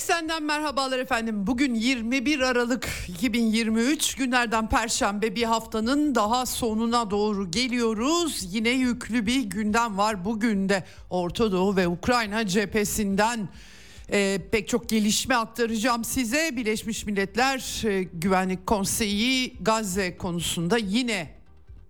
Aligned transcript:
Eksenden 0.00 0.42
merhabalar 0.42 0.98
efendim. 0.98 1.46
Bugün 1.46 1.74
21 1.74 2.40
Aralık 2.40 2.88
2023 3.08 4.14
günlerden 4.14 4.68
perşembe 4.68 5.34
bir 5.36 5.42
haftanın 5.42 6.14
daha 6.14 6.46
sonuna 6.46 7.10
doğru 7.10 7.50
geliyoruz. 7.50 8.48
Yine 8.50 8.68
yüklü 8.68 9.26
bir 9.26 9.42
gündem 9.42 9.98
var 9.98 10.24
bugün 10.24 10.68
de 10.68 10.84
Orta 11.10 11.52
Doğu 11.52 11.76
ve 11.76 11.88
Ukrayna 11.88 12.46
cephesinden 12.46 13.48
e, 14.12 14.38
pek 14.52 14.68
çok 14.68 14.88
gelişme 14.88 15.34
aktaracağım 15.34 16.04
size. 16.04 16.56
Birleşmiş 16.56 17.06
Milletler 17.06 17.82
e, 17.84 18.02
Güvenlik 18.02 18.66
Konseyi 18.66 19.56
Gazze 19.60 20.16
konusunda 20.16 20.78
yine 20.78 21.39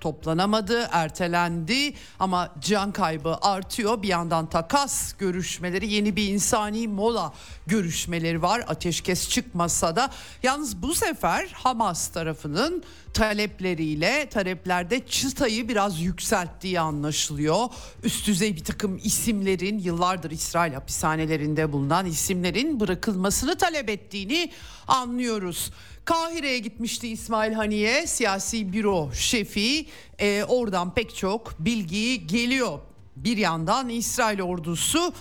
toplanamadı, 0.00 0.88
ertelendi 0.92 1.94
ama 2.18 2.54
can 2.60 2.92
kaybı 2.92 3.36
artıyor. 3.42 4.02
Bir 4.02 4.08
yandan 4.08 4.46
takas 4.46 5.12
görüşmeleri, 5.12 5.92
yeni 5.92 6.16
bir 6.16 6.28
insani 6.28 6.88
mola 6.88 7.32
görüşmeleri 7.66 8.42
var. 8.42 8.64
Ateşkes 8.68 9.28
çıkmasa 9.28 9.96
da 9.96 10.10
yalnız 10.42 10.82
bu 10.82 10.94
sefer 10.94 11.48
Hamas 11.52 12.08
tarafının 12.08 12.82
talepleriyle 13.14 14.28
taleplerde 14.28 15.06
çıtayı 15.06 15.68
biraz 15.68 16.00
yükselttiği 16.00 16.80
anlaşılıyor. 16.80 17.68
Üst 18.02 18.26
düzey 18.26 18.56
bir 18.56 18.64
takım 18.64 19.00
isimlerin 19.04 19.78
yıllardır 19.78 20.30
İsrail 20.30 20.72
hapishanelerinde 20.74 21.72
bulunan 21.72 22.06
isimlerin 22.06 22.80
bırakılmasını 22.80 23.58
talep 23.58 23.88
ettiğini 23.88 24.52
anlıyoruz. 24.88 25.70
Kahire'ye 26.10 26.58
gitmişti 26.58 27.08
İsmail 27.08 27.52
Haniye 27.52 28.06
siyasi 28.06 28.72
büro 28.72 29.10
şefi 29.12 29.86
e, 30.18 30.44
oradan 30.44 30.94
pek 30.94 31.16
çok 31.16 31.54
bilgi 31.58 32.26
geliyor. 32.26 32.78
Bir 33.16 33.36
yandan 33.36 33.88
İsrail 33.88 34.42
ordusu 34.42 35.12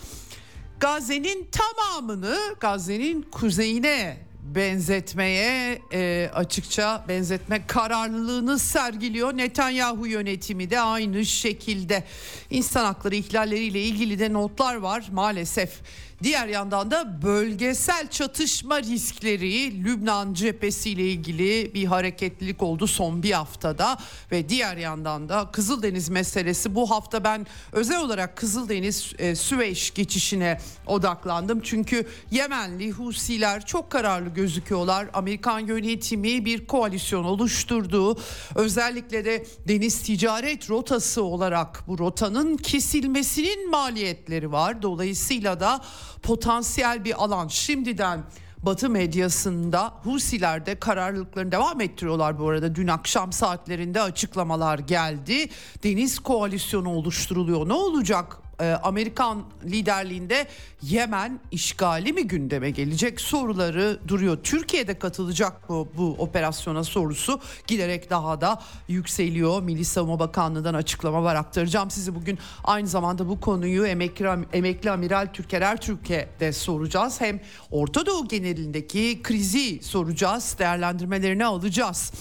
Gazze'nin 0.79 1.49
tamamını 1.51 2.37
Gazze'nin 2.59 3.21
kuzeyine 3.21 4.17
benzetmeye 4.55 5.79
e, 5.93 6.29
açıkça 6.33 7.05
benzetme 7.07 7.67
kararlılığını 7.67 8.59
sergiliyor. 8.59 9.37
Netanyahu 9.37 10.07
yönetimi 10.07 10.69
de 10.69 10.79
aynı 10.79 11.25
şekilde 11.25 12.03
insan 12.49 12.85
hakları 12.85 13.15
ihlalleriyle 13.15 13.81
ilgili 13.81 14.19
de 14.19 14.33
notlar 14.33 14.75
var 14.75 15.07
maalesef. 15.11 15.81
Diğer 16.23 16.47
yandan 16.47 16.91
da 16.91 17.21
bölgesel 17.21 18.07
çatışma 18.09 18.81
riskleri 18.81 19.83
Lübnan 19.83 20.33
cephesiyle 20.33 21.03
ilgili 21.03 21.73
bir 21.73 21.85
hareketlilik 21.85 22.63
oldu 22.63 22.87
son 22.87 23.23
bir 23.23 23.31
haftada 23.31 23.97
ve 24.31 24.49
diğer 24.49 24.77
yandan 24.77 25.29
da 25.29 25.49
Kızıldeniz 25.51 26.09
meselesi 26.09 26.75
bu 26.75 26.89
hafta 26.89 27.23
ben 27.23 27.47
özel 27.71 28.01
olarak 28.01 28.37
Kızıldeniz 28.37 29.13
e, 29.17 29.35
Süveyş 29.35 29.93
geçişine 29.93 30.59
odaklandım. 30.87 31.59
Çünkü 31.63 32.07
Yemenli 32.31 32.91
Husiler 32.91 33.65
çok 33.65 33.89
kararlı 33.89 34.29
gözüküyorlar. 34.29 35.07
Amerikan 35.13 35.59
yönetimi 35.59 36.45
bir 36.45 36.67
koalisyon 36.67 37.23
oluşturdu. 37.23 38.19
Özellikle 38.55 39.25
de 39.25 39.45
deniz 39.67 40.01
ticaret 40.01 40.69
rotası 40.69 41.23
olarak 41.23 41.83
bu 41.87 41.97
rotanın 41.97 42.57
kesilmesinin 42.57 43.69
maliyetleri 43.69 44.51
var. 44.51 44.81
Dolayısıyla 44.81 45.59
da 45.59 45.81
potansiyel 46.23 47.05
bir 47.05 47.23
alan 47.23 47.47
şimdiden 47.47 48.23
Batı 48.63 48.89
medyasında 48.89 49.93
Husiler 50.03 50.65
de 50.65 50.79
kararlılıklarını 50.79 51.51
devam 51.51 51.81
ettiriyorlar 51.81 52.39
bu 52.39 52.49
arada. 52.49 52.75
Dün 52.75 52.87
akşam 52.87 53.33
saatlerinde 53.33 54.01
açıklamalar 54.01 54.79
geldi. 54.79 55.49
Deniz 55.83 56.19
koalisyonu 56.19 56.89
oluşturuluyor. 56.89 57.69
Ne 57.69 57.73
olacak 57.73 58.37
e, 58.59 58.71
Amerikan 58.83 59.43
liderliğinde 59.65 60.47
Yemen 60.81 61.39
işgali 61.51 62.13
mi 62.13 62.27
gündeme 62.27 62.69
gelecek 62.71 63.21
soruları 63.21 63.99
duruyor. 64.07 64.37
Türkiye'de 64.43 64.99
katılacak 64.99 65.69
mı 65.69 65.87
bu 65.97 66.15
operasyona 66.19 66.83
sorusu 66.83 67.39
giderek 67.67 68.09
daha 68.09 68.41
da 68.41 68.61
yükseliyor. 68.87 69.61
Milli 69.61 69.85
Savunma 69.85 70.19
Bakanlığı'ndan 70.19 70.73
açıklama 70.73 71.23
var 71.23 71.35
aktaracağım 71.35 71.91
size 71.91 72.15
bugün. 72.15 72.39
Aynı 72.63 72.87
zamanda 72.87 73.29
bu 73.29 73.39
konuyu 73.39 73.85
emekli, 73.85 74.27
emekli 74.53 74.91
Amiral 74.91 75.27
Türker 75.33 75.61
Ertürk'e 75.61 76.53
soracağız. 76.53 77.21
Hem 77.21 77.39
Orta 77.71 78.05
Doğu 78.05 78.27
genelindeki 78.27 79.19
krizi 79.23 79.83
soracağız, 79.83 80.55
değerlendirmelerini 80.59 81.45
alacağız. 81.45 82.13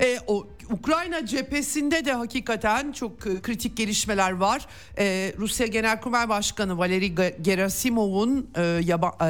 E, 0.00 0.18
o 0.26 0.46
Ukrayna 0.70 1.26
cephesinde 1.26 2.04
de 2.04 2.12
hakikaten 2.12 2.92
çok 2.92 3.26
e, 3.26 3.42
kritik 3.42 3.76
gelişmeler 3.76 4.32
var. 4.32 4.66
Ee, 4.98 5.34
Rusya 5.38 5.66
Genelkurmay 5.66 6.28
Başkanı 6.28 6.78
Valeri 6.78 7.14
Gerasimov'un 7.42 8.50
e, 8.56 8.62
yaba, 8.62 9.12
e, 9.20 9.28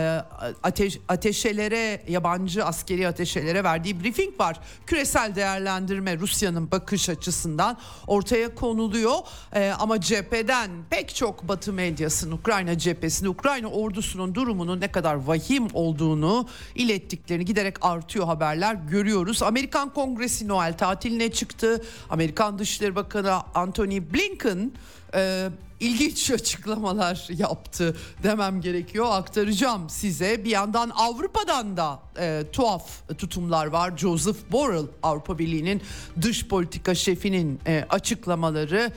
ateş, 0.63 0.99
ateşelere 1.09 2.03
yabancı 2.09 2.65
askeri 2.65 3.09
ateşelere 3.09 3.65
verdiği 3.65 4.05
briefing 4.05 4.41
var. 4.41 4.61
Küresel 4.87 5.35
değerlendirme 5.35 6.19
Rusya'nın 6.19 6.71
bakış 6.71 7.09
açısından 7.09 7.79
ortaya 8.07 8.55
konuluyor. 8.55 9.15
E, 9.55 9.71
ama 9.79 10.01
cepheden 10.01 10.71
pek 10.91 11.15
çok 11.15 11.49
Batı 11.49 11.73
medyasının 11.73 12.33
Ukrayna 12.33 12.79
cephesinde 12.79 13.29
Ukrayna 13.29 13.69
ordusunun 13.69 14.35
durumunun 14.35 14.81
ne 14.81 14.93
kadar 14.93 15.15
vahim 15.15 15.69
olduğunu 15.73 16.49
ilettiklerini 16.75 17.45
giderek 17.45 17.77
artıyor 17.81 18.27
haberler 18.27 18.75
görüyoruz. 18.75 19.43
Amerikan 19.43 19.93
Kongresi 19.93 20.49
Noel 20.49 20.79
tatiline 20.79 21.24
öne 21.25 21.33
çıktı. 21.33 21.83
Amerikan 22.11 22.59
Dışişleri 22.59 22.95
Bakanı 22.95 23.33
Antony 23.55 24.03
Blinken 24.13 24.73
e, 25.15 25.49
ilginç 25.81 26.31
açıklamalar 26.31 27.27
yaptı 27.31 27.97
demem 28.23 28.61
gerekiyor. 28.61 29.07
Aktaracağım 29.11 29.91
size. 29.91 30.45
Bir 30.45 30.51
yandan 30.51 30.91
Avrupa'dan 30.91 31.77
da 31.77 31.99
e, 32.19 32.45
tuhaf 32.53 33.09
tutumlar 33.19 33.67
var. 33.67 33.97
Joseph 33.97 34.53
Borrell 34.53 34.87
Avrupa 35.03 35.39
Birliği'nin 35.39 35.83
dış 36.23 36.49
politika 36.49 36.95
şefinin 36.95 37.61
e, 37.67 37.85
açıklamaları 37.91 38.93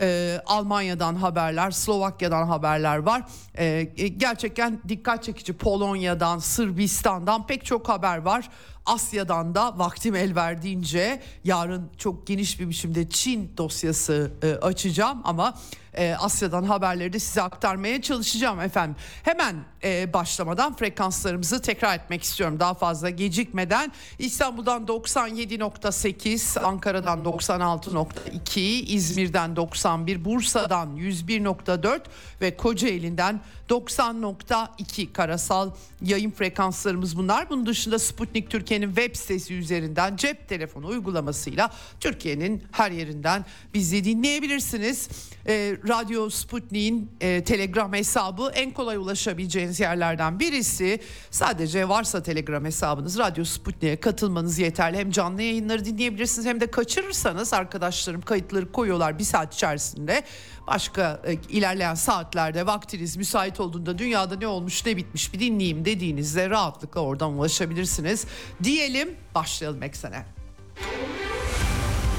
e, 0.00 0.40
Almanya'dan 0.46 1.14
haberler, 1.14 1.70
Slovakya'dan 1.70 2.46
haberler 2.46 2.98
var. 2.98 3.22
E, 3.58 3.82
gerçekten 4.16 4.80
dikkat 4.88 5.24
çekici 5.24 5.52
Polonya'dan, 5.52 6.38
Sırbistan'dan 6.38 7.46
pek 7.46 7.64
çok 7.64 7.88
haber 7.88 8.18
var. 8.18 8.48
Asya'dan 8.86 9.54
da 9.54 9.78
vaktim 9.78 10.14
el 10.14 10.34
verdiğince 10.34 11.22
yarın 11.44 11.90
çok 11.98 12.26
geniş 12.26 12.60
bir 12.60 12.68
biçimde 12.68 13.08
Çin 13.08 13.50
dosyası 13.56 14.32
e, 14.42 14.52
açacağım 14.52 15.20
ama 15.24 15.54
e, 15.94 16.14
Asya'dan 16.14 16.62
haberleri 16.62 17.12
de 17.12 17.18
size 17.18 17.42
aktarmaya 17.42 18.02
çalışacağım 18.02 18.60
efendim. 18.60 18.96
Hemen 19.22 19.56
e, 19.84 20.12
başlamadan 20.12 20.76
frekanslarımızı 20.76 21.62
tekrar 21.62 21.98
etmek 21.98 22.22
istiyorum 22.22 22.60
daha 22.60 22.74
fazla 22.74 23.10
gecikmeden. 23.10 23.92
İstanbul'dan 24.18 24.84
97.8, 24.84 26.60
Ankara'dan 26.60 27.18
96.2, 27.18 28.60
İzmir'den 28.60 29.56
91, 29.56 30.24
Bursa'dan 30.24 30.96
101.4 30.96 32.00
ve 32.40 32.56
Kocaeli'nden 32.56 33.40
90.2 33.68 35.12
karasal 35.12 35.70
yayın 36.02 36.30
frekanslarımız 36.30 37.16
bunlar. 37.16 37.50
Bunun 37.50 37.66
dışında 37.66 37.98
Sputnik 37.98 38.50
Türkiye'nin 38.72 38.94
web 38.94 39.16
sitesi 39.16 39.54
üzerinden 39.54 40.16
cep 40.16 40.48
telefonu 40.48 40.86
uygulamasıyla 40.86 41.70
Türkiye'nin 42.00 42.62
her 42.72 42.90
yerinden 42.90 43.44
bizi 43.74 44.04
dinleyebilirsiniz. 44.04 45.08
E, 45.46 45.76
Radyo 45.88 46.30
Sputnik'in 46.30 47.10
e, 47.20 47.44
Telegram 47.44 47.92
hesabı 47.92 48.50
en 48.54 48.70
kolay 48.70 48.96
ulaşabileceğiniz 48.96 49.80
yerlerden 49.80 50.40
birisi. 50.40 51.00
Sadece 51.30 51.88
varsa 51.88 52.22
Telegram 52.22 52.64
hesabınız 52.64 53.18
Radyo 53.18 53.44
Sputnik'e 53.44 53.96
katılmanız 53.96 54.58
yeterli. 54.58 54.96
Hem 54.96 55.10
canlı 55.10 55.42
yayınları 55.42 55.84
dinleyebilirsiniz 55.84 56.46
hem 56.46 56.60
de 56.60 56.66
kaçırırsanız 56.66 57.54
arkadaşlarım 57.54 58.20
kayıtları 58.20 58.72
koyuyorlar 58.72 59.18
bir 59.18 59.24
saat 59.24 59.54
içerisinde. 59.54 60.22
Başka 60.66 61.22
e, 61.26 61.32
ilerleyen 61.32 61.94
saatlerde 61.94 62.66
vaktiniz 62.66 63.16
müsait 63.16 63.60
olduğunda 63.60 63.98
dünyada 63.98 64.36
ne 64.36 64.46
olmuş 64.46 64.86
ne 64.86 64.96
bitmiş 64.96 65.34
bir 65.34 65.40
dinleyeyim 65.40 65.84
dediğinizde 65.84 66.50
rahatlıkla 66.50 67.00
oradan 67.00 67.32
ulaşabilirsiniz. 67.32 68.26
Diyelim 68.64 69.08
başlayalım 69.34 69.82
eksene. 69.82 70.24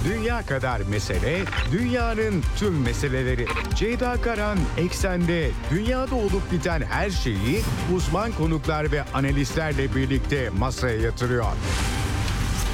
Dünya 0.05 0.45
kadar 0.45 0.81
mesele, 0.81 1.39
dünyanın 1.71 2.43
tüm 2.57 2.81
meseleleri. 2.81 3.45
Ceyda 3.75 4.21
Karan 4.21 4.57
Eksen'de 4.77 5.51
dünyada 5.71 6.15
olup 6.15 6.51
biten 6.51 6.81
her 6.81 7.09
şeyi 7.09 7.61
uzman 7.95 8.31
konuklar 8.31 8.91
ve 8.91 9.03
analistlerle 9.13 9.95
birlikte 9.95 10.49
masaya 10.49 10.99
yatırıyor. 10.99 11.45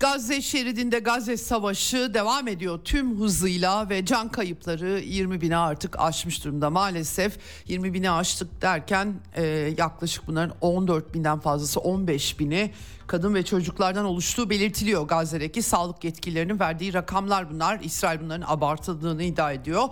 Gazze 0.00 0.42
şeridinde 0.42 0.98
Gazze 0.98 1.36
savaşı 1.36 2.14
devam 2.14 2.48
ediyor. 2.48 2.80
Tüm 2.84 3.20
hızıyla 3.20 3.88
ve 3.90 4.04
can 4.04 4.28
kayıpları 4.28 5.00
20 5.00 5.40
bini 5.40 5.56
artık 5.56 6.00
aşmış 6.00 6.44
durumda. 6.44 6.70
Maalesef 6.70 7.38
20 7.68 7.94
bini 7.94 8.10
aştık 8.10 8.62
derken 8.62 9.14
e, 9.34 9.44
yaklaşık 9.78 10.26
bunların 10.26 10.56
14 10.60 11.14
binden 11.14 11.40
fazlası 11.40 11.80
15 11.80 12.38
bini 12.38 12.70
kadın 13.06 13.34
ve 13.34 13.44
çocuklardan 13.44 14.04
oluştuğu 14.04 14.50
belirtiliyor 14.50 15.02
Gazze'deki 15.02 15.62
sağlık 15.62 16.04
yetkililerinin 16.04 16.60
verdiği 16.60 16.94
rakamlar 16.94 17.50
bunlar. 17.50 17.80
İsrail 17.82 18.20
bunların 18.20 18.46
abartıldığını 18.48 19.22
iddia 19.22 19.52
ediyor. 19.52 19.88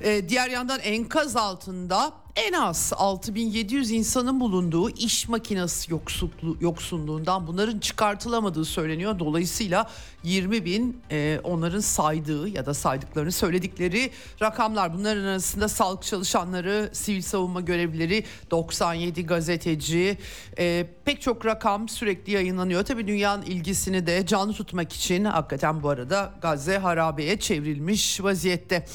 E, 0.00 0.28
diğer 0.28 0.50
yandan 0.50 0.80
enkaz 0.80 1.36
altında 1.36 2.12
en 2.40 2.52
az 2.52 2.92
6700 2.96 3.90
insanın 3.90 4.40
bulunduğu 4.40 4.90
iş 4.90 5.28
makinesi 5.28 5.92
yoksullu, 5.92 6.56
yoksunluğundan 6.60 7.46
bunların 7.46 7.78
çıkartılamadığı 7.78 8.64
söyleniyor. 8.64 9.18
Dolayısıyla 9.18 9.90
20 10.22 10.64
bin 10.64 11.00
e, 11.10 11.40
onların 11.44 11.80
saydığı 11.80 12.48
ya 12.48 12.66
da 12.66 12.74
saydıklarını 12.74 13.32
söyledikleri 13.32 14.10
rakamlar. 14.42 14.94
Bunların 14.94 15.24
arasında 15.24 15.68
sağlık 15.68 16.02
çalışanları, 16.02 16.90
sivil 16.92 17.22
savunma 17.22 17.60
görevlileri, 17.60 18.24
97 18.50 19.26
gazeteci, 19.26 20.18
e, 20.58 20.86
pek 21.04 21.22
çok 21.22 21.46
rakam 21.46 21.88
sürekli 21.88 22.32
yayınlanıyor. 22.32 22.84
Tabii 22.84 23.06
dünyanın 23.06 23.42
ilgisini 23.42 24.06
de 24.06 24.26
canlı 24.26 24.52
tutmak 24.52 24.92
için 24.92 25.24
hakikaten 25.24 25.82
bu 25.82 25.88
arada 25.88 26.34
Gazze 26.42 26.78
harabeye 26.78 27.40
çevrilmiş 27.40 28.22
vaziyette. 28.22 28.86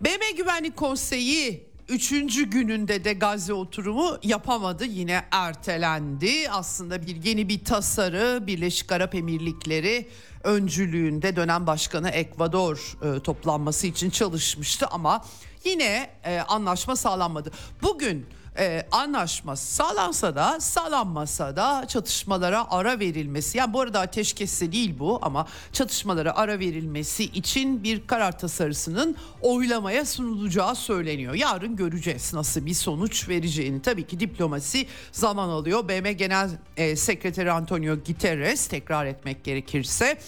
BM 0.00 0.36
Güvenlik 0.36 0.76
Konseyi 0.76 1.65
Üçüncü 1.88 2.50
gününde 2.50 3.04
de 3.04 3.12
Gazze 3.12 3.52
oturumu 3.52 4.18
yapamadı 4.22 4.84
yine 4.84 5.24
ertelendi. 5.30 6.50
Aslında 6.50 7.06
bir 7.06 7.24
yeni 7.24 7.48
bir 7.48 7.64
tasarı 7.64 8.46
Birleşik 8.46 8.92
Arap 8.92 9.14
Emirlikleri 9.14 10.08
öncülüğünde 10.44 11.36
dönem 11.36 11.66
başkanı 11.66 12.08
Ekvador 12.08 12.96
e, 13.02 13.20
toplanması 13.20 13.86
için 13.86 14.10
çalışmıştı 14.10 14.86
ama 14.86 15.24
yine 15.64 16.10
e, 16.24 16.38
anlaşma 16.38 16.96
sağlanmadı. 16.96 17.50
Bugün 17.82 18.26
e, 18.58 18.86
anlaşma 18.90 19.56
sağlansa 19.56 20.36
da 20.36 20.60
sağlanmasa 20.60 21.56
da 21.56 21.84
çatışmalara 21.88 22.66
ara 22.70 22.98
verilmesi 22.98 23.58
yani 23.58 23.72
bu 23.72 23.80
arada 23.80 24.00
ateşkesi 24.00 24.72
değil 24.72 24.98
bu 24.98 25.18
ama 25.22 25.46
çatışmalara 25.72 26.36
ara 26.36 26.58
verilmesi 26.58 27.24
için 27.24 27.82
bir 27.82 28.06
karar 28.06 28.38
tasarısının 28.38 29.16
oylamaya 29.40 30.04
sunulacağı 30.04 30.74
söyleniyor. 30.74 31.34
Yarın 31.34 31.76
göreceğiz 31.76 32.34
nasıl 32.34 32.66
bir 32.66 32.74
sonuç 32.74 33.28
vereceğini. 33.28 33.82
Tabii 33.82 34.06
ki 34.06 34.20
diplomasi 34.20 34.86
zaman 35.12 35.48
alıyor. 35.48 35.88
BM 35.88 36.12
Genel 36.12 36.50
e, 36.76 36.96
Sekreteri 36.96 37.52
Antonio 37.52 37.96
Guterres 37.96 38.66
tekrar 38.66 39.06
etmek 39.06 39.44
gerekirse 39.44 40.18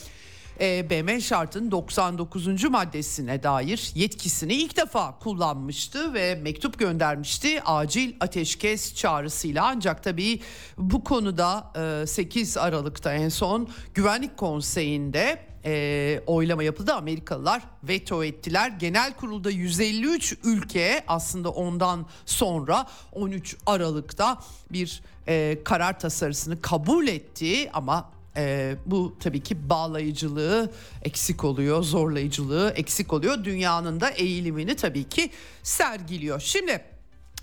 e, 0.61 0.91
BM 0.91 1.21
şartın 1.21 1.71
99. 1.71 2.65
maddesine 2.65 3.43
dair 3.43 3.93
yetkisini 3.95 4.55
ilk 4.55 4.77
defa 4.77 5.19
kullanmıştı 5.19 6.15
ve 6.15 6.35
mektup 6.35 6.79
göndermişti 6.79 7.63
acil 7.63 8.13
ateşkes 8.21 8.95
çağrısıyla 8.95 9.67
ancak 9.67 10.03
tabii 10.03 10.41
bu 10.79 11.05
konuda 11.05 11.73
8 12.07 12.57
e, 12.57 12.61
Aralık'ta 12.61 13.13
en 13.13 13.29
son 13.29 13.69
Güvenlik 13.95 14.37
Konseyi'nde 14.37 15.49
e, 15.65 16.21
oylama 16.27 16.63
yapıldı. 16.63 16.95
Amerikalılar 16.95 17.63
veto 17.83 18.25
ettiler. 18.25 18.69
Genel 18.71 19.13
kurulda 19.13 19.51
153 19.51 20.37
ülke 20.45 21.05
aslında 21.09 21.51
ondan 21.51 22.07
sonra 22.27 22.87
13 23.13 23.57
Aralık'ta 23.67 24.39
bir 24.73 25.03
e, 25.29 25.59
karar 25.65 25.99
tasarısını 25.99 26.63
kabul 26.63 27.09
etti 27.09 27.71
ama 27.73 28.18
e, 28.39 28.77
bu 28.87 29.17
tabii 29.21 29.43
ki 29.43 29.71
bağlayıcılığı 29.71 30.71
eksik 31.03 31.45
oluyor, 31.45 31.83
zorlayıcılığı 31.83 32.73
eksik 32.77 33.13
oluyor. 33.13 33.45
Dünyanın 33.45 34.01
da 34.01 34.11
eğilimini 34.11 34.77
tabii 34.77 35.09
ki 35.09 35.31
sergiliyor. 35.63 36.41
Şimdi 36.41 36.85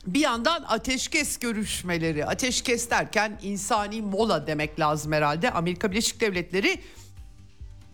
bir 0.07 0.19
yandan 0.19 0.65
ateşkes 0.67 1.37
görüşmeleri, 1.37 2.25
ateşkes 2.25 2.89
derken 2.89 3.39
insani 3.43 4.01
mola 4.01 4.47
demek 4.47 4.79
lazım 4.79 5.11
herhalde. 5.11 5.51
Amerika 5.51 5.91
Birleşik 5.91 6.21
Devletleri, 6.21 6.81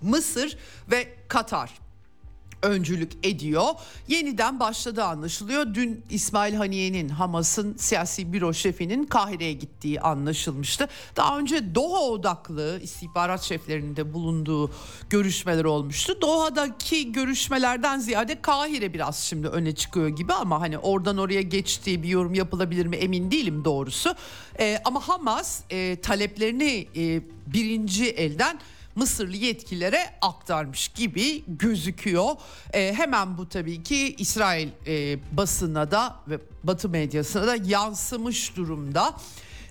Mısır 0.02 0.58
ve 0.92 1.08
Katar 1.28 1.81
öncülük 2.64 3.12
ediyor. 3.24 3.66
Yeniden 4.08 4.60
başladı 4.60 5.04
anlaşılıyor. 5.04 5.74
Dün 5.74 6.04
İsmail 6.10 6.54
Haniye'nin 6.54 7.10
Hamas'ın 7.10 7.78
siyasi 7.78 8.34
büro 8.34 8.54
şefinin 8.54 9.04
Kahire'ye 9.04 9.54
gittiği 9.54 10.02
anlaşılmıştı. 10.02 10.88
Daha 11.16 11.40
önce 11.40 11.76
Doha 11.76 12.02
odaklı 12.02 12.80
istihbarat 12.84 13.42
şeflerinin 13.42 13.96
de 13.96 14.14
bulunduğu 14.14 14.72
görüşmeler 15.10 15.66
olmuştu. 15.66 16.22
Doha'daki 16.22 17.12
görüşmelerden 17.12 18.00
ziyade 18.00 18.42
Kahire 18.42 18.94
biraz 18.94 19.18
şimdi 19.18 19.48
öne 19.48 19.76
çıkıyor 19.76 20.08
gibi 20.08 20.34
ama 20.34 20.62
hani 20.62 20.78
oradan 20.78 21.18
oraya 21.18 21.42
geçtiği 21.42 22.04
bir 22.04 22.10
yorum 22.10 22.34
yapılabilir 22.34 22.86
mi 22.86 22.96
emin 22.96 23.32
değilim 23.32 23.66
doğrusu. 23.66 24.16
Ee, 24.60 24.82
ama 24.86 25.08
Hamas 25.08 25.62
e, 25.70 26.02
taleplerini 26.02 26.88
e, 26.96 27.22
birinci 27.48 28.10
elden 28.10 28.60
Mısırlı 28.96 29.36
yetkililere 29.36 30.10
aktarmış 30.22 30.88
gibi 30.88 31.44
gözüküyor. 31.48 32.30
E, 32.74 32.94
hemen 32.94 33.38
bu 33.38 33.50
tabii 33.50 33.84
ki 33.84 34.16
İsrail 34.18 34.70
e, 34.88 35.20
basına 35.38 35.92
da 35.92 36.16
ve 36.28 36.40
Batı 36.64 36.90
medyasına 36.90 37.48
da 37.48 37.56
yansımış 37.66 38.58
durumda. 38.58 39.14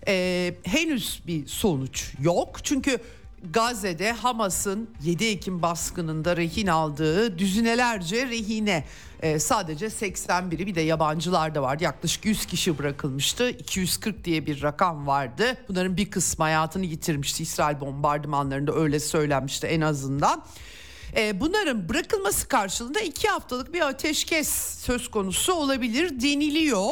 E, 0.06 0.55
henüz 0.62 1.22
bir 1.26 1.46
sonuç 1.46 2.12
yok 2.20 2.56
çünkü 2.62 2.99
Gazze'de 3.42 4.12
Hamas'ın 4.12 4.90
7 5.02 5.25
Ekim 5.25 5.62
baskınında 5.62 6.37
rehin 6.37 6.66
aldığı 6.66 7.38
düzinelerce 7.38 8.26
rehine 8.26 8.84
e, 9.22 9.38
sadece 9.38 9.87
81'i 9.87 10.66
bir 10.66 10.75
de 10.75 10.80
yabancılar 10.80 11.54
da 11.54 11.62
vardı. 11.62 11.85
Yaklaşık 11.85 12.25
100 12.25 12.47
kişi 12.47 12.78
bırakılmıştı. 12.78 13.50
240 13.50 14.25
diye 14.25 14.47
bir 14.47 14.62
rakam 14.62 15.06
vardı. 15.06 15.56
Bunların 15.68 15.97
bir 15.97 16.11
kısmı 16.11 16.44
hayatını 16.44 16.85
yitirmişti 16.85 17.42
İsrail 17.42 17.80
bombardımanlarında 17.80 18.75
öyle 18.75 19.00
söylenmişti 19.00 19.66
en 19.66 19.80
azından. 19.80 20.44
E, 21.17 21.40
bunların 21.40 21.88
bırakılması 21.88 22.49
karşılığında 22.49 23.00
iki 23.00 23.29
haftalık 23.29 23.75
bir 23.75 23.81
ateşkes 23.81 24.49
söz 24.79 25.11
konusu 25.11 25.52
olabilir 25.52 26.21
deniliyor. 26.21 26.90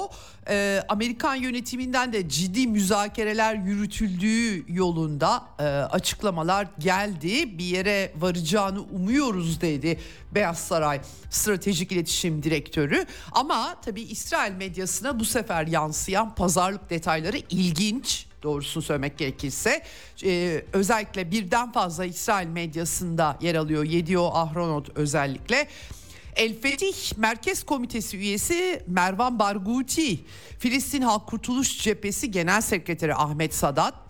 E, 0.48 0.84
Amerikan 0.88 1.34
yönetiminden 1.34 2.12
de 2.12 2.28
ciddi 2.28 2.66
müzakereler 2.66 3.54
yürütüldüğü 3.54 4.64
yolunda 4.72 5.42
e, 5.58 5.62
açıklamalar 5.64 6.68
geldi. 6.78 7.58
Bir 7.58 7.64
yere 7.64 8.12
varacağını 8.16 8.82
umuyoruz 8.82 9.60
dedi 9.60 10.00
Beyaz 10.34 10.58
Saray 10.58 11.00
Stratejik 11.30 11.92
İletişim 11.92 12.42
Direktörü. 12.42 13.06
Ama 13.32 13.76
tabii 13.84 14.02
İsrail 14.02 14.52
medyasına 14.52 15.20
bu 15.20 15.24
sefer 15.24 15.66
yansıyan 15.66 16.34
pazarlık 16.34 16.90
detayları 16.90 17.38
ilginç 17.50 18.27
doğrusunu 18.42 18.82
söylemek 18.82 19.18
gerekirse 19.18 19.82
e, 20.24 20.64
özellikle 20.72 21.30
birden 21.30 21.72
fazla 21.72 22.04
İsrail 22.04 22.48
medyasında 22.48 23.38
yer 23.40 23.54
alıyor 23.54 23.84
Yedio 23.84 24.30
Ahronot 24.34 24.88
özellikle. 24.94 25.68
El 26.36 26.60
Fetih 26.60 27.16
Merkez 27.16 27.62
Komitesi 27.62 28.16
üyesi 28.16 28.82
Mervan 28.86 29.38
Barguti, 29.38 30.20
Filistin 30.58 31.02
Halk 31.02 31.26
Kurtuluş 31.26 31.78
Cephesi 31.82 32.30
Genel 32.30 32.60
Sekreteri 32.60 33.14
Ahmet 33.14 33.54
Sadat, 33.54 34.07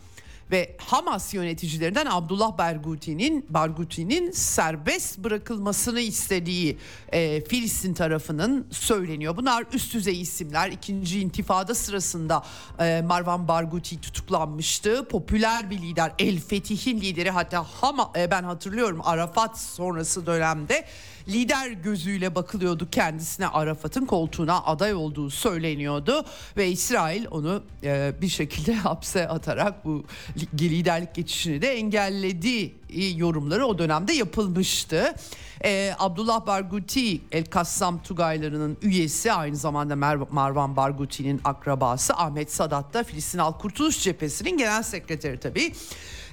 ve 0.51 0.77
Hamas 0.79 1.35
yöneticilerinden 1.35 2.07
Abdullah 2.11 2.59
Barguti'nin 2.59 3.47
Barguti'nin 3.49 4.31
serbest 4.31 5.19
bırakılmasını 5.19 6.01
istediği 6.01 6.79
e, 7.13 7.45
Filistin 7.45 7.95
tarafının 7.95 8.67
söyleniyor. 8.71 9.37
Bunlar 9.37 9.65
üst 9.73 9.95
düzey 9.95 10.21
isimler. 10.21 10.69
İkinci 10.69 11.21
intifada 11.21 11.75
sırasında 11.75 12.43
e, 12.81 13.03
Marwan 13.07 13.49
Barguti 13.49 14.01
tutuklanmıştı. 14.01 15.09
Popüler 15.09 15.71
bir 15.71 15.79
lider. 15.79 16.13
El 16.19 16.41
Fetih'in 16.41 17.01
lideri 17.01 17.31
hatta 17.31 17.65
Hama, 17.81 18.13
e, 18.17 18.31
ben 18.31 18.43
hatırlıyorum 18.43 19.01
Arafat 19.05 19.59
sonrası 19.59 20.27
dönemde 20.27 20.85
lider 21.29 21.71
gözüyle 21.71 22.35
bakılıyordu 22.35 22.89
kendisine 22.91 23.47
Arafat'ın 23.47 24.07
koltuğuna 24.07 24.65
aday 24.65 24.95
olduğu 24.95 25.31
söyleniyordu 25.31 26.25
ve 26.57 26.69
İsrail 26.69 27.27
onu 27.31 27.63
e, 27.85 28.13
bir 28.21 28.29
şekilde 28.29 28.75
hapse 28.89 29.29
atarak 29.29 29.85
bu 29.85 30.05
liderlik 30.61 31.15
geçişini 31.15 31.63
de 31.63 31.73
engelledi 31.73 32.75
yorumları 33.17 33.67
o 33.67 33.79
dönemde 33.79 34.13
yapılmıştı. 34.13 35.15
Ee, 35.65 35.95
Abdullah 35.99 36.47
Barguti 36.47 37.21
El 37.33 37.45
Kassam 37.45 38.03
Tugayları'nın 38.03 38.79
üyesi 38.83 39.33
aynı 39.33 39.57
zamanda 39.57 39.95
Mer- 39.95 40.27
Marwan 40.31 40.77
Barguti'nin 40.77 41.41
akrabası 41.45 42.15
Ahmet 42.15 42.53
Sadat 42.53 42.95
da 42.95 43.05
Filistin 43.05 43.39
Halk 43.39 43.61
Kurtuluş 43.61 44.03
Cephesi'nin 44.03 44.59
genel 44.59 44.83
sekreteri 44.83 45.41
tabii. 45.41 45.73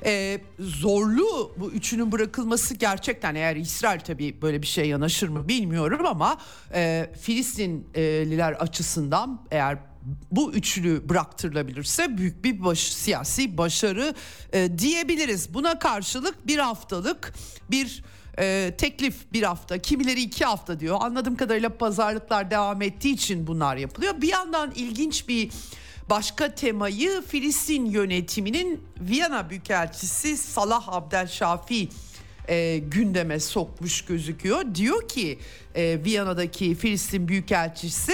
Ee, 0.06 0.42
zorlu 0.60 1.52
bu 1.58 1.72
üçünün 1.72 2.12
bırakılması 2.12 2.74
gerçekten 2.74 3.36
eğer 3.36 3.56
İsrail 3.56 4.00
tabii 4.00 4.42
böyle 4.42 4.62
bir 4.62 4.68
şey 4.68 4.88
yanaşır 4.90 5.30
mı 5.30 5.48
bilmiyorum 5.48 6.06
ama 6.06 6.38
e, 6.74 7.12
Filistinliler 7.22 8.52
açısından 8.52 9.42
eğer 9.52 9.78
bu 10.32 10.54
üçlü 10.54 11.10
bıraktırılabilirse 11.10 12.18
büyük 12.18 12.44
bir 12.44 12.64
baş, 12.64 12.80
siyasi 12.80 13.58
başarı 13.58 14.14
e, 14.54 14.80
diyebiliriz. 14.80 15.54
Buna 15.54 15.80
karşılık 15.80 16.48
bir 16.48 16.58
haftalık 16.58 17.34
bir 17.72 18.04
e, 18.40 18.74
teklif 18.78 19.16
bir 19.34 19.44
hafta 19.44 19.78
kimileri 19.78 20.22
iki 20.22 20.46
hafta 20.46 20.80
diyor. 20.80 20.98
Anladığım 21.02 21.36
kadarıyla 21.36 21.70
pazarlıklar 21.70 22.52
devam 22.52 22.82
ettiği 22.82 23.14
için 23.14 23.48
bunlar 23.48 23.78
yapılıyor. 23.78 24.22
Bir 24.22 24.28
yandan 24.28 24.72
ilginç 24.76 25.28
bir 25.28 25.52
başka 26.10 26.56
temayı 26.56 27.22
Filistin 27.28 27.86
yönetiminin 27.86 28.84
Viyana 29.00 29.50
Büyükelçisi 29.50 30.38
Salah 30.38 30.90
Abdel 30.90 31.28
Şafi 31.28 31.90
e, 32.48 32.78
gündeme 32.78 33.40
sokmuş 33.40 34.02
gözüküyor. 34.02 34.76
Diyor 34.76 35.08
ki 35.08 35.40
e, 35.76 36.04
Viyana'daki 36.04 36.76
Filistin 36.76 37.28
Büyükelçisi 37.28 38.14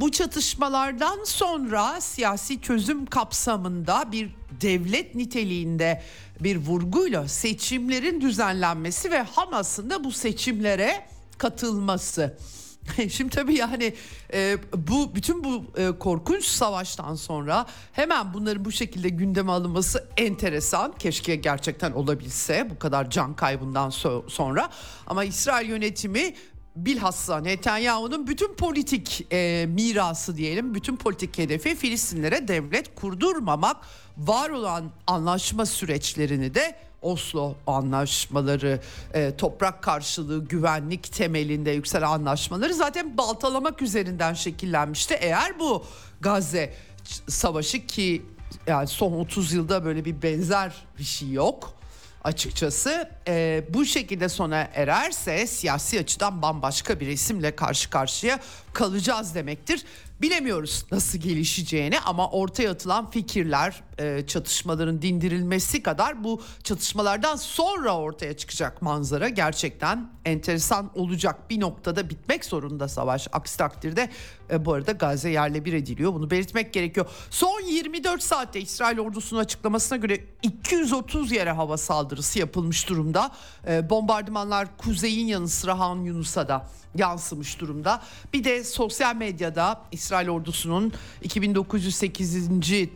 bu 0.00 0.10
çatışmalardan 0.10 1.24
sonra 1.24 2.00
siyasi 2.00 2.60
çözüm 2.60 3.06
kapsamında 3.06 4.12
bir 4.12 4.30
devlet 4.60 5.14
niteliğinde 5.14 6.02
bir 6.44 6.56
vurguyla 6.56 7.28
seçimlerin 7.28 8.20
düzenlenmesi 8.20 9.10
ve 9.10 9.22
Hamas'ın 9.22 9.90
da 9.90 10.04
bu 10.04 10.12
seçimlere 10.12 11.06
katılması. 11.38 12.38
Şimdi 13.10 13.30
tabii 13.30 13.54
yani 13.54 13.94
e, 14.34 14.58
bu 14.76 15.14
bütün 15.14 15.44
bu 15.44 15.64
e, 15.76 15.98
korkunç 15.98 16.44
savaştan 16.44 17.14
sonra 17.14 17.66
hemen 17.92 18.34
bunların 18.34 18.64
bu 18.64 18.72
şekilde 18.72 19.08
gündeme 19.08 19.52
alınması 19.52 20.08
enteresan. 20.16 20.92
Keşke 20.98 21.36
gerçekten 21.36 21.92
olabilse 21.92 22.70
bu 22.70 22.78
kadar 22.78 23.10
can 23.10 23.36
kaybından 23.36 23.90
so- 23.90 24.30
sonra. 24.30 24.70
Ama 25.06 25.24
İsrail 25.24 25.68
yönetimi 25.68 26.34
bilhassa 26.76 27.38
Netanyahu'nun 27.38 28.26
bütün 28.26 28.54
politik 28.54 29.26
e, 29.32 29.66
mirası 29.68 30.36
diyelim, 30.36 30.74
bütün 30.74 30.96
politik 30.96 31.38
hedefi 31.38 31.76
Filistinlere 31.76 32.48
devlet 32.48 32.94
kurdurmamak, 32.94 33.76
var 34.18 34.50
olan 34.50 34.90
anlaşma 35.06 35.66
süreçlerini 35.66 36.54
de 36.54 36.76
Oslo 37.02 37.54
anlaşmaları, 37.66 38.80
e, 39.14 39.36
toprak 39.36 39.82
karşılığı, 39.82 40.44
güvenlik 40.44 41.12
temelinde 41.12 41.70
yükselen 41.70 42.06
anlaşmaları 42.06 42.74
zaten 42.74 43.18
baltalamak 43.18 43.82
üzerinden 43.82 44.34
şekillenmişti. 44.34 45.14
Eğer 45.14 45.58
bu 45.58 45.84
Gazze 46.20 46.74
savaşı 47.28 47.86
ki 47.86 48.22
yani 48.66 48.86
son 48.86 49.12
30 49.12 49.52
yılda 49.52 49.84
böyle 49.84 50.04
bir 50.04 50.22
benzer 50.22 50.72
bir 50.98 51.04
şey 51.04 51.30
yok 51.30 51.81
açıkçası 52.24 53.10
e, 53.28 53.64
bu 53.68 53.84
şekilde 53.84 54.28
sona 54.28 54.68
ererse 54.74 55.46
siyasi 55.46 56.00
açıdan 56.00 56.42
bambaşka 56.42 57.00
bir 57.00 57.06
isimle 57.06 57.56
karşı 57.56 57.90
karşıya 57.90 58.38
kalacağız 58.72 59.34
demektir. 59.34 59.84
Bilemiyoruz 60.20 60.84
nasıl 60.92 61.18
gelişeceğini 61.18 62.00
ama 62.00 62.30
ortaya 62.30 62.70
atılan 62.70 63.10
fikirler 63.10 63.82
e, 63.98 64.26
çatışmaların 64.26 65.02
dindirilmesi 65.02 65.82
kadar 65.82 66.24
bu 66.24 66.42
çatışmalardan 66.64 67.36
sonra 67.36 67.96
ortaya 67.96 68.36
çıkacak 68.36 68.82
manzara 68.82 69.28
gerçekten 69.28 70.10
enteresan 70.24 70.90
olacak. 70.94 71.50
Bir 71.50 71.60
noktada 71.60 72.10
bitmek 72.10 72.44
zorunda 72.44 72.88
savaş. 72.88 73.28
Aksi 73.32 73.58
takdirde 73.58 74.10
e, 74.50 74.64
bu 74.64 74.72
arada 74.72 74.92
Gazze 74.92 75.30
yerle 75.30 75.64
bir 75.64 75.72
ediliyor. 75.72 76.14
Bunu 76.14 76.30
belirtmek 76.30 76.72
gerekiyor. 76.72 77.06
Son 77.30 77.60
24 77.60 78.22
saatte 78.22 78.60
İsrail 78.60 78.98
ordusunun 78.98 79.40
açıklamasına 79.40 79.98
göre 79.98 80.24
230 80.42 81.32
yere 81.32 81.50
hava 81.50 81.76
saldırısı 81.76 82.38
yapılmış 82.38 82.88
durumda. 82.88 83.30
E, 83.68 83.90
bombardımanlar 83.90 84.76
kuzeyin 84.76 85.26
yanı 85.26 85.48
sıra 85.48 85.78
Han 85.78 85.96
Yunus'a 85.96 86.48
da 86.48 86.66
yansımış 86.94 87.60
durumda. 87.60 88.02
Bir 88.32 88.44
de 88.44 88.64
sosyal 88.64 89.16
medyada 89.16 89.82
İsrail 89.92 90.28
ordusunun 90.28 90.92
2908. 91.22 92.38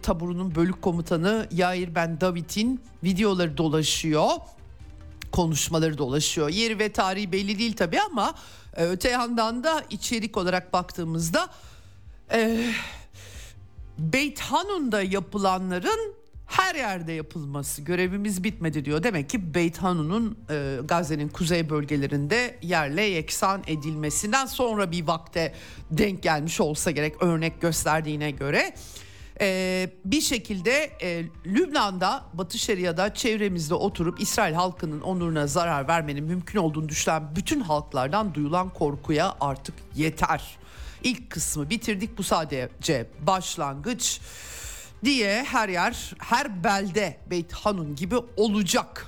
taburunun 0.03 0.55
bölük 0.55 0.83
komutanı 0.87 1.49
Yair 1.52 1.95
Ben 1.95 2.21
David'in 2.21 2.81
videoları 3.05 3.57
dolaşıyor 3.57 4.31
konuşmaları 5.33 5.99
dolaşıyor. 5.99 6.49
Yeri 6.49 6.78
ve 6.78 6.93
tarihi 6.93 7.33
belli 7.33 7.59
değil 7.59 7.76
tabii 7.76 8.00
ama 8.00 8.35
e, 8.76 8.85
öte 8.85 9.09
yandan 9.09 9.64
da 9.64 9.85
içerik 9.90 10.37
olarak 10.37 10.73
baktığımızda 10.73 11.49
e, 12.33 12.71
Beit 13.99 14.40
Hanun'da 14.40 15.02
yapılanların 15.02 16.14
her 16.47 16.75
yerde 16.75 17.12
yapılması 17.12 17.83
görevimiz 17.83 18.45
bitmedi 18.45 18.85
diyor. 18.85 19.02
Demek 19.02 19.31
ki 19.31 19.55
Beit 19.55 19.78
Hanun'un 19.78 20.38
e, 20.50 20.78
Gazze'nin 20.85 21.28
kuzey 21.28 21.71
bölgelerinde 21.71 22.59
yerle 22.62 23.02
yeksan 23.02 23.62
edilmesinden 23.66 24.47
sonra 24.47 24.93
bir 24.93 25.07
vakte 25.07 25.55
denk 25.90 26.23
gelmiş 26.23 26.61
olsa 26.61 26.90
gerek 26.90 27.23
örnek 27.23 27.61
gösterdiğine 27.61 28.31
göre. 28.31 28.75
Ee, 29.40 29.90
bir 30.05 30.21
şekilde 30.21 30.90
e, 31.02 31.25
Lübnan'da 31.47 32.25
Batı 32.35 32.59
Şeria'da 32.59 33.14
çevremizde 33.14 33.75
oturup 33.75 34.21
İsrail 34.21 34.55
halkının 34.55 35.00
onuruna 35.00 35.47
zarar 35.47 35.88
vermenin 35.88 36.25
mümkün 36.25 36.59
olduğunu 36.59 36.88
düşünen 36.88 37.37
bütün 37.37 37.61
halklardan 37.61 38.35
duyulan 38.35 38.71
korkuya 38.71 39.37
artık 39.40 39.75
yeter. 39.95 40.59
İlk 41.02 41.31
kısmı 41.31 41.71
bitirdik 41.71 42.19
bu 42.19 42.23
sadece 42.23 43.07
başlangıç 43.26 44.21
diye 45.05 45.45
her 45.45 45.69
yer 45.69 46.14
her 46.19 46.64
belde 46.64 47.16
Beyt 47.31 47.52
Hanun 47.52 47.97
gibi 47.97 48.16
olacak. 48.37 49.07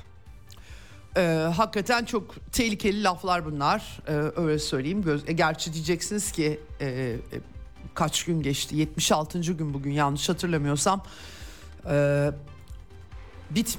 Ee, 1.17 1.21
hakikaten 1.57 2.05
çok 2.05 2.53
tehlikeli 2.53 3.05
laflar 3.05 3.45
bunlar 3.45 4.01
ee, 4.09 4.13
öyle 4.13 4.59
söyleyeyim. 4.59 5.03
Göz, 5.03 5.29
e, 5.29 5.33
gerçi 5.33 5.73
diyeceksiniz 5.73 6.33
ki 6.33 6.61
e, 6.81 6.87
e, 6.87 7.17
kaç 7.99 8.25
gün 8.25 8.43
geçti 8.43 8.77
76. 8.77 9.41
gün 9.41 9.75
bugün 9.75 9.91
yanlış 9.91 10.29
hatırlamıyorsam 10.29 11.03
e, 11.91 12.31
bit 13.51 13.79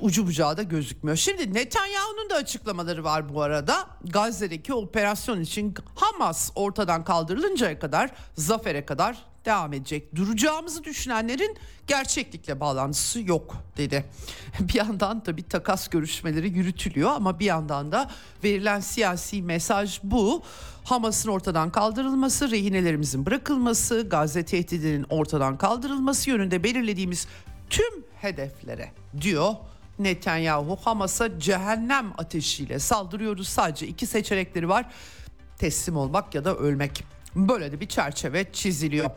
ucu 0.00 0.26
bucağı 0.26 0.56
da 0.56 0.62
gözükmüyor. 0.62 1.16
Şimdi 1.16 1.54
Netanyahu'nun 1.54 2.30
da 2.30 2.34
açıklamaları 2.34 3.04
var 3.04 3.34
bu 3.34 3.42
arada. 3.42 3.86
Gazze'deki 4.04 4.74
operasyon 4.74 5.40
için 5.40 5.74
Hamas 5.94 6.50
ortadan 6.54 7.04
kaldırılıncaya 7.04 7.78
kadar 7.78 8.10
zafere 8.34 8.86
kadar 8.86 9.18
devam 9.48 9.72
edecek. 9.72 10.16
Duracağımızı 10.16 10.84
düşünenlerin 10.84 11.56
gerçeklikle 11.86 12.60
bağlantısı 12.60 13.20
yok 13.20 13.56
dedi. 13.76 14.04
Bir 14.60 14.74
yandan 14.74 15.22
tabii 15.22 15.42
takas 15.42 15.88
görüşmeleri 15.88 16.48
yürütülüyor 16.48 17.10
ama 17.10 17.40
bir 17.40 17.44
yandan 17.44 17.92
da 17.92 18.10
verilen 18.44 18.80
siyasi 18.80 19.42
mesaj 19.42 20.00
bu. 20.02 20.42
Hamas'ın 20.84 21.28
ortadan 21.30 21.70
kaldırılması, 21.70 22.50
rehinelerimizin 22.50 23.26
bırakılması, 23.26 24.06
Gazze 24.10 24.44
tehdidinin 24.44 25.06
ortadan 25.10 25.58
kaldırılması 25.58 26.30
yönünde 26.30 26.64
belirlediğimiz 26.64 27.26
tüm 27.70 28.04
hedeflere 28.20 28.92
diyor 29.20 29.54
Netanyahu. 29.98 30.78
Hamas'a 30.82 31.38
cehennem 31.38 32.12
ateşiyle 32.18 32.78
saldırıyoruz. 32.78 33.48
Sadece 33.48 33.86
iki 33.86 34.06
seçenekleri 34.06 34.68
var. 34.68 34.86
Teslim 35.58 35.96
olmak 35.96 36.34
ya 36.34 36.44
da 36.44 36.56
ölmek. 36.56 37.04
Böyle 37.36 37.72
de 37.72 37.80
bir 37.80 37.88
çerçeve 37.88 38.52
çiziliyor. 38.52 39.10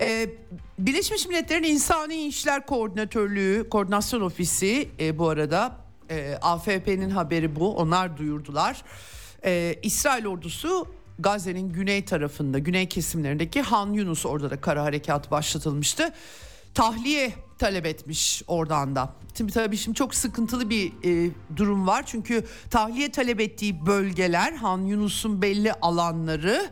Ee, 0.00 0.30
Birleşmiş 0.78 1.28
Milletler'in 1.28 1.62
İnsani 1.62 2.26
İşler 2.26 2.66
Koordinatörlüğü, 2.66 3.68
Koordinasyon 3.70 4.20
Ofisi 4.20 4.88
e, 5.00 5.18
bu 5.18 5.28
arada 5.28 5.76
e, 6.10 6.38
AFP'nin 6.42 7.10
haberi 7.10 7.56
bu. 7.56 7.76
Onlar 7.76 8.16
duyurdular. 8.16 8.82
E, 9.44 9.74
İsrail 9.82 10.26
ordusu 10.26 10.86
Gazze'nin 11.18 11.72
güney 11.72 12.04
tarafında, 12.04 12.58
güney 12.58 12.88
kesimlerindeki 12.88 13.62
Han 13.62 13.92
Yunus 13.92 14.26
orada 14.26 14.50
da 14.50 14.60
kara 14.60 14.82
harekat 14.82 15.30
başlatılmıştı. 15.30 16.12
Tahliye 16.74 17.32
talep 17.58 17.86
etmiş 17.86 18.42
oradan 18.46 18.96
da. 18.96 19.12
Şimdi 19.36 19.52
tabii 19.52 19.76
şimdi 19.76 19.96
çok 19.96 20.14
sıkıntılı 20.14 20.70
bir 20.70 20.92
e, 21.04 21.30
durum 21.56 21.86
var. 21.86 22.02
Çünkü 22.06 22.44
tahliye 22.70 23.12
talep 23.12 23.40
ettiği 23.40 23.86
bölgeler 23.86 24.52
Han 24.52 24.78
Yunus'un 24.78 25.42
belli 25.42 25.72
alanları 25.72 26.70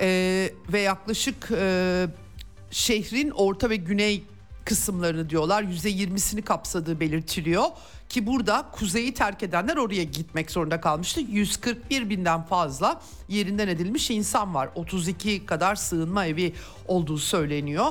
e, 0.00 0.50
ve 0.72 0.80
yaklaşık 0.80 1.50
e, 1.50 2.06
şehrin 2.70 3.30
orta 3.30 3.70
ve 3.70 3.76
güney 3.76 4.24
kısımlarını 4.64 5.30
diyorlar. 5.30 5.62
%20'sini 5.62 6.42
kapsadığı 6.42 7.00
belirtiliyor. 7.00 7.64
Ki 8.08 8.26
burada 8.26 8.68
kuzeyi 8.72 9.14
terk 9.14 9.42
edenler 9.42 9.76
oraya 9.76 10.02
gitmek 10.02 10.50
zorunda 10.50 10.80
kalmıştı. 10.80 11.20
141 11.20 12.10
binden 12.10 12.42
fazla 12.42 13.00
yerinden 13.28 13.68
edilmiş 13.68 14.10
insan 14.10 14.54
var. 14.54 14.68
32 14.74 15.46
kadar 15.46 15.74
sığınma 15.74 16.26
evi 16.26 16.54
olduğu 16.88 17.18
söyleniyor. 17.18 17.86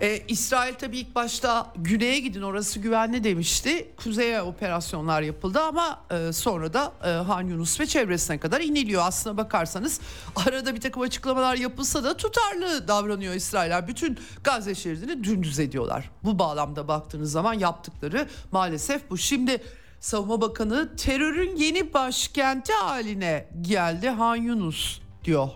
Ee, 0.00 0.22
İsrail 0.28 0.74
tabii 0.74 0.98
ilk 0.98 1.14
başta 1.14 1.72
güneye 1.76 2.18
gidin 2.18 2.42
orası 2.42 2.78
güvenli 2.78 3.24
demişti. 3.24 3.88
Kuzeye 3.96 4.42
operasyonlar 4.42 5.22
yapıldı 5.22 5.60
ama 5.60 6.04
e, 6.10 6.32
sonra 6.32 6.72
da 6.72 6.92
e, 7.04 7.08
Han 7.08 7.42
Yunus 7.42 7.80
ve 7.80 7.86
çevresine 7.86 8.38
kadar 8.38 8.60
iniliyor. 8.60 9.02
Aslına 9.06 9.36
bakarsanız 9.36 10.00
arada 10.46 10.74
bir 10.74 10.80
takım 10.80 11.02
açıklamalar 11.02 11.56
yapılsa 11.56 12.04
da 12.04 12.16
tutarlı 12.16 12.88
davranıyor 12.88 13.34
İsrailler. 13.34 13.88
Bütün 13.88 14.18
Gazze 14.44 14.74
şeridini 14.74 15.24
dümdüz 15.24 15.58
ediyorlar. 15.58 16.10
Bu 16.24 16.38
bağlamda 16.38 16.88
baktığınız 16.88 17.32
zaman 17.32 17.54
yaptıkları 17.54 18.28
maalesef 18.52 19.10
bu. 19.10 19.18
Şimdi 19.18 19.62
Savunma 20.00 20.40
Bakanı 20.40 20.96
terörün 20.96 21.56
yeni 21.56 21.94
başkenti 21.94 22.72
haline 22.72 23.48
geldi 23.62 24.08
Han 24.08 24.36
Yunus 24.36 25.00
diyor. 25.24 25.48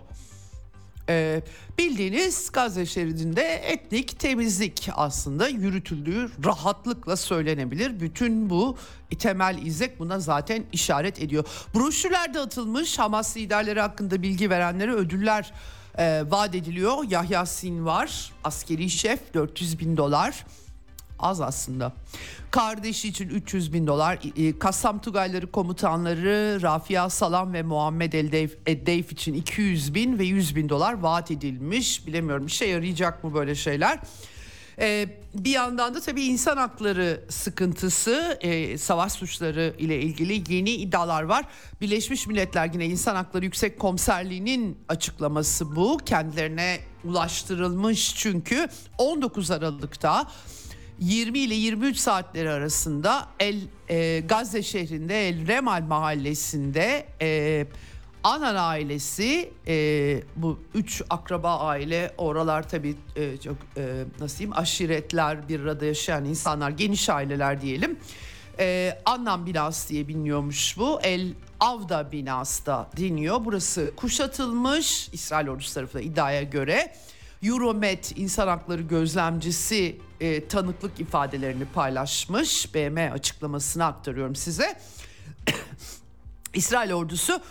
Ee, 1.09 1.41
bildiğiniz 1.77 2.51
Gazze 2.51 2.85
şeridinde 2.85 3.53
etnik 3.53 4.19
temizlik 4.19 4.89
aslında 4.95 5.47
yürütüldüğü 5.47 6.31
rahatlıkla 6.45 7.17
söylenebilir. 7.17 7.99
Bütün 7.99 8.49
bu 8.49 8.77
temel 9.19 9.65
izlek 9.65 9.99
buna 9.99 10.19
zaten 10.19 10.63
işaret 10.71 11.21
ediyor. 11.21 11.45
Broşürler 11.75 12.33
dağıtılmış 12.33 12.99
Hamas 12.99 13.37
liderleri 13.37 13.81
hakkında 13.81 14.21
bilgi 14.21 14.49
verenlere 14.49 14.93
ödüller 14.93 15.53
e, 15.97 16.23
vaat 16.29 16.55
ediliyor. 16.55 17.03
Yahya 17.09 17.45
Sinvar 17.45 18.31
askeri 18.43 18.89
şef 18.89 19.33
400 19.33 19.79
bin 19.79 19.97
dolar 19.97 20.45
az 21.21 21.41
aslında. 21.41 21.93
Kardeşi 22.51 23.07
için 23.07 23.29
300 23.29 23.73
bin 23.73 23.87
dolar. 23.87 24.19
Kassam 24.59 25.01
Tugayları 25.01 25.51
komutanları 25.51 26.59
Rafia 26.61 27.09
Salam 27.09 27.53
ve 27.53 27.63
Muhammed 27.63 28.13
Eddeyf 28.65 29.11
için 29.11 29.33
200 29.33 29.95
bin 29.95 30.19
ve 30.19 30.23
100 30.23 30.55
bin 30.55 30.69
dolar 30.69 30.93
vaat 30.93 31.31
edilmiş. 31.31 32.07
Bilemiyorum 32.07 32.45
işe 32.45 32.65
yarayacak 32.65 33.23
mı 33.23 33.33
böyle 33.33 33.55
şeyler. 33.55 33.99
Ee, 34.79 35.09
bir 35.33 35.49
yandan 35.49 35.95
da 35.95 36.01
tabii 36.01 36.23
insan 36.23 36.57
hakları 36.57 37.21
sıkıntısı, 37.29 38.37
e, 38.41 38.77
savaş 38.77 39.11
suçları 39.11 39.73
ile 39.77 40.01
ilgili 40.01 40.53
yeni 40.53 40.69
iddialar 40.69 41.23
var. 41.23 41.45
Birleşmiş 41.81 42.27
Milletler 42.27 42.69
yine 42.73 42.85
İnsan 42.85 43.15
Hakları 43.15 43.45
Yüksek 43.45 43.79
Komiserliği'nin 43.79 44.77
açıklaması 44.89 45.75
bu. 45.75 45.97
Kendilerine 46.05 46.79
ulaştırılmış 47.03 48.15
çünkü 48.15 48.67
19 48.97 49.51
Aralık'ta 49.51 50.27
20 51.01 51.39
ile 51.39 51.55
23 51.55 51.97
saatleri 51.97 52.49
arasında 52.49 53.27
El 53.39 53.59
e, 53.89 54.19
Gazze 54.19 54.63
şehrinde 54.63 55.27
El 55.27 55.47
Remal 55.47 55.81
mahallesinde 55.81 57.05
e, 57.21 57.67
Anan 58.23 58.55
ailesi 58.55 59.51
e, 59.67 60.23
bu 60.35 60.59
üç 60.73 61.01
akraba 61.09 61.59
aile 61.59 62.13
oralar 62.17 62.69
tabii 62.69 62.95
e, 63.15 63.37
çok 63.37 63.55
e, 63.77 64.03
nasıl 64.19 64.37
diyeyim 64.37 64.57
aşiretler 64.57 65.49
bir 65.49 65.59
arada 65.59 65.85
yaşayan 65.85 66.25
insanlar 66.25 66.69
geniş 66.69 67.09
aileler 67.09 67.61
diyelim. 67.61 67.99
E, 68.59 68.97
Annan 69.05 69.45
binası 69.45 69.89
diye 69.89 70.07
biliniyormuş 70.07 70.77
bu. 70.77 70.99
El 71.03 71.33
Avda 71.59 72.11
binası 72.11 72.65
da 72.65 72.89
deniyor. 72.97 73.45
Burası 73.45 73.91
kuşatılmış 73.95 75.09
İsrail 75.13 75.47
ordusu 75.47 75.73
tarafından 75.73 76.05
iddiaya 76.05 76.43
göre. 76.43 76.95
Euromet 77.43 78.13
insan 78.17 78.47
hakları 78.47 78.81
gözlemcisi 78.81 79.97
e, 80.21 80.47
tanıklık 80.47 80.99
ifadelerini 80.99 81.65
paylaşmış. 81.65 82.75
BM 82.75 83.11
açıklamasını 83.11 83.85
aktarıyorum 83.85 84.35
size. 84.35 84.79
İsrail 86.53 86.93
ordusu 86.93 87.41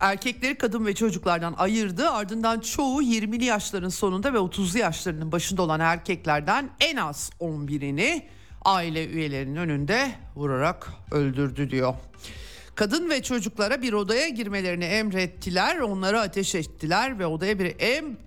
erkekleri 0.00 0.58
kadın 0.58 0.86
ve 0.86 0.94
çocuklardan 0.94 1.54
ayırdı. 1.58 2.10
Ardından 2.10 2.60
çoğu 2.60 3.02
20'li 3.02 3.44
yaşların 3.44 3.88
sonunda 3.88 4.32
ve 4.34 4.38
30'lu 4.38 4.78
yaşlarının 4.78 5.32
başında 5.32 5.62
olan 5.62 5.80
erkeklerden 5.80 6.70
en 6.80 6.96
az 6.96 7.30
11'ini 7.40 8.22
aile 8.64 9.06
üyelerinin 9.06 9.56
önünde 9.56 10.12
vurarak 10.36 10.92
öldürdü 11.10 11.70
diyor. 11.70 11.94
Kadın 12.78 13.10
ve 13.10 13.22
çocuklara 13.22 13.82
bir 13.82 13.92
odaya 13.92 14.28
girmelerini 14.28 14.84
emrettiler. 14.84 15.78
Onları 15.78 16.20
ateş 16.20 16.54
ettiler 16.54 17.18
ve 17.18 17.26
odaya 17.26 17.58
bir 17.58 17.74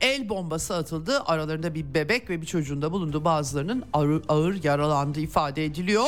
el 0.02 0.30
bombası 0.30 0.76
atıldı. 0.76 1.24
Aralarında 1.26 1.76
bir 1.76 1.94
bebek 1.94 2.30
ve 2.30 2.42
bir 2.42 2.46
çocuğun 2.46 2.82
da 2.82 2.92
bulunduğu 2.92 3.26
bazılarının 3.26 3.84
ağır, 3.94 4.24
ağır 4.28 4.64
yaralandığı 4.64 5.20
ifade 5.20 5.66
ediliyor. 5.66 6.06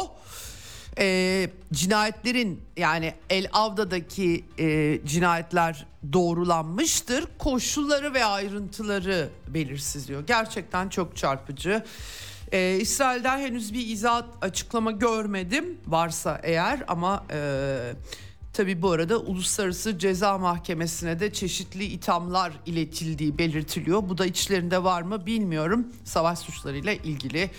E, 0.98 1.50
cinayetlerin 1.74 2.62
yani 2.78 3.13
El 3.30 3.48
Avda'daki 3.54 4.46
e, 4.60 5.00
cinayetler 5.06 5.86
doğrulanmıştır. 6.13 7.26
Koşulları 7.39 8.13
ve 8.13 8.26
ayrıntıları 8.26 9.30
belirsiz 9.48 10.08
diyor. 10.08 10.24
Gerçekten 10.28 10.89
çok 10.89 11.17
çarpıcı. 11.17 11.84
Ee, 12.54 12.78
İsrail'den 12.82 13.39
henüz 13.39 13.74
bir 13.74 13.88
izahat 13.88 14.26
açıklama 14.41 14.91
görmedim 14.91 15.78
varsa 15.88 16.39
eğer 16.44 16.84
ama 16.88 17.26
e, 17.32 17.94
Tabi 18.54 18.82
bu 18.82 18.92
arada 18.92 19.18
Uluslararası 19.18 20.00
Ceza 20.00 20.38
Mahkemesi'ne 20.38 21.20
de 21.20 21.34
çeşitli 21.34 21.84
ithamlar 21.84 22.52
iletildiği 22.66 23.38
belirtiliyor. 23.38 24.10
Bu 24.10 24.18
da 24.18 24.26
içlerinde 24.26 24.84
var 24.84 25.02
mı 25.02 25.26
bilmiyorum. 25.26 25.88
Savaş 26.04 26.39
suçlarıyla 26.39 26.94
ilgili 26.94 27.52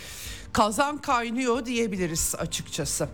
kazan 0.53 0.99
kaynıyor 0.99 1.67
diyebiliriz 1.67 2.35
açıkçası. 2.39 3.09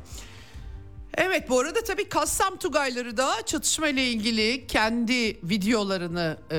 Evet 1.14 1.48
bu 1.50 1.58
arada 1.58 1.84
tabii 1.84 2.08
Kassam 2.08 2.56
Tugayları 2.56 3.16
da 3.16 3.32
çatışma 3.46 3.88
ile 3.88 4.04
ilgili 4.04 4.66
kendi 4.66 5.48
videolarını 5.48 6.38
e, 6.50 6.56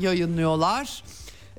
yayınlıyorlar. 0.00 1.04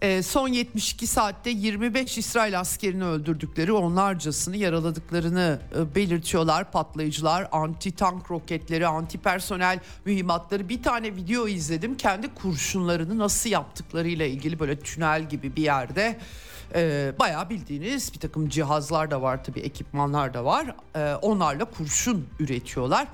E, 0.02 0.24
son 0.24 0.48
72 0.48 1.08
saatte 1.08 1.50
25 1.50 2.18
İsrail 2.18 2.60
askerini 2.60 3.06
öldürdükleri 3.06 3.72
onlarcasını 3.72 4.58
yaraladıklarını 4.58 5.60
e, 5.78 5.96
belirtiyorlar. 5.96 6.72
Patlayıcılar, 6.72 7.48
anti 7.52 7.92
tank 7.92 8.32
roketleri, 8.32 8.88
anti 8.88 9.18
personel 9.18 9.80
mühimmatları 10.06 10.70
bir 10.70 10.84
tane 10.84 11.16
video 11.16 11.48
izledim. 11.48 11.98
Kendi 11.98 12.34
kurşunlarını 12.34 13.18
nasıl 13.18 13.50
yaptıklarıyla 13.50 14.26
ilgili 14.26 14.60
böyle 14.60 14.80
tünel 14.80 15.30
gibi 15.30 15.56
bir 15.56 15.64
yerde 15.64 16.20
e, 16.76 17.14
bayağı 17.20 17.50
bildiğiniz 17.50 18.14
bir 18.14 18.20
takım 18.20 18.50
cihazlar 18.50 19.12
da 19.12 19.22
var 19.22 19.44
tabii 19.44 19.60
ekipmanlar 19.60 20.34
da 20.34 20.46
var. 20.46 20.76
E, 20.96 21.16
onlarla 21.16 21.66
kurşun 21.66 22.28
üretiyorlar. 22.40 23.08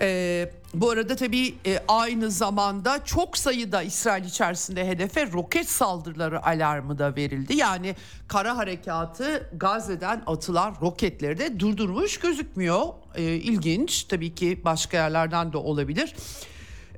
E, 0.00 0.50
bu 0.74 0.90
arada 0.90 1.16
tabii 1.16 1.54
e, 1.66 1.78
aynı 1.88 2.30
zamanda 2.30 3.04
çok 3.04 3.38
sayıda 3.38 3.82
İsrail 3.82 4.24
içerisinde 4.24 4.88
hedefe 4.88 5.32
roket 5.32 5.70
saldırıları 5.70 6.46
alarmı 6.46 6.98
da 6.98 7.16
verildi. 7.16 7.56
Yani 7.56 7.96
kara 8.28 8.56
harekatı 8.56 9.50
Gazze'den 9.52 10.22
atılan 10.26 10.76
roketleri 10.82 11.38
de 11.38 11.60
durdurmuş 11.60 12.18
gözükmüyor. 12.18 12.86
E, 13.14 13.22
ilginç 13.22 14.04
tabii 14.04 14.34
ki 14.34 14.60
başka 14.64 14.96
yerlerden 14.96 15.52
de 15.52 15.56
olabilir. 15.56 16.14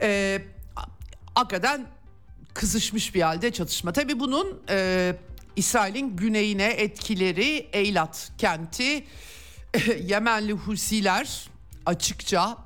E, 0.01 0.43
hakikaten 1.35 1.87
kızışmış 2.55 3.15
bir 3.15 3.23
halde 3.23 3.53
çatışma. 3.53 3.93
Tabii 3.93 4.21
bunun 4.21 4.61
e, 4.69 5.17
İsrail'in 5.57 6.17
güneyine 6.17 6.67
etkileri 6.67 7.69
Eylat 7.73 8.33
kenti 8.39 9.05
Yemenli 10.03 10.53
Husiler 10.53 11.49
açıkça 11.87 12.65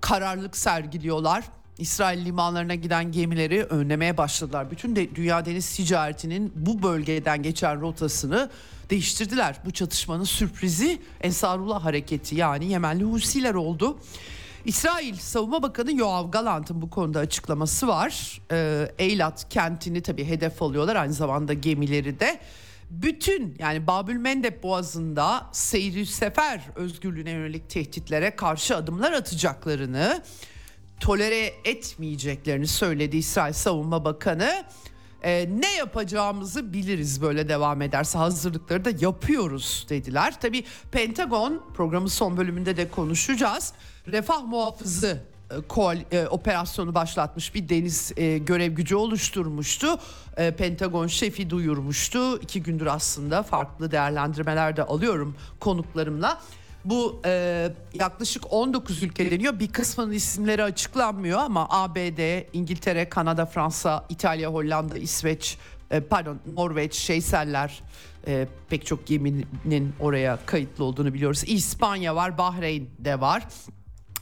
kararlılık 0.00 0.56
sergiliyorlar. 0.56 1.44
İsrail 1.78 2.24
limanlarına 2.24 2.74
giden 2.74 3.12
gemileri 3.12 3.64
önlemeye 3.64 4.16
başladılar. 4.16 4.70
Bütün 4.70 4.96
de 4.96 5.14
dünya 5.14 5.44
deniz 5.44 5.76
ticaretinin 5.76 6.52
bu 6.56 6.82
bölgeden 6.82 7.42
geçen 7.42 7.80
rotasını 7.80 8.50
değiştirdiler. 8.90 9.56
Bu 9.64 9.70
çatışmanın 9.70 10.24
sürprizi 10.24 11.02
Ensarullah 11.20 11.84
hareketi 11.84 12.34
yani 12.34 12.66
Yemenli 12.66 13.04
Husiler 13.04 13.54
oldu. 13.54 13.98
İsrail 14.64 15.14
Savunma 15.14 15.62
Bakanı 15.62 15.96
Yoav 15.96 16.30
Galant'ın 16.30 16.82
bu 16.82 16.90
konuda 16.90 17.18
açıklaması 17.18 17.88
var. 17.88 18.40
Ee, 18.52 18.92
Eylat 18.98 19.48
kentini 19.48 20.02
tabii 20.02 20.24
hedef 20.24 20.62
alıyorlar 20.62 20.96
aynı 20.96 21.12
zamanda 21.12 21.52
gemileri 21.52 22.20
de. 22.20 22.40
Bütün 22.90 23.56
yani 23.58 23.86
Babül 23.86 24.16
Mendeb 24.16 24.62
Boğazı'nda 24.62 25.46
seyri 25.52 26.06
sefer 26.06 26.60
özgürlüğüne 26.76 27.30
yönelik 27.30 27.70
tehditlere 27.70 28.36
karşı 28.36 28.76
adımlar 28.76 29.12
atacaklarını 29.12 30.22
tolere 31.00 31.52
etmeyeceklerini 31.64 32.66
söyledi 32.66 33.16
İsrail 33.16 33.52
Savunma 33.52 34.04
Bakanı. 34.04 34.64
Ee, 35.22 35.48
ne 35.58 35.74
yapacağımızı 35.74 36.72
biliriz 36.72 37.22
böyle 37.22 37.48
devam 37.48 37.82
ederse 37.82 38.18
hazırlıkları 38.18 38.84
da 38.84 38.90
yapıyoruz 39.00 39.86
dediler. 39.88 40.40
Tabii 40.40 40.64
Pentagon 40.92 41.62
programın 41.74 42.06
son 42.06 42.36
bölümünde 42.36 42.76
de 42.76 42.90
konuşacağız. 42.90 43.72
Refah 44.06 44.44
muhafızı 44.44 45.22
koal, 45.68 45.98
e, 46.12 46.26
operasyonu 46.26 46.94
başlatmış 46.94 47.54
bir 47.54 47.68
deniz 47.68 48.12
e, 48.16 48.38
görev 48.38 48.72
gücü 48.72 48.94
oluşturmuştu. 48.94 49.86
E, 50.36 50.50
Pentagon 50.50 51.06
şefi 51.06 51.50
duyurmuştu. 51.50 52.38
İki 52.40 52.62
gündür 52.62 52.86
aslında 52.86 53.42
farklı 53.42 53.90
değerlendirmeler 53.90 54.76
de 54.76 54.82
alıyorum 54.82 55.36
konuklarımla. 55.60 56.40
Bu 56.84 57.20
e, 57.24 57.68
yaklaşık 57.94 58.52
19 58.52 59.02
ülke 59.02 59.30
deniyor. 59.30 59.58
Bir 59.58 59.68
kısmının 59.68 60.12
isimleri 60.12 60.62
açıklanmıyor 60.62 61.38
ama 61.38 61.66
ABD, 61.70 62.44
İngiltere, 62.52 63.08
Kanada, 63.08 63.46
Fransa, 63.46 64.04
İtalya, 64.08 64.52
Hollanda, 64.52 64.98
İsveç, 64.98 65.58
e, 65.90 66.00
pardon 66.00 66.38
Norveç, 66.54 66.94
Şeyseller 66.94 67.82
e, 68.26 68.48
pek 68.70 68.86
çok 68.86 69.06
geminin 69.06 69.94
oraya 70.00 70.38
kayıtlı 70.46 70.84
olduğunu 70.84 71.14
biliyoruz. 71.14 71.44
İspanya 71.46 72.16
var, 72.16 72.38
Bahreyn 72.38 72.86
de 72.98 73.20
var. 73.20 73.42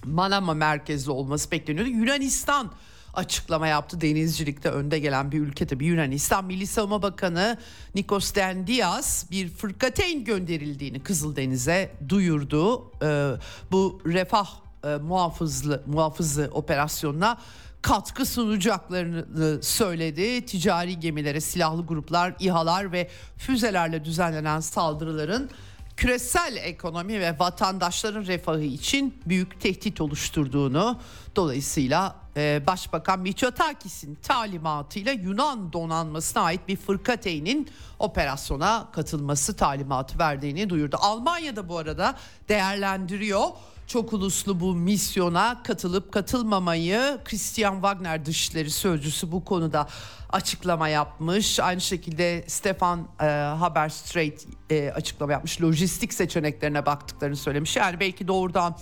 Manama 0.04 0.54
merkezli 0.54 1.10
olması 1.10 1.50
bekleniyordu. 1.50 1.90
Yunanistan 1.90 2.72
açıklama 3.14 3.66
yaptı. 3.66 4.00
Denizcilikte 4.00 4.68
önde 4.70 4.98
gelen 4.98 5.32
bir 5.32 5.40
ülke 5.40 5.66
tabii 5.66 5.86
Yunanistan. 5.86 6.44
Milli 6.44 6.66
Savunma 6.66 7.02
Bakanı 7.02 7.58
Nikos 7.94 8.34
Dendias 8.34 9.30
bir 9.30 9.48
fırkateyn 9.48 10.24
gönderildiğini 10.24 11.02
Kızıldeniz'e 11.02 11.92
duyurdu. 12.08 12.90
Ee, 13.02 13.30
bu 13.72 14.02
refah 14.06 14.48
e, 14.84 14.96
muhafızlı 14.96 15.82
muhafızı 15.86 16.50
operasyonuna 16.52 17.38
katkı 17.82 18.26
sunacaklarını 18.26 19.62
söyledi. 19.62 20.46
Ticari 20.46 21.00
gemilere 21.00 21.40
silahlı 21.40 21.86
gruplar, 21.86 22.34
İHA'lar 22.40 22.92
ve 22.92 23.08
füzelerle 23.38 24.04
düzenlenen 24.04 24.60
saldırıların 24.60 25.50
küresel 25.96 26.56
ekonomi 26.56 27.20
ve 27.20 27.38
vatandaşların 27.38 28.26
refahı 28.26 28.64
için 28.64 29.18
büyük 29.26 29.60
tehdit 29.60 30.00
oluşturduğunu 30.00 31.00
dolayısıyla 31.36 32.16
e, 32.36 32.62
Başbakan 32.66 33.20
Mitsotakis'in 33.20 34.14
talimatıyla 34.14 35.12
Yunan 35.12 35.72
donanmasına 35.72 36.42
ait 36.42 36.68
bir 36.68 36.76
fırkateynin 36.76 37.70
operasyona 37.98 38.88
katılması 38.92 39.56
talimatı 39.56 40.18
verdiğini 40.18 40.70
duyurdu. 40.70 40.96
Almanya 41.00 41.56
da 41.56 41.68
bu 41.68 41.78
arada 41.78 42.16
değerlendiriyor 42.48 43.48
çok 43.86 44.12
uluslu 44.12 44.60
bu 44.60 44.74
misyona 44.74 45.62
katılıp 45.62 46.12
katılmamayı 46.12 47.18
Christian 47.24 47.74
Wagner 47.74 48.26
Dışişleri 48.26 48.70
Sözcüsü 48.70 49.32
bu 49.32 49.44
konuda 49.44 49.88
açıklama 50.32 50.88
yapmış. 50.88 51.60
Aynı 51.60 51.80
şekilde 51.80 52.44
Stefan 52.46 53.08
e, 53.20 53.24
Haberstreit 53.58 54.46
e, 54.70 54.90
açıklama 54.90 55.32
yapmış. 55.32 55.62
Lojistik 55.62 56.14
seçeneklerine 56.14 56.86
baktıklarını 56.86 57.36
söylemiş. 57.36 57.76
Yani 57.76 58.00
belki 58.00 58.28
doğrudan 58.28 58.76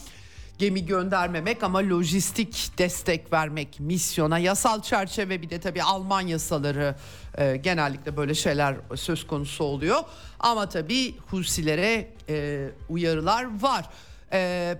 gemi 0.58 0.86
göndermemek 0.86 1.62
ama 1.62 1.78
lojistik 1.78 2.78
destek 2.78 3.32
vermek 3.32 3.80
misyona 3.80 4.38
yasal 4.38 4.82
çerçeve 4.82 5.42
bir 5.42 5.50
de 5.50 5.60
tabii 5.60 5.82
Alman 5.82 6.20
yasaları 6.20 6.94
e, 7.38 7.56
genellikle 7.56 8.16
böyle 8.16 8.34
şeyler 8.34 8.76
söz 8.94 9.26
konusu 9.26 9.64
oluyor. 9.64 10.00
Ama 10.40 10.68
tabii 10.68 11.14
Husilere 11.30 12.08
e, 12.28 12.68
uyarılar 12.88 13.62
var. 13.62 13.88
E, 14.32 14.78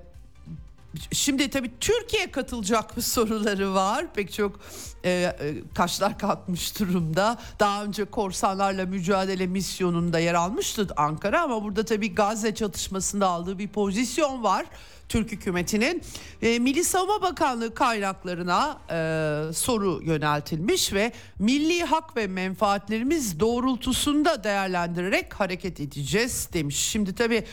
Şimdi 1.13 1.51
tabii 1.51 1.71
Türkiye 1.81 2.31
katılacak 2.31 2.97
mı 2.97 3.03
soruları 3.03 3.75
var. 3.75 4.07
Pek 4.15 4.33
çok 4.33 4.61
e, 5.05 5.11
e, 5.11 5.55
kaşlar 5.75 6.19
kalkmış 6.19 6.81
durumda. 6.81 7.39
Daha 7.61 7.85
önce 7.85 8.05
korsanlarla 8.05 8.87
mücadele 8.87 9.47
misyonunda 9.47 10.19
yer 10.19 10.35
almıştı 10.35 10.87
Ankara 10.97 11.43
ama 11.43 11.65
burada 11.65 11.85
tabii 11.85 12.15
Gazze 12.15 12.55
çatışmasında 12.55 13.27
aldığı 13.27 13.59
bir 13.59 13.69
pozisyon 13.69 14.43
var. 14.43 14.67
Türk 15.09 15.33
hükümetinin 15.33 16.03
e, 16.43 16.59
Milli 16.59 16.85
Savunma 16.85 17.23
Bakanlığı 17.23 17.75
kaynaklarına 17.75 18.79
e, 18.91 19.53
soru 19.53 20.01
yöneltilmiş 20.03 20.93
ve 20.93 21.13
milli 21.39 21.85
hak 21.85 22.17
ve 22.17 22.27
menfaatlerimiz 22.27 23.41
doğrultusunda 23.41 24.45
değerlendirerek 24.45 25.35
hareket 25.35 25.81
edeceğiz 25.81 26.49
demiş. 26.53 26.77
Şimdi 26.77 27.15
tabii 27.15 27.45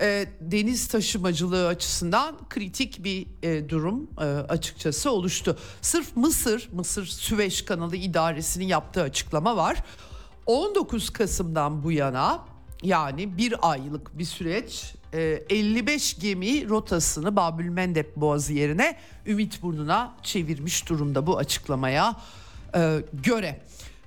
e, 0.00 0.26
deniz 0.40 0.88
taşımacılığı 0.88 1.66
açısından 1.66 2.36
kritik 2.48 3.04
bir 3.04 3.26
e, 3.42 3.68
durum 3.68 4.10
e, 4.18 4.24
açıkçası 4.24 5.10
oluştu. 5.10 5.58
Sırf 5.80 6.16
Mısır, 6.16 6.68
Mısır 6.72 7.06
Süveyş 7.06 7.62
Kanalı 7.62 7.96
İdaresi'nin 7.96 8.66
yaptığı 8.66 9.02
açıklama 9.02 9.56
var. 9.56 9.84
19 10.46 11.10
Kasım'dan 11.10 11.82
bu 11.82 11.92
yana 11.92 12.44
yani 12.82 13.38
bir 13.38 13.70
aylık 13.70 14.18
bir 14.18 14.24
süreç 14.24 14.94
55 15.12 16.12
iki 16.12 16.68
rotasını 16.68 17.36
Babül 17.36 17.68
Mendeb 17.68 18.06
Boğazı 18.16 18.52
yerine 18.52 18.96
Ümit 19.26 19.62
Burnu'na 19.62 20.14
çevirmiş 20.22 20.88
durumda 20.88 21.26
bu 21.26 21.38
açıklamaya 21.38 22.16
e, 22.74 23.02
göre. 23.12 23.60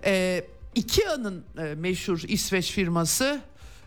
E, 0.05 0.43
IKEA'nın 0.75 1.43
e, 1.57 1.75
meşhur 1.75 2.23
İsveç 2.27 2.71
firması 2.71 3.41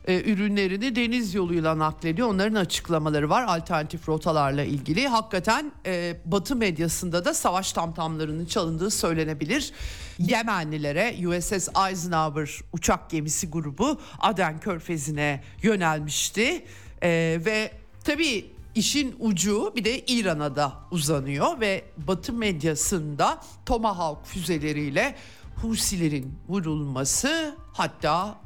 e, 0.04 0.30
ürünlerini 0.32 0.96
deniz 0.96 1.34
yoluyla 1.34 1.78
naklediyor. 1.78 2.28
Onların 2.28 2.54
açıklamaları 2.54 3.30
var 3.30 3.42
alternatif 3.42 4.08
rotalarla 4.08 4.64
ilgili. 4.64 5.08
Hakikaten 5.08 5.72
e, 5.86 6.16
Batı 6.24 6.56
medyasında 6.56 7.24
da 7.24 7.34
savaş 7.34 7.72
tamtamlarının 7.72 8.46
çalındığı 8.46 8.90
söylenebilir. 8.90 9.72
Yemenlilere 10.18 11.28
USS 11.28 11.68
Eisenhower 11.88 12.60
uçak 12.72 13.10
gemisi 13.10 13.50
grubu 13.50 14.00
Aden 14.18 14.60
Körfezi'ne 14.60 15.42
yönelmişti. 15.62 16.64
E, 17.02 17.40
ve 17.44 17.72
tabii 18.04 18.50
işin 18.74 19.14
ucu 19.18 19.72
bir 19.76 19.84
de 19.84 20.00
İran'a 20.00 20.56
da 20.56 20.72
uzanıyor 20.90 21.60
ve 21.60 21.84
Batı 21.96 22.32
medyasında 22.32 23.42
Tomahawk 23.66 24.26
füzeleriyle 24.26 25.14
Husilerin 25.62 26.34
vurulması 26.48 27.56
hatta 27.72 28.41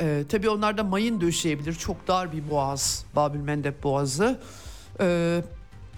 ee, 0.00 0.24
tabii 0.28 0.48
onlar 0.48 0.78
da 0.78 0.84
mayın 0.84 1.20
döşeyebilir. 1.20 1.74
Çok 1.74 2.08
dar 2.08 2.32
bir 2.32 2.50
boğaz. 2.50 3.06
Babül 3.16 3.40
Mendeb 3.40 3.82
Boğazı. 3.82 4.40
Ee, 5.00 5.42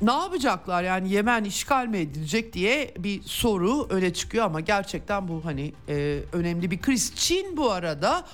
ne 0.02 0.12
yapacaklar 0.12 0.82
yani 0.82 1.12
Yemen 1.12 1.44
işgal 1.44 1.86
mi 1.86 1.98
edilecek 1.98 2.52
diye 2.52 2.94
bir 2.98 3.22
soru 3.22 3.86
öne 3.90 4.12
çıkıyor 4.12 4.44
ama 4.44 4.60
gerçekten 4.60 5.28
bu 5.28 5.44
hani 5.44 5.72
e, 5.88 6.18
önemli 6.32 6.70
bir 6.70 6.80
kriz. 6.80 7.12
Çin 7.16 7.56
bu 7.56 7.70
arada 7.70 8.24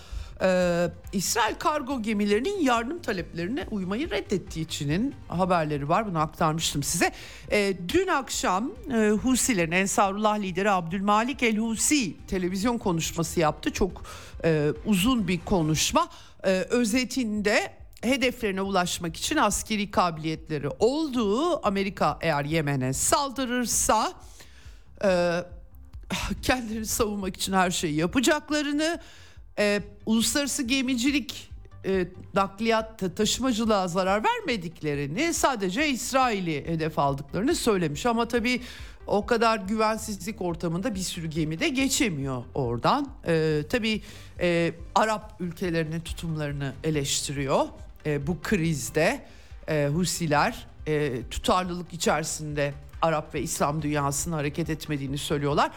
e, 0.42 0.88
İsrail 1.12 1.54
kargo 1.54 2.02
gemilerinin 2.02 2.60
yardım 2.60 3.02
taleplerine 3.02 3.66
uymayı 3.70 4.10
reddettiği 4.10 4.64
içinin 4.64 5.14
haberleri 5.28 5.88
var. 5.88 6.06
Bunu 6.06 6.18
aktarmıştım 6.18 6.82
size. 6.82 7.12
E, 7.50 7.74
dün 7.88 8.06
akşam 8.06 8.72
e, 8.94 9.10
Husilerin 9.10 9.72
Ensarullah 9.72 10.38
lideri 10.38 10.70
Abdülmalik 10.70 11.42
El 11.42 11.56
Husi 11.56 12.26
televizyon 12.26 12.78
konuşması 12.78 13.40
yaptı. 13.40 13.72
Çok 13.72 14.02
e, 14.44 14.72
uzun 14.86 15.28
bir 15.28 15.40
konuşma. 15.40 16.08
E, 16.44 16.50
özetinde 16.50 17.72
hedeflerine 18.02 18.62
ulaşmak 18.62 19.16
için 19.16 19.36
askeri 19.36 19.90
kabiliyetleri 19.90 20.68
olduğu 20.78 21.66
Amerika 21.66 22.18
eğer 22.20 22.44
Yemen'e 22.44 22.92
saldırırsa 22.92 24.12
e, 25.04 25.40
kendilerini 26.42 26.86
savunmak 26.86 27.36
için 27.36 27.52
her 27.52 27.70
şeyi 27.70 27.94
yapacaklarını 27.94 29.00
e, 29.58 29.82
uluslararası 30.06 30.62
gemicilik 30.62 31.50
e, 31.86 32.06
nakliyat 32.34 33.16
taşımacılığa 33.16 33.88
zarar 33.88 34.24
vermediklerini 34.24 35.34
sadece 35.34 35.88
İsrail'i 35.88 36.66
hedef 36.66 36.98
aldıklarını 36.98 37.54
söylemiş 37.54 38.06
ama 38.06 38.28
tabii 38.28 38.60
o 39.06 39.26
kadar 39.26 39.58
güvensizlik 39.58 40.42
ortamında 40.42 40.94
bir 40.94 41.00
sürü 41.00 41.26
gemi 41.26 41.60
de 41.60 41.68
geçemiyor 41.68 42.44
oradan. 42.54 43.08
E, 43.26 43.62
tabii 43.68 44.02
e, 44.40 44.72
Arap 44.94 45.34
ülkelerinin 45.40 46.00
tutumlarını 46.00 46.72
eleştiriyor 46.84 47.66
e, 48.06 48.26
bu 48.26 48.40
krizde 48.42 49.20
e, 49.68 49.88
Husiler 49.92 50.66
e, 50.86 51.22
tutarlılık 51.30 51.92
içerisinde 51.92 52.74
Arap 53.02 53.34
ve 53.34 53.42
İslam 53.42 53.82
dünyasının 53.82 54.36
hareket 54.36 54.70
etmediğini 54.70 55.18
söylüyorlar. 55.18 55.70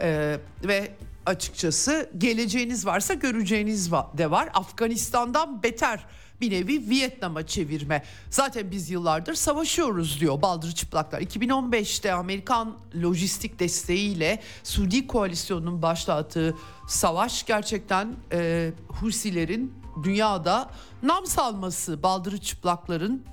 E, 0.00 0.38
ve 0.64 0.90
açıkçası 1.30 2.10
geleceğiniz 2.18 2.86
varsa 2.86 3.14
göreceğiniz 3.14 3.92
de 3.92 4.30
var. 4.30 4.50
Afganistan'dan 4.54 5.62
beter 5.62 6.06
bir 6.40 6.50
nevi 6.50 6.90
Vietnam'a 6.90 7.46
çevirme. 7.46 8.04
Zaten 8.30 8.70
biz 8.70 8.90
yıllardır 8.90 9.34
savaşıyoruz 9.34 10.20
diyor 10.20 10.42
Baldır 10.42 10.72
Çıplaklar. 10.72 11.20
2015'te 11.20 12.12
Amerikan 12.12 12.76
lojistik 13.02 13.60
desteğiyle 13.60 14.42
Suudi 14.62 15.06
koalisyonunun 15.06 15.82
başlattığı 15.82 16.56
savaş 16.88 17.46
gerçekten 17.46 18.14
e, 18.32 18.70
Husilerin 18.88 19.74
dünyada 20.02 20.70
nam 21.02 21.26
salması, 21.26 22.02
Baldırı 22.02 22.38
Çıplakların 22.38 23.24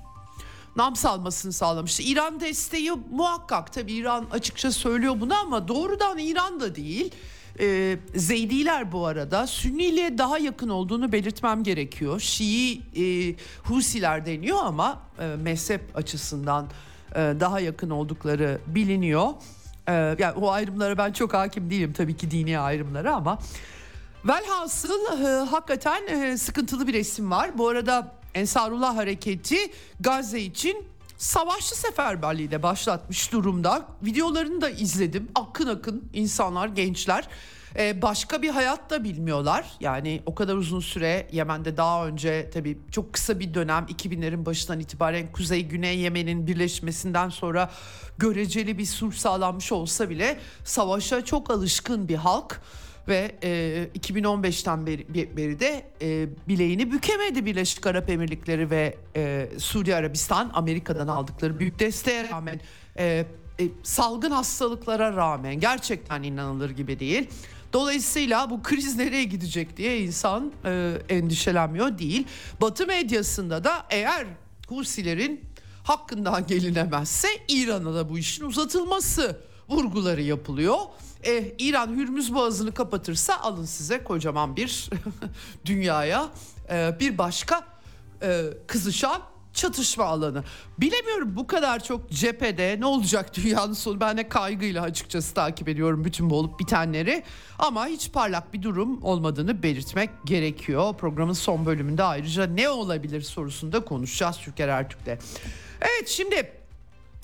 nam 0.76 0.96
salmasını 0.96 1.52
sağlamıştı. 1.52 2.02
İran 2.02 2.40
desteği 2.40 2.92
muhakkak 3.10 3.72
tabii 3.72 3.92
İran 3.92 4.26
açıkça 4.30 4.72
söylüyor 4.72 5.20
bunu 5.20 5.34
ama 5.34 5.68
doğrudan 5.68 6.18
İran 6.18 6.60
da 6.60 6.74
değil. 6.74 7.12
E, 7.60 7.98
Zeydiler 8.14 8.92
bu 8.92 9.06
arada 9.06 9.46
Sünniliğe 9.46 10.18
daha 10.18 10.38
yakın 10.38 10.68
olduğunu 10.68 11.12
belirtmem 11.12 11.62
gerekiyor. 11.62 12.20
Şii 12.20 12.82
e, 12.96 13.34
Husiler 13.64 14.26
deniyor 14.26 14.58
ama 14.62 15.02
e, 15.18 15.36
mezhep 15.42 15.80
açısından 15.94 16.66
e, 17.14 17.18
daha 17.18 17.60
yakın 17.60 17.90
oldukları 17.90 18.58
biliniyor. 18.66 19.28
E, 19.88 19.92
yani 19.92 20.34
o 20.40 20.50
ayrımlara 20.50 20.98
ben 20.98 21.12
çok 21.12 21.34
hakim 21.34 21.70
değilim 21.70 21.92
tabii 21.92 22.16
ki 22.16 22.30
dini 22.30 22.58
ayrımlara 22.58 23.14
ama 23.14 23.38
velhasıl 24.24 25.24
e, 25.24 25.44
hakikaten 25.44 26.06
e, 26.06 26.38
sıkıntılı 26.38 26.86
bir 26.86 26.92
resim 26.92 27.30
var. 27.30 27.58
Bu 27.58 27.68
arada 27.68 28.12
Ensarullah 28.34 28.96
Hareketi 28.96 29.58
Gazze 30.00 30.40
için 30.40 30.84
savaşçı 31.18 31.78
seferberliği 31.78 32.50
de 32.50 32.62
başlatmış 32.62 33.32
durumda. 33.32 33.86
Videolarını 34.02 34.60
da 34.60 34.70
izledim. 34.70 35.28
Akın 35.34 35.66
akın 35.66 36.10
insanlar, 36.12 36.68
gençler 36.68 37.28
Ee, 37.76 38.02
başka 38.02 38.42
bir 38.42 38.48
hayat 38.48 38.90
da 38.90 39.04
bilmiyorlar. 39.04 39.66
Yani 39.80 40.22
o 40.26 40.34
kadar 40.34 40.54
uzun 40.54 40.80
süre 40.80 41.28
Yemen'de 41.32 41.76
daha 41.76 42.06
önce 42.06 42.50
tabii 42.54 42.78
çok 42.90 43.12
kısa 43.12 43.40
bir 43.40 43.54
dönem 43.54 43.84
2000'lerin 43.84 44.46
başından 44.46 44.80
itibaren 44.80 45.32
Kuzey 45.32 45.66
Güney 45.66 45.98
Yemen'in 45.98 46.46
birleşmesinden 46.46 47.28
sonra 47.28 47.70
göreceli 48.18 48.78
bir 48.78 48.86
sulh 48.86 49.12
sağlanmış 49.12 49.72
olsa 49.72 50.10
bile 50.10 50.38
savaşa 50.64 51.24
çok 51.24 51.50
alışkın 51.50 52.08
bir 52.08 52.16
halk 52.16 52.60
ve 53.08 53.38
e, 53.42 53.88
2015'ten 53.98 54.86
beri, 54.86 55.36
beri 55.36 55.60
de 55.60 55.86
e, 56.02 56.28
bileğini 56.48 56.92
bükemedi 56.92 57.46
Birleşik 57.46 57.86
Arap 57.86 58.10
Emirlikleri 58.10 58.70
ve 58.70 58.96
e, 59.16 59.48
Suudi 59.58 59.94
Arabistan 59.94 60.50
Amerika'dan 60.54 61.08
aldıkları 61.08 61.58
büyük 61.58 61.78
desteğe 61.78 62.28
rağmen 62.28 62.60
e, 62.98 63.26
e, 63.60 63.68
salgın 63.82 64.30
hastalıklara 64.30 65.16
rağmen 65.16 65.60
gerçekten 65.60 66.22
inanılır 66.22 66.70
gibi 66.70 67.00
değil. 67.00 67.28
Dolayısıyla 67.72 68.50
bu 68.50 68.62
kriz 68.62 68.96
nereye 68.96 69.24
gidecek 69.24 69.76
diye 69.76 70.00
insan 70.00 70.52
e, 70.64 70.92
endişelenmiyor 71.08 71.98
değil. 71.98 72.26
Batı 72.60 72.86
medyasında 72.86 73.64
da 73.64 73.86
eğer 73.90 74.26
Husilerin 74.68 75.40
hakkından 75.82 76.46
gelinemezse 76.46 77.28
İran'a 77.48 77.94
da 77.94 78.08
bu 78.08 78.18
işin 78.18 78.44
uzatılması 78.44 79.40
vurguları 79.68 80.22
yapılıyor. 80.22 80.78
Eh, 81.24 81.44
İran 81.58 81.96
Hürmüz 81.96 82.34
Boğazı'nı 82.34 82.72
kapatırsa 82.72 83.38
alın 83.40 83.64
size 83.64 84.04
kocaman 84.04 84.56
bir 84.56 84.90
dünyaya 85.64 86.28
e, 86.70 86.96
bir 87.00 87.18
başka 87.18 87.64
e, 88.22 88.42
kızışan 88.66 89.22
çatışma 89.52 90.04
alanı. 90.04 90.44
Bilemiyorum 90.78 91.36
bu 91.36 91.46
kadar 91.46 91.84
çok 91.84 92.10
cephede 92.10 92.76
ne 92.80 92.86
olacak 92.86 93.36
dünyanın 93.36 93.72
sonu 93.72 94.00
ben 94.00 94.16
de 94.16 94.28
kaygıyla 94.28 94.82
açıkçası 94.82 95.34
takip 95.34 95.68
ediyorum 95.68 96.04
bütün 96.04 96.30
bu 96.30 96.36
olup 96.36 96.60
bitenleri. 96.60 97.22
Ama 97.58 97.86
hiç 97.86 98.12
parlak 98.12 98.54
bir 98.54 98.62
durum 98.62 99.02
olmadığını 99.02 99.62
belirtmek 99.62 100.10
gerekiyor. 100.24 100.94
Programın 100.98 101.32
son 101.32 101.66
bölümünde 101.66 102.02
ayrıca 102.02 102.46
ne 102.46 102.68
olabilir 102.68 103.20
sorusunda 103.20 103.84
konuşacağız 103.84 104.36
Türker 104.36 104.68
Ertürk'le. 104.68 105.18
Evet 105.80 106.08
şimdi 106.08 106.57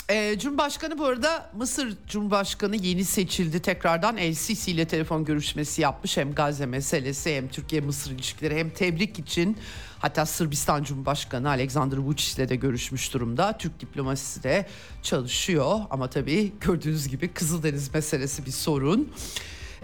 e, 0.08 0.38
Cumhurbaşkanı 0.38 0.98
bu 0.98 1.04
arada 1.04 1.50
Mısır 1.56 1.96
Cumhurbaşkanı 2.08 2.76
yeni 2.76 3.04
seçildi. 3.04 3.62
Tekrardan 3.62 4.16
El 4.16 4.34
Sisi 4.34 4.70
ile 4.70 4.84
telefon 4.84 5.24
görüşmesi 5.24 5.82
yapmış. 5.82 6.16
Hem 6.16 6.34
Gazze 6.34 6.66
meselesi 6.66 7.36
hem 7.36 7.48
Türkiye-Mısır 7.48 8.10
ilişkileri 8.10 8.58
hem 8.58 8.70
tebrik 8.70 9.18
için 9.18 9.56
hatta 9.98 10.26
Sırbistan 10.26 10.82
Cumhurbaşkanı 10.82 11.48
Alexander 11.48 11.96
Vučić 11.96 12.36
ile 12.36 12.48
de 12.48 12.56
görüşmüş 12.56 13.14
durumda. 13.14 13.58
Türk 13.58 13.80
diplomasisi 13.80 14.42
de 14.42 14.66
çalışıyor 15.02 15.80
ama 15.90 16.10
tabii 16.10 16.52
gördüğünüz 16.60 17.08
gibi 17.08 17.28
Kızıldeniz 17.28 17.94
meselesi 17.94 18.46
bir 18.46 18.50
sorun. 18.50 19.12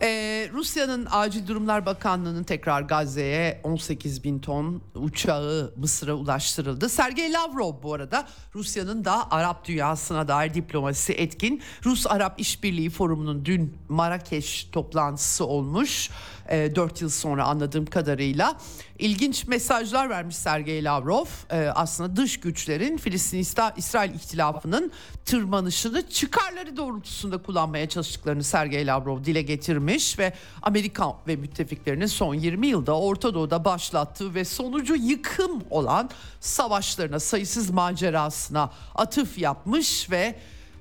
Ee, 0.02 0.50
Rusya'nın 0.52 1.08
Acil 1.10 1.46
Durumlar 1.46 1.86
Bakanlığı'nın 1.86 2.44
tekrar 2.44 2.82
Gazze'ye 2.82 3.60
18 3.64 4.24
bin 4.24 4.38
ton 4.38 4.82
uçağı 4.94 5.74
Mısır'a 5.76 6.14
ulaştırıldı. 6.14 6.88
Sergey 6.88 7.32
Lavrov 7.32 7.82
bu 7.82 7.94
arada 7.94 8.28
Rusya'nın 8.54 9.04
da 9.04 9.30
Arap 9.30 9.64
dünyasına 9.64 10.28
dair 10.28 10.54
diplomasisi 10.54 11.12
etkin. 11.12 11.62
Rus-Arap 11.84 12.40
İşbirliği 12.40 12.90
Forumu'nun 12.90 13.44
dün 13.44 13.76
Marrakeş 13.88 14.64
toplantısı 14.72 15.46
olmuş. 15.46 16.10
E, 16.50 16.74
4 16.74 17.02
yıl 17.02 17.08
sonra 17.08 17.44
anladığım 17.44 17.86
kadarıyla. 17.86 18.56
ilginç 18.98 19.46
mesajlar 19.46 20.10
vermiş 20.10 20.36
Sergey 20.36 20.84
Lavrov. 20.84 21.26
E, 21.50 21.56
aslında 21.56 22.16
dış 22.16 22.40
güçlerin 22.40 22.96
Filistin-İsrail 22.96 24.14
ihtilafının 24.14 24.92
tırmanışını 25.24 26.08
çıkarları 26.08 26.76
doğrultusunda 26.76 27.38
kullanmaya 27.38 27.88
çalıştıklarını 27.88 28.44
Sergey 28.44 28.86
Lavrov 28.86 29.24
dile 29.24 29.42
getirmiş 29.42 30.18
ve 30.18 30.32
Amerika 30.62 31.16
ve 31.26 31.36
müttefiklerinin 31.36 32.06
son 32.06 32.34
20 32.34 32.66
yılda 32.66 32.98
Orta 32.98 33.34
Doğu'da 33.34 33.64
başlattığı 33.64 34.34
ve 34.34 34.44
sonucu 34.44 34.96
yıkım 34.96 35.62
olan 35.70 36.10
savaşlarına 36.40 37.20
sayısız 37.20 37.70
macerasına 37.70 38.70
atıf 38.94 39.38
yapmış 39.38 40.10
ve 40.10 40.38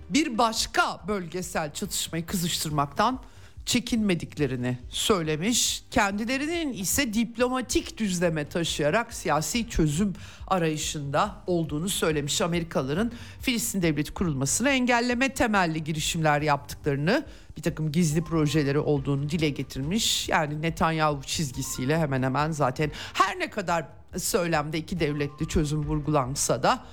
bir 0.10 0.38
başka 0.38 1.00
bölgesel 1.08 1.74
çatışmayı 1.74 2.26
kızıştırmaktan 2.26 3.20
çekinmediklerini 3.66 4.78
söylemiş. 4.90 5.84
Kendilerinin 5.92 6.74
ise 6.74 7.14
diplomatik 7.14 7.98
düzleme 7.98 8.50
taşıyarak 8.50 9.14
siyasi 9.14 9.70
çözüm 9.70 10.14
arayışında 10.48 11.36
olduğunu 11.48 11.90
söylemiş. 11.90 12.42
Amerikalıların 12.42 13.12
Filistin 13.42 13.82
devleti 13.82 14.14
kurulmasını 14.14 14.70
engelleme 14.70 15.34
temelli 15.34 15.84
girişimler 15.84 16.42
yaptıklarını 16.42 17.26
bir 17.58 17.62
takım 17.62 17.92
gizli 17.92 18.24
projeleri 18.24 18.80
olduğunu 18.80 19.30
dile 19.30 19.50
getirmiş. 19.50 20.30
Yani 20.30 20.62
Netanyahu 20.62 21.24
çizgisiyle 21.24 22.00
hemen 22.00 22.24
hemen 22.24 22.52
zaten 22.52 22.92
her 23.14 23.40
ne 23.40 23.50
kadar 23.50 23.86
söylemde 24.18 24.78
iki 24.78 25.00
devletli 25.00 25.48
çözüm 25.48 25.84
vurgulansa 25.84 26.64
da 26.64 26.86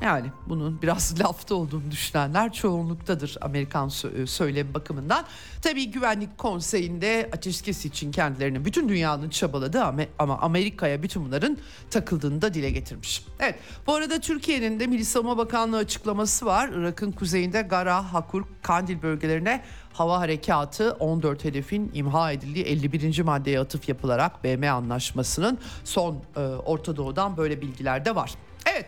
yani 0.00 0.26
bunun 0.46 0.82
biraz 0.82 1.20
lafta 1.24 1.54
olduğunu 1.54 1.90
düşünenler 1.90 2.52
çoğunluktadır 2.52 3.36
Amerikan 3.40 3.88
e, 3.88 4.26
söylemi 4.26 4.74
bakımından. 4.74 5.24
Tabii 5.62 5.90
Güvenlik 5.90 6.38
Konseyi'nde 6.38 7.30
ateşkes 7.32 7.84
için 7.84 8.12
kendilerini 8.12 8.64
bütün 8.64 8.88
dünyanın 8.88 9.30
çabaladığı 9.30 9.84
ama 10.18 10.38
Amerika'ya 10.38 11.02
bütün 11.02 11.24
bunların 11.24 11.58
takıldığını 11.90 12.42
da 12.42 12.54
dile 12.54 12.70
getirmiş. 12.70 13.24
Evet 13.40 13.54
bu 13.86 13.94
arada 13.94 14.20
Türkiye'nin 14.20 14.80
de 14.80 14.86
Milli 14.86 15.04
Savunma 15.04 15.38
Bakanlığı 15.38 15.76
açıklaması 15.76 16.46
var. 16.46 16.70
Irak'ın 16.74 17.12
kuzeyinde 17.12 17.62
Gara, 17.62 18.12
Hakur, 18.12 18.44
Kandil 18.62 19.02
bölgelerine 19.02 19.62
hava 19.92 20.20
harekatı 20.20 20.92
14 20.92 21.44
hedefin 21.44 21.90
imha 21.94 22.32
edildiği 22.32 22.64
51. 22.64 23.22
maddeye 23.22 23.60
atıf 23.60 23.88
yapılarak 23.88 24.44
BM 24.44 24.70
anlaşmasının 24.70 25.58
son 25.84 26.22
e, 26.36 26.40
Orta 26.40 26.96
Doğu'dan 26.96 27.36
böyle 27.36 27.60
bilgiler 27.60 28.04
de 28.04 28.14
var. 28.14 28.34
Evet 28.66 28.86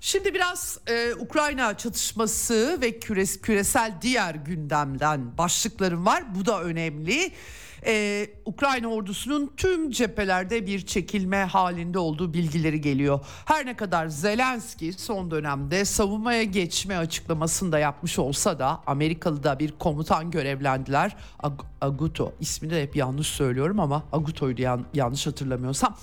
Şimdi 0.00 0.34
biraz 0.34 0.78
e, 0.88 1.14
Ukrayna 1.14 1.76
çatışması 1.78 2.78
ve 2.82 2.98
küres, 3.00 3.40
küresel 3.40 3.92
diğer 4.02 4.34
gündemden 4.34 5.38
başlıklarım 5.38 6.06
var. 6.06 6.34
Bu 6.34 6.46
da 6.46 6.62
önemli. 6.62 7.32
Ee, 7.86 8.26
Ukrayna 8.44 8.88
ordusunun 8.88 9.52
tüm 9.56 9.90
cephelerde 9.90 10.66
bir 10.66 10.86
çekilme 10.86 11.44
halinde 11.44 11.98
olduğu 11.98 12.34
bilgileri 12.34 12.80
geliyor. 12.80 13.20
Her 13.44 13.66
ne 13.66 13.76
kadar 13.76 14.06
Zelenski 14.08 14.92
son 14.92 15.30
dönemde 15.30 15.84
savunmaya 15.84 16.42
geçme 16.42 16.96
açıklamasını 16.96 17.72
da 17.72 17.78
yapmış 17.78 18.18
olsa 18.18 18.58
da 18.58 18.80
Amerikalı 18.86 19.42
da 19.42 19.58
bir 19.58 19.72
komutan 19.78 20.30
görevlendiler. 20.30 21.16
Ag- 21.42 21.64
Aguto 21.80 22.32
ismini 22.40 22.70
de 22.72 22.82
hep 22.82 22.96
yanlış 22.96 23.26
söylüyorum 23.26 23.80
ama 23.80 24.04
Aguto'ydu 24.12 24.62
yan- 24.62 24.86
yanlış 24.94 25.26
hatırlamıyorsam. 25.26 25.96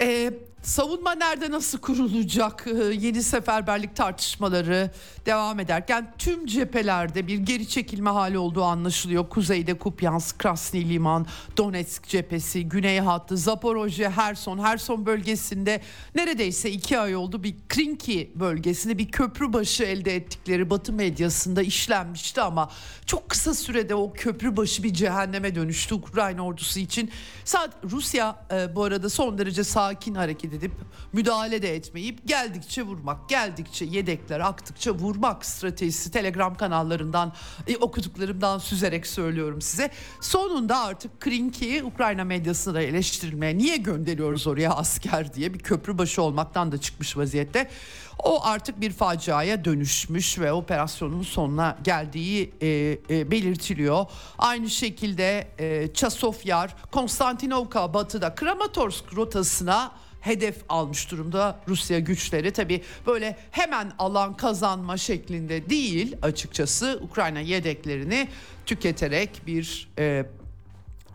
Ee, 0.00 0.32
savunma 0.66 1.14
nerede 1.14 1.50
nasıl 1.50 1.78
kurulacak? 1.78 2.66
Ee, 2.66 2.94
yeni 3.00 3.22
seferberlik 3.22 3.96
tartışmaları 3.96 4.90
devam 5.26 5.60
ederken 5.60 6.12
tüm 6.18 6.46
cephelerde 6.46 7.26
bir 7.26 7.38
geri 7.38 7.68
çekilme 7.68 8.10
hali 8.10 8.38
olduğu 8.38 8.62
anlaşılıyor. 8.62 9.28
Kuzeyde 9.28 9.78
Kupyansk, 9.78 10.38
Krasny 10.38 10.88
Liman, 10.88 11.26
Donetsk 11.56 12.08
cephesi, 12.08 12.68
Güney 12.68 13.00
hattı, 13.00 13.36
Zaporojye, 13.36 14.10
Herson, 14.10 14.58
Herson 14.58 15.06
bölgesinde 15.06 15.80
neredeyse 16.14 16.70
iki 16.70 16.98
ay 16.98 17.16
oldu 17.16 17.42
bir 17.42 17.54
Krinki 17.68 18.32
bölgesinde 18.34 18.98
bir 18.98 19.10
köprü 19.10 19.52
başı 19.52 19.84
elde 19.84 20.16
ettikleri 20.16 20.70
Batı 20.70 20.92
medyasında 20.92 21.62
işlenmişti 21.62 22.40
ama 22.40 22.70
çok 23.06 23.28
kısa 23.28 23.54
sürede 23.54 23.94
o 23.94 24.12
köprü 24.12 24.56
başı 24.56 24.82
bir 24.82 24.94
cehenneme 24.94 25.54
dönüştü 25.54 25.94
Ukrayna 25.94 26.46
ordusu 26.46 26.80
için. 26.80 27.10
Saat 27.44 27.70
Rusya 27.90 28.36
e, 28.52 28.76
bu 28.76 28.84
arada 28.84 29.10
son 29.10 29.38
derece 29.38 29.64
sakin 29.64 30.14
hareket 30.14 30.55
edip 30.56 30.72
müdahale 31.12 31.62
de 31.62 31.76
etmeyip 31.76 32.28
geldikçe 32.28 32.82
vurmak, 32.82 33.28
geldikçe 33.28 33.84
yedekler 33.84 34.40
aktıkça 34.40 34.92
vurmak 34.92 35.44
stratejisi 35.44 36.10
Telegram 36.10 36.54
kanallarından 36.54 37.32
e, 37.66 37.76
okuduklarımdan 37.76 38.58
süzerek 38.58 39.06
söylüyorum 39.06 39.62
size. 39.62 39.90
Sonunda 40.20 40.80
artık 40.80 41.20
Krinki 41.20 41.84
Ukrayna 41.84 42.24
medyasına 42.24 42.74
da 42.74 42.82
eleştirilmeye 42.82 43.58
niye 43.58 43.76
gönderiyoruz 43.76 44.46
oraya 44.46 44.70
asker 44.70 45.34
diye 45.34 45.54
bir 45.54 45.58
köprü 45.58 45.98
başı 45.98 46.22
olmaktan 46.22 46.72
da 46.72 46.78
çıkmış 46.78 47.16
vaziyette. 47.16 47.70
O 48.18 48.44
artık 48.44 48.80
bir 48.80 48.92
faciaya 48.92 49.64
dönüşmüş 49.64 50.38
ve 50.38 50.52
operasyonun 50.52 51.22
sonuna 51.22 51.78
geldiği 51.84 52.52
e, 52.60 52.68
e, 53.10 53.30
belirtiliyor. 53.30 54.06
Aynı 54.38 54.70
şekilde 54.70 55.48
e, 55.58 55.94
Çasofyar, 55.94 56.76
Konstantinovka 56.92 57.94
batıda 57.94 58.34
Kramatorsk 58.34 59.16
rotasına 59.16 59.92
hedef 60.20 60.56
almış 60.68 61.10
durumda 61.10 61.60
Rusya 61.68 61.98
güçleri. 61.98 62.52
Tabi 62.52 62.82
böyle 63.06 63.36
hemen 63.50 63.92
alan 63.98 64.36
kazanma 64.36 64.96
şeklinde 64.96 65.70
değil 65.70 66.16
açıkçası 66.22 67.00
Ukrayna 67.02 67.40
yedeklerini 67.40 68.28
tüketerek 68.66 69.42
bir 69.46 69.88
e, 69.98 70.26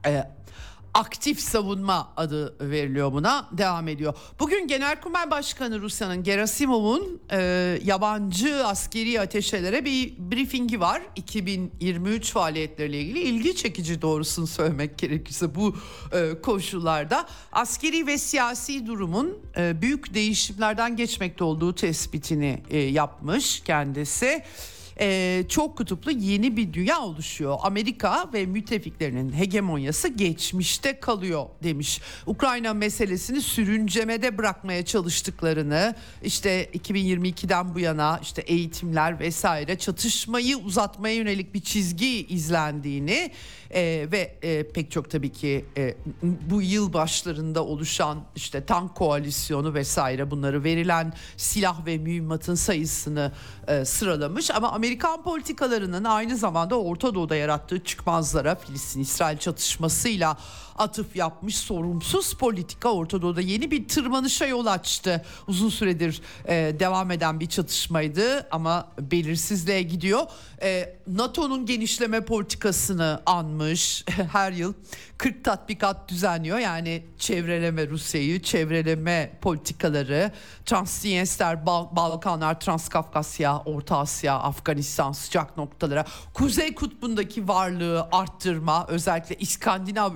e, 0.06 0.28
aktif 0.94 1.40
savunma 1.40 2.14
adı 2.18 2.70
veriliyor 2.72 3.14
buna 3.14 3.50
devam 3.52 3.88
ediyor. 3.88 4.14
Bugün 4.40 4.68
Genelkurmay 4.68 5.32
Başkanı 5.32 5.82
Rusya'nın 5.82 6.24
Gerasimov'un 6.24 7.22
e, 7.32 7.40
yabancı 7.84 8.68
askeri 8.68 9.22
ateşelere 9.22 9.86
bir 9.86 10.14
briefingi 10.18 10.80
var. 10.80 11.02
2023 11.16 12.32
faaliyetleriyle 12.32 13.00
ilgili 13.02 13.20
ilgi 13.20 13.56
çekici 13.56 14.02
doğrusunu 14.02 14.48
söylemek 14.48 14.98
gerekirse 14.98 15.56
bu 15.56 15.76
e, 16.14 16.42
koşullarda 16.42 17.28
askeri 17.52 18.08
ve 18.08 18.18
siyasi 18.18 18.88
durumun 18.88 19.38
e, 19.58 19.82
büyük 19.82 20.14
değişimlerden 20.14 20.96
geçmekte 20.96 21.44
olduğu 21.44 21.76
tespitini 21.76 22.64
e, 22.70 22.78
yapmış 22.78 23.60
kendisi 23.60 24.44
e, 25.02 25.44
çok 25.50 25.78
kutuplu 25.78 26.12
yeni 26.12 26.58
bir 26.58 26.74
dünya 26.74 27.02
oluşuyor. 27.02 27.58
Amerika 27.62 28.30
ve 28.34 28.46
müttefiklerinin 28.46 29.34
hegemonyası 29.34 30.08
geçmişte 30.08 31.00
kalıyor 31.00 31.46
demiş. 31.64 32.02
Ukrayna 32.26 32.74
meselesini 32.74 33.42
sürüncemede 33.42 34.38
bırakmaya 34.38 34.86
çalıştıklarını 34.86 35.96
işte 36.24 36.66
2022'den 36.66 37.76
bu 37.76 37.80
yana 37.80 38.20
işte 38.22 38.42
eğitimler 38.42 39.20
vesaire 39.20 39.78
çatışmayı 39.78 40.58
uzatmaya 40.58 41.16
yönelik 41.16 41.54
bir 41.54 41.62
çizgi 41.62 42.26
izlendiğini 42.28 43.32
e, 43.74 44.08
ve 44.12 44.36
e, 44.42 44.64
pek 44.64 44.92
çok 44.92 45.10
tabii 45.10 45.32
ki 45.32 45.66
e, 45.78 45.96
bu 46.24 46.62
yıl 46.62 46.94
başlarında 46.94 47.66
oluşan 47.66 48.24
işte 48.36 48.66
tank 48.66 48.96
koalisyonu 48.96 49.74
vesaire 49.74 50.32
bunları 50.32 50.64
verilen 50.64 51.14
silah 51.38 51.86
ve 51.86 51.98
mühimmatın 51.98 52.56
sayısını 52.56 53.32
e, 53.68 53.86
sıralamış 53.86 54.52
ama 54.52 54.72
Amerikan 54.92 55.24
politikalarının 55.24 56.04
aynı 56.04 56.38
zamanda 56.38 56.80
Orta 56.80 57.16
Doğu'da 57.16 57.36
yarattığı 57.36 57.84
çıkmazlara 57.84 58.56
Filistin-İsrail 58.56 59.38
çatışmasıyla 59.38 60.38
atıf 60.82 61.16
yapmış 61.16 61.58
sorumsuz 61.58 62.34
politika 62.34 62.94
Orta 62.94 63.22
Doğu'da 63.22 63.42
yeni 63.42 63.72
bir 63.72 63.88
tırmanışa 63.88 64.46
yol 64.46 64.66
açtı. 64.66 65.26
Uzun 65.48 65.70
süredir 65.70 66.22
e, 66.46 66.76
devam 66.80 67.12
eden 67.12 67.40
bir 67.40 67.46
çatışmaydı 67.46 68.48
ama 68.52 68.88
belirsizliğe 69.00 69.82
gidiyor. 69.82 70.22
E, 70.62 70.96
NATO'nun 71.08 71.66
genişleme 71.66 72.26
politikasını 72.26 73.22
anmış 73.26 74.06
her 74.32 74.52
yıl 74.52 74.74
40 75.22 75.44
tatbikat 75.44 76.10
düzenliyor. 76.10 76.60
Yani 76.60 77.04
çevreleme 77.18 77.88
Rusya'yı, 77.88 78.42
çevreleme 78.42 79.32
politikaları, 79.42 80.32
Bal- 81.66 81.96
Balkanlar, 81.96 82.60
Transkafkasya, 82.60 83.58
Orta 83.58 83.98
Asya, 83.98 84.36
Afganistan 84.36 85.12
sıcak 85.12 85.58
noktalara, 85.58 86.06
Kuzey 86.34 86.76
Kutbu'ndaki 86.76 87.48
varlığı 87.48 88.08
arttırma, 88.12 88.86
özellikle 88.88 89.36
İskandinav 89.36 90.16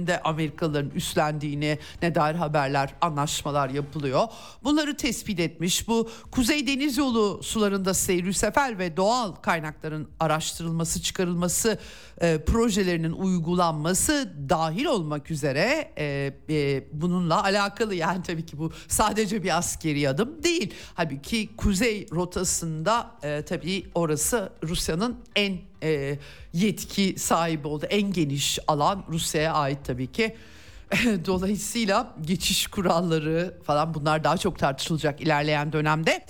ülkelerinde 0.00 0.22
Amerikalıların 0.22 0.90
üstlendiğini 0.90 1.78
ne 2.02 2.14
dair 2.14 2.34
haberler, 2.34 2.94
anlaşmalar 3.00 3.70
yapılıyor. 3.70 4.28
Bunları 4.64 4.96
tespit 4.96 5.40
etmiş. 5.40 5.88
Bu 5.88 6.08
Kuzey 6.30 6.66
Deniz 6.66 6.98
Yolu 6.98 7.42
sularında 7.42 7.94
seyri 7.94 8.34
sefer 8.34 8.78
ve 8.78 8.96
doğal 8.96 9.32
kaynakların 9.32 10.08
araştırılması, 10.20 11.02
çıkarılması 11.02 11.78
e, 12.20 12.44
projelerinin 12.44 13.12
uygulanması 13.12 14.32
dahil 14.48 14.84
olmak 14.84 15.30
üzere 15.30 15.92
e, 15.98 16.32
e, 16.50 16.84
bununla 16.92 17.42
alakalı 17.42 17.94
yani 17.94 18.22
tabii 18.22 18.46
ki 18.46 18.58
bu 18.58 18.72
sadece 18.88 19.42
bir 19.42 19.58
askeri 19.58 20.08
adım 20.08 20.42
değil. 20.42 20.74
Halbuki 20.94 21.56
kuzey 21.56 22.06
rotasında 22.12 23.10
e, 23.22 23.42
tabii 23.42 23.86
orası 23.94 24.52
Rusya'nın 24.62 25.16
en 25.36 25.69
e, 25.82 26.18
yetki 26.52 27.14
sahibi 27.18 27.68
oldu. 27.68 27.86
En 27.90 28.12
geniş 28.12 28.58
alan 28.68 29.04
Rusya'ya 29.08 29.52
ait 29.52 29.78
tabii 29.84 30.12
ki. 30.12 30.36
Dolayısıyla 31.26 32.14
geçiş 32.20 32.66
kuralları 32.66 33.58
falan 33.64 33.94
bunlar 33.94 34.24
daha 34.24 34.36
çok 34.36 34.58
tartışılacak 34.58 35.20
ilerleyen 35.20 35.72
dönemde. 35.72 36.26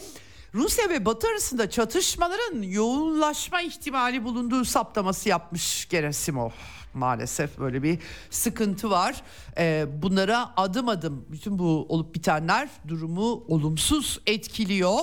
Rusya 0.54 0.88
ve 0.88 1.04
Batı 1.04 1.28
arasında 1.28 1.70
çatışmaların 1.70 2.62
yoğunlaşma 2.62 3.60
ihtimali 3.62 4.24
bulunduğu 4.24 4.64
saptaması 4.64 5.28
yapmış 5.28 5.88
Gerasimov. 5.88 6.50
Maalesef 6.94 7.58
böyle 7.58 7.82
bir 7.82 7.98
sıkıntı 8.30 8.90
var. 8.90 9.22
Ee, 9.58 9.86
bunlara 10.02 10.52
adım 10.56 10.88
adım 10.88 11.24
bütün 11.28 11.58
bu 11.58 11.86
olup 11.88 12.14
bitenler 12.14 12.68
durumu 12.88 13.44
olumsuz 13.48 14.20
etkiliyor 14.26 14.98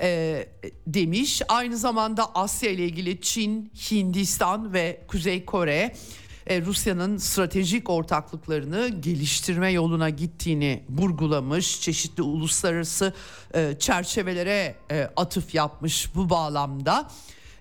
ee, 0.00 0.48
demiş. 0.86 1.42
Aynı 1.48 1.76
zamanda 1.76 2.34
Asya 2.34 2.70
ile 2.70 2.84
ilgili 2.84 3.20
Çin, 3.20 3.72
Hindistan 3.90 4.72
ve 4.72 5.04
Kuzey 5.08 5.44
Kore 5.44 5.94
e, 6.46 6.60
Rusya'nın 6.60 7.16
stratejik 7.16 7.90
ortaklıklarını 7.90 8.88
geliştirme 8.88 9.70
yoluna 9.70 10.10
gittiğini 10.10 10.84
vurgulamış. 10.88 11.80
Çeşitli 11.80 12.22
uluslararası 12.22 13.14
e, 13.54 13.76
çerçevelere 13.78 14.74
e, 14.90 15.10
atıf 15.16 15.54
yapmış 15.54 16.14
bu 16.14 16.30
bağlamda. 16.30 17.10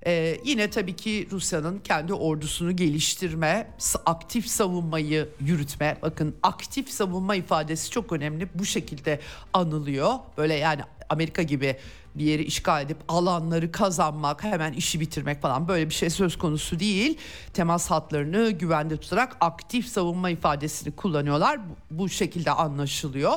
Ee, 0.05 0.37
yine 0.45 0.69
tabii 0.69 0.95
ki 0.95 1.27
Rusya'nın 1.31 1.79
kendi 1.79 2.13
ordusunu 2.13 2.75
geliştirme, 2.75 3.73
aktif 4.05 4.47
savunmayı 4.47 5.29
yürütme. 5.39 5.97
Bakın 6.01 6.35
aktif 6.43 6.89
savunma 6.89 7.35
ifadesi 7.35 7.89
çok 7.89 8.11
önemli. 8.11 8.49
Bu 8.55 8.65
şekilde 8.65 9.19
anılıyor. 9.53 10.13
Böyle 10.37 10.53
yani 10.53 10.81
Amerika 11.09 11.41
gibi 11.41 11.77
bir 12.15 12.25
yeri 12.25 12.43
işgal 12.43 12.83
edip 12.85 12.97
alanları 13.07 13.71
kazanmak, 13.71 14.43
hemen 14.43 14.73
işi 14.73 14.99
bitirmek 14.99 15.41
falan 15.41 15.67
böyle 15.67 15.89
bir 15.89 15.93
şey 15.93 16.09
söz 16.09 16.37
konusu 16.37 16.79
değil. 16.79 17.17
Temas 17.53 17.91
hatlarını 17.91 18.51
güvende 18.51 18.97
tutarak 18.97 19.37
aktif 19.39 19.87
savunma 19.87 20.29
ifadesini 20.29 20.95
kullanıyorlar. 20.95 21.59
Bu, 21.69 21.99
bu 21.99 22.09
şekilde 22.09 22.51
anlaşılıyor. 22.51 23.33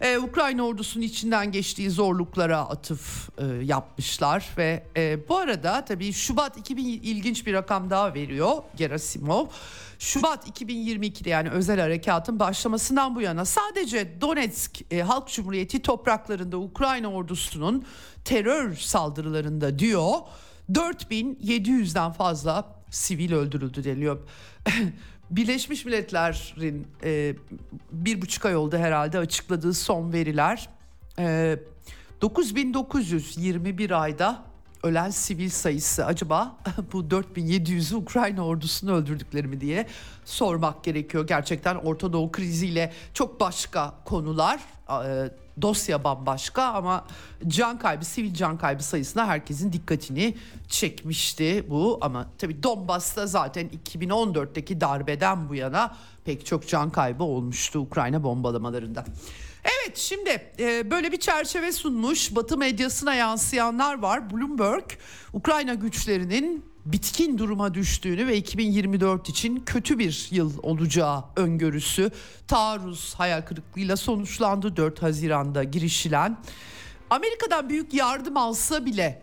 Ee, 0.00 0.18
Ukrayna 0.18 0.62
ordusunun 0.62 1.04
içinden 1.04 1.52
geçtiği 1.52 1.90
zorluklara 1.90 2.58
atıf 2.58 3.28
e, 3.38 3.44
yapmışlar 3.64 4.48
ve 4.58 4.84
e, 4.96 5.28
bu 5.28 5.36
arada 5.36 5.84
tabii 5.84 6.12
Şubat 6.12 6.58
2000 6.58 6.84
ilginç 6.84 7.46
bir 7.46 7.52
rakam 7.52 7.90
daha 7.90 8.14
veriyor 8.14 8.52
Gerasimov. 8.76 9.46
Şubat 9.98 10.60
2022'de 10.60 11.30
yani 11.30 11.50
özel 11.50 11.80
harekatın 11.80 12.38
başlamasından 12.38 13.16
bu 13.16 13.20
yana 13.20 13.44
sadece 13.44 14.20
Donetsk 14.20 14.92
e, 14.92 15.02
Halk 15.02 15.28
Cumhuriyeti 15.28 15.82
topraklarında 15.82 16.58
Ukrayna 16.58 17.08
ordusunun 17.08 17.84
terör 18.24 18.76
saldırılarında 18.76 19.78
diyor 19.78 20.12
4700'den 20.72 22.12
fazla 22.12 22.78
sivil 22.90 23.32
öldürüldü 23.32 23.84
deniliyor. 23.84 24.18
Birleşmiş 25.30 25.84
Milletler'in 25.84 26.86
e, 27.04 27.34
bir 27.92 28.22
buçuk 28.22 28.46
ay 28.46 28.56
oldu 28.56 28.76
herhalde 28.76 29.18
açıkladığı 29.18 29.74
son 29.74 30.12
veriler. 30.12 30.68
E, 31.18 31.56
9921 32.22 34.02
ayda 34.02 34.42
ölen 34.82 35.10
sivil 35.10 35.50
sayısı 35.50 36.06
acaba 36.06 36.56
bu 36.92 37.02
4700'ü 37.02 37.94
Ukrayna 37.94 38.46
ordusunu 38.46 38.92
öldürdükleri 38.92 39.46
mi 39.46 39.60
diye 39.60 39.86
sormak 40.24 40.84
gerekiyor. 40.84 41.26
Gerçekten 41.26 41.74
Orta 41.74 42.12
Doğu 42.12 42.32
kriziyle 42.32 42.92
çok 43.14 43.40
başka 43.40 43.94
konular 44.04 44.60
e, 44.88 45.30
dosya 45.62 46.04
bambaşka 46.04 46.62
ama 46.62 47.04
can 47.46 47.78
kaybı 47.78 48.04
sivil 48.04 48.34
can 48.34 48.58
kaybı 48.58 48.82
sayısına 48.82 49.26
herkesin 49.26 49.72
dikkatini 49.72 50.34
çekmişti 50.68 51.64
bu 51.68 51.98
ama 52.00 52.26
tabii 52.38 52.62
Donbas'ta 52.62 53.26
zaten 53.26 53.70
2014'teki 53.88 54.80
darbeden 54.80 55.48
bu 55.48 55.54
yana 55.54 55.96
pek 56.24 56.46
çok 56.46 56.68
can 56.68 56.90
kaybı 56.90 57.24
olmuştu 57.24 57.78
Ukrayna 57.78 58.22
bombalamalarında. 58.22 59.04
Evet 59.64 59.96
şimdi 59.96 60.52
e, 60.58 60.90
böyle 60.90 61.12
bir 61.12 61.16
çerçeve 61.20 61.72
sunmuş 61.72 62.36
Batı 62.36 62.58
medyasına 62.58 63.14
yansıyanlar 63.14 63.98
var. 63.98 64.30
Bloomberg 64.30 64.84
Ukrayna 65.32 65.74
güçlerinin 65.74 66.64
bitkin 66.92 67.38
duruma 67.38 67.74
düştüğünü 67.74 68.26
ve 68.26 68.36
2024 68.36 69.28
için 69.28 69.60
kötü 69.66 69.98
bir 69.98 70.28
yıl 70.30 70.52
olacağı 70.62 71.24
öngörüsü 71.36 72.10
taarruz 72.46 73.14
hayal 73.14 73.42
kırıklığıyla 73.42 73.96
sonuçlandı 73.96 74.76
4 74.76 75.02
Haziran'da 75.02 75.64
girişilen. 75.64 76.38
Amerika'dan 77.10 77.68
büyük 77.68 77.94
yardım 77.94 78.36
alsa 78.36 78.86
bile 78.86 79.22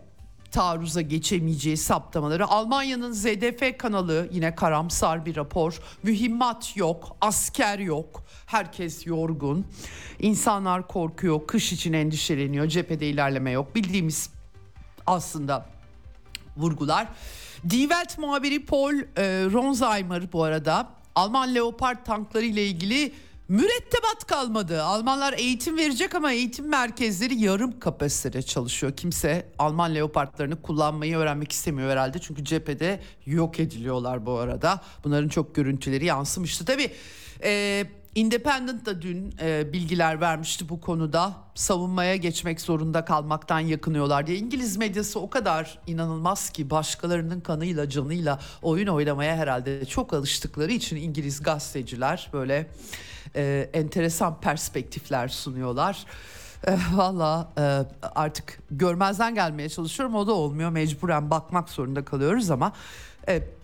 taarruza 0.51 1.01
geçemeyeceği 1.01 1.77
saptamaları. 1.77 2.47
Almanya'nın 2.47 3.11
ZDF 3.11 3.77
kanalı 3.77 4.29
yine 4.31 4.55
karamsar 4.55 5.25
bir 5.25 5.35
rapor. 5.35 5.79
Mühimmat 6.03 6.77
yok, 6.77 7.17
asker 7.21 7.79
yok. 7.79 8.23
Herkes 8.45 9.07
yorgun. 9.07 9.65
İnsanlar 10.19 10.87
korkuyor, 10.87 11.47
kış 11.47 11.73
için 11.73 11.93
endişeleniyor. 11.93 12.67
Cephede 12.67 13.07
ilerleme 13.07 13.51
yok. 13.51 13.75
Bildiğimiz 13.75 14.29
aslında 15.07 15.65
vurgular. 16.57 17.07
Die 17.69 17.81
Welt 17.81 18.17
muhabiri 18.17 18.65
Paul 18.65 18.93
e, 18.93 19.03
Ronsheimer 19.45 20.33
bu 20.33 20.43
arada 20.43 20.89
Alman 21.15 21.55
Leopard 21.55 22.05
tankları 22.05 22.45
ile 22.45 22.65
ilgili 22.67 23.11
Mürettebat 23.47 24.27
kalmadı. 24.27 24.83
Almanlar 24.83 25.33
eğitim 25.33 25.77
verecek 25.77 26.15
ama 26.15 26.31
eğitim 26.31 26.69
merkezleri 26.69 27.35
yarım 27.35 27.79
kapasitede 27.79 28.41
çalışıyor. 28.41 28.95
Kimse 28.95 29.47
Alman 29.59 29.95
leopardlarını 29.95 30.61
kullanmayı 30.61 31.17
öğrenmek 31.17 31.51
istemiyor 31.51 31.91
herhalde. 31.91 32.19
Çünkü 32.19 32.45
cephede 32.45 32.99
yok 33.25 33.59
ediliyorlar 33.59 34.25
bu 34.25 34.31
arada. 34.31 34.81
Bunların 35.03 35.29
çok 35.29 35.55
görüntüleri 35.55 36.05
yansımıştı. 36.05 36.65
Tabii 36.65 36.91
e, 37.43 37.83
Independent 38.15 38.85
da 38.85 39.01
dün 39.01 39.35
e, 39.41 39.73
bilgiler 39.73 40.21
vermişti 40.21 40.69
bu 40.69 40.81
konuda. 40.81 41.33
Savunmaya 41.55 42.15
geçmek 42.15 42.61
zorunda 42.61 43.05
kalmaktan 43.05 43.59
yakınıyorlar 43.59 44.27
diye. 44.27 44.37
İngiliz 44.37 44.77
medyası 44.77 45.19
o 45.19 45.29
kadar 45.29 45.79
inanılmaz 45.87 46.49
ki 46.49 46.69
başkalarının 46.69 47.39
kanıyla 47.39 47.89
canıyla 47.89 48.39
oyun 48.61 48.87
oynamaya 48.87 49.35
herhalde 49.35 49.85
çok 49.85 50.13
alıştıkları 50.13 50.71
için 50.71 50.95
İngiliz 50.95 51.43
gazeteciler 51.43 52.29
böyle 52.33 52.69
e, 53.35 53.69
enteresan 53.73 54.41
perspektifler 54.41 55.27
sunuyorlar. 55.27 56.05
E, 56.67 56.77
Valla 56.93 57.51
e, 57.57 57.61
artık 58.15 58.59
görmezden 58.71 59.35
gelmeye 59.35 59.69
çalışıyorum 59.69 60.15
o 60.15 60.27
da 60.27 60.33
olmuyor 60.33 60.69
mecburen 60.69 61.31
bakmak 61.31 61.69
zorunda 61.69 62.05
kalıyoruz 62.05 62.51
ama 62.51 62.71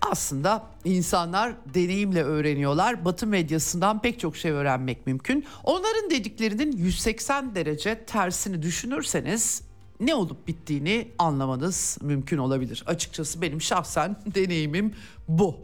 aslında 0.02 0.64
insanlar 0.86 1.54
deneyimle 1.74 2.24
öğreniyorlar. 2.24 3.06
Batı 3.06 3.28
medyasından 3.28 4.02
pek 4.02 4.20
çok 4.20 4.38
şey 4.38 4.52
öğrenmek 4.52 5.08
mümkün. 5.08 5.46
Onların 5.64 6.10
dediklerinin 6.10 6.72
180 6.72 7.56
derece 7.56 8.06
tersini 8.06 8.62
düşünürseniz 8.62 9.62
ne 10.00 10.16
olup 10.16 10.48
bittiğini 10.48 11.08
anlamanız 11.20 11.98
mümkün 12.02 12.38
olabilir. 12.38 12.84
Açıkçası 12.88 13.42
benim 13.42 13.62
şahsen 13.62 14.16
deneyimim 14.36 14.94
bu. 15.28 15.56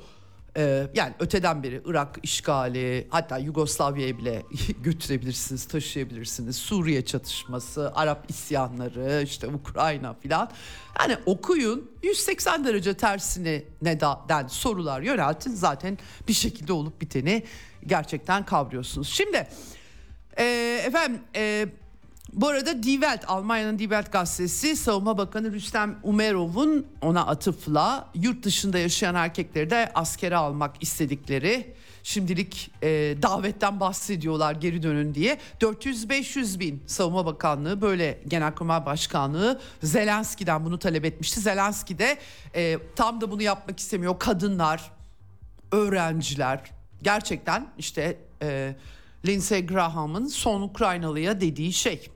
Ee, 0.58 0.88
yani 0.93 1.14
öteden 1.20 1.64
beri 1.64 1.82
Irak 1.86 2.20
işgali 2.24 3.08
hatta 3.10 3.38
Yugoslavya'ya 3.38 4.18
bile 4.18 4.43
götürebilirsiniz, 4.84 5.68
taşıyabilirsiniz. 5.68 6.55
Suriye 6.55 7.05
çatışması, 7.05 7.91
Arap 7.95 8.30
isyanları, 8.30 9.22
işte 9.24 9.47
Ukrayna 9.47 10.14
filan. 10.14 10.51
Yani 10.99 11.18
okuyun 11.26 11.91
180 12.03 12.66
derece 12.66 12.93
tersine 12.93 13.64
neden 13.82 14.47
sorular 14.47 15.01
yöneltin 15.01 15.51
zaten 15.51 15.97
bir 16.28 16.34
şekilde 16.34 16.74
olup 16.74 17.01
biteni 17.01 17.43
gerçekten 17.86 18.45
kavruyorsunuz. 18.45 19.10
Şimdi 19.10 19.47
e, 20.38 20.43
efendim 20.86 21.22
e, 21.36 21.68
bu 22.34 22.48
arada 22.48 22.84
Die 22.84 22.94
Welt, 22.94 23.24
Almanya'nın 23.28 23.80
Die 23.80 23.86
Welt 23.86 24.12
gazetesi 24.12 24.76
Savunma 24.76 25.18
Bakanı 25.18 25.52
Rüstem 25.52 26.00
Umerov'un 26.04 26.88
ona 27.02 27.26
atıfla 27.26 28.10
yurt 28.16 28.44
dışında 28.44 28.78
yaşayan 28.78 29.16
erkekleri 29.16 29.70
de 29.70 29.92
askere 29.96 30.36
almak 30.36 30.84
istedikleri 30.84 31.74
şimdilik 32.04 32.72
e, 32.82 32.88
davetten 33.22 33.80
bahsediyorlar 33.80 34.56
geri 34.56 34.84
dönün 34.84 35.16
diye 35.16 35.38
400-500 35.62 36.60
bin 36.60 36.84
Savunma 36.88 37.26
Bakanlığı 37.26 37.82
böyle 37.82 38.22
Genelkurmay 38.28 38.86
Başkanlığı 38.86 39.62
Zelenski'den 39.84 40.66
bunu 40.66 40.80
talep 40.80 41.06
etmişti. 41.06 41.40
Zelenski 41.40 42.00
de 42.00 42.18
e, 42.56 42.78
tam 42.96 43.22
da 43.22 43.32
bunu 43.32 43.42
yapmak 43.42 43.80
istemiyor 43.80 44.20
kadınlar, 44.20 44.92
öğrenciler 45.72 46.60
gerçekten 47.02 47.68
işte 47.78 48.18
e, 48.42 48.76
Lindsey 49.26 49.66
Graham'ın 49.66 50.28
son 50.28 50.62
Ukraynalıya 50.62 51.42
dediği 51.42 51.74
şey. 51.74 52.10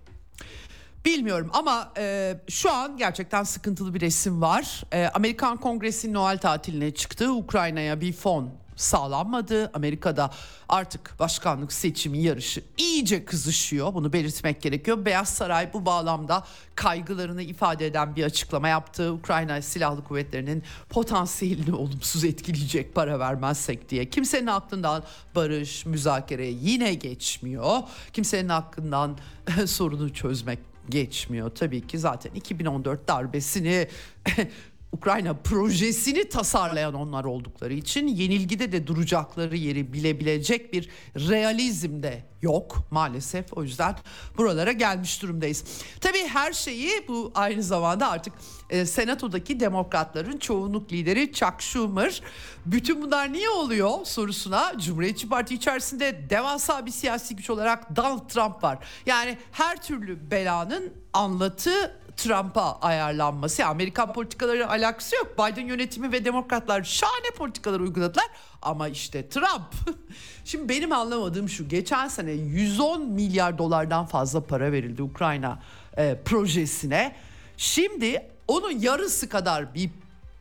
Bilmiyorum 1.06 1.50
ama 1.54 1.94
e, 1.98 2.38
şu 2.50 2.72
an 2.72 2.98
gerçekten 2.98 3.44
sıkıntılı 3.44 3.94
bir 3.94 4.02
resim 4.02 4.42
var. 4.42 4.84
E, 4.92 5.06
Amerikan 5.08 5.58
Kongresi 5.58 6.14
Noel 6.14 6.38
tatiline 6.38 6.94
çıktı. 6.94 7.32
Ukrayna'ya 7.34 8.02
bir 8.02 8.14
fon 8.14 8.50
sağlanmadı. 8.76 9.72
Amerika'da 9.74 10.32
artık 10.70 11.20
başkanlık 11.20 11.74
seçimi 11.74 12.18
yarışı 12.22 12.64
iyice 12.78 13.26
kızışıyor. 13.26 13.94
Bunu 13.94 14.14
belirtmek 14.14 14.62
gerekiyor. 14.62 15.06
Beyaz 15.06 15.30
Saray 15.30 15.74
bu 15.74 15.86
bağlamda 15.86 16.44
kaygılarını 16.76 17.42
ifade 17.42 17.86
eden 17.86 18.16
bir 18.16 18.24
açıklama 18.24 18.68
yaptı. 18.68 19.14
Ukrayna 19.14 19.62
Silahlı 19.62 20.04
Kuvvetleri'nin 20.04 20.64
potansiyelini 20.90 21.76
olumsuz 21.76 22.24
etkileyecek 22.24 22.96
para 22.96 23.20
vermezsek 23.20 23.90
diye. 23.90 24.10
Kimsenin 24.10 24.48
aklından 24.48 25.04
barış, 25.36 25.86
müzakere 25.86 26.48
yine 26.48 26.94
geçmiyor. 26.94 27.78
Kimsenin 28.14 28.50
aklından 28.50 29.18
sorunu 29.66 30.14
çözmek 30.14 30.71
geçmiyor. 30.92 31.50
Tabii 31.50 31.88
ki 31.88 32.00
zaten 32.00 32.32
2014 32.34 33.08
darbesini 33.08 33.88
Ukrayna 34.92 35.34
projesini 35.34 36.30
tasarlayan 36.30 36.94
onlar 36.94 37.24
oldukları 37.24 37.74
için 37.74 38.08
yenilgide 38.08 38.72
de 38.72 38.88
duracakları 38.88 39.58
yeri 39.58 39.94
bilebilecek 39.94 40.74
bir 40.74 40.90
realizm 41.16 42.04
de 42.04 42.24
yok 42.42 42.78
maalesef. 42.92 43.58
O 43.58 43.64
yüzden 43.64 43.96
buralara 44.38 44.72
gelmiş 44.72 45.22
durumdayız. 45.22 45.64
Tabii 46.02 46.28
her 46.28 46.54
şeyi 46.54 47.08
bu 47.08 47.32
aynı 47.36 47.64
zamanda 47.64 48.10
artık 48.12 48.34
e, 48.70 48.86
senatodaki 48.86 49.60
demokratların 49.60 50.38
çoğunluk 50.38 50.92
lideri 50.92 51.34
Chuck 51.34 51.62
Schumer 51.62 52.22
bütün 52.66 53.02
bunlar 53.02 53.34
niye 53.34 53.50
oluyor 53.50 54.06
sorusuna 54.06 54.74
Cumhuriyetçi 54.78 55.30
Parti 55.30 55.56
içerisinde 55.56 56.30
devasa 56.30 56.86
bir 56.86 56.92
siyasi 56.92 57.36
güç 57.36 57.50
olarak 57.50 57.96
Donald 57.96 58.30
Trump 58.30 58.64
var. 58.64 58.78
Yani 59.06 59.38
her 59.52 59.82
türlü 59.82 60.32
belanın 60.32 60.94
anlatı 61.14 62.02
Trump'a 62.18 62.80
ayarlanması. 62.82 63.66
Amerikan 63.66 64.14
politikaları 64.14 64.70
alakası 64.70 65.16
yok. 65.16 65.34
Biden 65.34 65.66
yönetimi 65.66 66.12
ve 66.12 66.26
demokratlar 66.26 66.84
şahane 66.84 67.32
politikalar 67.38 67.80
uyguladılar. 67.80 68.28
Ama 68.62 68.88
işte 68.88 69.30
Trump. 69.30 69.74
Şimdi 70.46 70.70
benim 70.70 70.92
anlamadığım 70.92 71.50
şu. 71.50 71.70
Geçen 71.70 72.08
sene 72.08 72.32
110 72.32 73.10
milyar 73.10 73.58
dolardan 73.58 74.06
fazla 74.06 74.44
para 74.44 74.72
verildi 74.72 75.02
Ukrayna 75.02 75.60
e, 75.98 76.18
projesine. 76.26 77.16
Şimdi 77.58 78.28
onun 78.48 78.72
yarısı 78.72 79.30
kadar 79.30 79.74
bir 79.76 79.90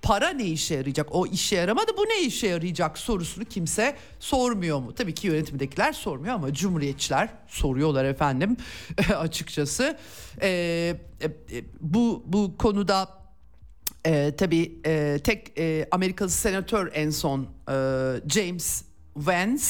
para 0.03 0.29
ne 0.31 0.45
işe 0.45 0.75
yarayacak? 0.75 1.15
O 1.15 1.27
işe 1.27 1.57
yaramadı 1.57 1.97
bu 1.99 2.03
ne 2.03 2.21
işe 2.21 2.47
yarayacak 2.47 2.99
sorusunu 2.99 3.45
kimse 3.45 3.97
sormuyor 4.21 4.79
mu? 4.79 4.95
Tabii 4.95 5.15
ki 5.15 5.27
yönetimdekiler 5.27 5.93
sormuyor 5.93 6.35
ama 6.35 6.55
cumhuriyetçiler 6.55 7.29
soruyorlar 7.47 8.05
efendim 8.05 8.57
açıkçası. 9.17 9.97
Ee, 10.43 10.97
e, 11.23 11.65
bu 11.81 12.23
bu 12.27 12.57
konuda 12.57 13.09
e, 14.07 14.37
tabii 14.37 14.81
e, 14.87 15.19
tek 15.25 15.59
e, 15.59 15.89
Amerikalı 15.91 16.31
senatör 16.31 16.91
en 16.95 17.11
son 17.11 17.41
e, 17.43 17.75
James 18.29 18.85
Vance 19.17 19.65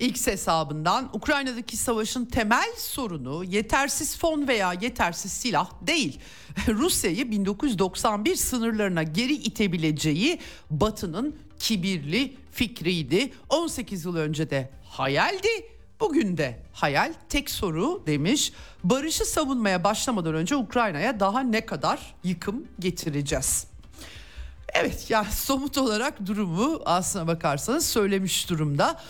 X 0.00 0.26
hesabından 0.26 1.10
Ukrayna'daki 1.12 1.76
savaşın 1.76 2.24
temel 2.24 2.68
sorunu 2.76 3.44
yetersiz 3.44 4.18
fon 4.18 4.48
veya 4.48 4.72
yetersiz 4.72 5.32
silah 5.32 5.70
değil. 5.82 6.20
Rusya'yı 6.68 7.30
1991 7.30 8.36
sınırlarına 8.36 9.02
geri 9.02 9.34
itebileceği 9.34 10.38
Batı'nın 10.70 11.36
kibirli 11.58 12.36
fikriydi. 12.52 13.32
18 13.48 14.04
yıl 14.04 14.16
önce 14.16 14.50
de 14.50 14.70
hayaldi. 14.84 15.48
Bugün 16.00 16.36
de 16.36 16.62
hayal 16.72 17.12
tek 17.28 17.50
soru 17.50 18.02
demiş. 18.06 18.52
Barışı 18.84 19.24
savunmaya 19.24 19.84
başlamadan 19.84 20.34
önce 20.34 20.56
Ukrayna'ya 20.56 21.20
daha 21.20 21.40
ne 21.40 21.66
kadar 21.66 22.14
yıkım 22.24 22.66
getireceğiz? 22.78 23.66
Evet 24.74 25.10
yani 25.10 25.32
somut 25.32 25.78
olarak 25.78 26.26
durumu 26.26 26.80
aslına 26.84 27.26
bakarsanız 27.26 27.86
söylemiş 27.86 28.50
durumda. 28.50 29.00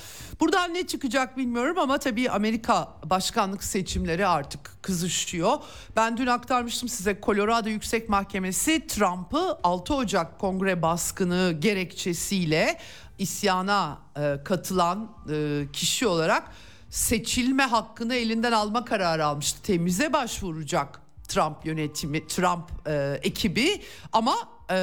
Buradan 0.41 0.75
ne 0.75 0.87
çıkacak 0.87 1.37
bilmiyorum 1.37 1.79
ama 1.79 1.99
tabii 1.99 2.31
Amerika 2.31 2.89
başkanlık 3.05 3.65
seçimleri 3.65 4.27
artık 4.27 4.83
kızışıyor. 4.83 5.57
Ben 5.97 6.17
dün 6.17 6.27
aktarmıştım 6.27 6.89
size 6.89 7.19
Colorado 7.23 7.69
Yüksek 7.69 8.09
Mahkemesi 8.09 8.87
Trump'ı 8.87 9.59
6 9.63 9.95
Ocak 9.95 10.39
kongre 10.39 10.83
baskını 10.83 11.57
gerekçesiyle 11.61 12.79
isyana 13.19 13.99
e, 14.17 14.37
katılan 14.45 15.11
e, 15.33 15.63
kişi 15.73 16.07
olarak 16.07 16.53
seçilme 16.91 17.63
hakkını 17.63 18.15
elinden 18.15 18.53
alma 18.53 18.85
kararı 18.85 19.27
almıştı. 19.27 19.63
Temize 19.63 20.13
başvuracak 20.13 21.01
Trump 21.29 21.67
yönetimi, 21.67 22.27
Trump 22.27 22.71
e, 22.87 23.19
ekibi 23.23 23.83
ama 24.13 24.35
e, 24.71 24.77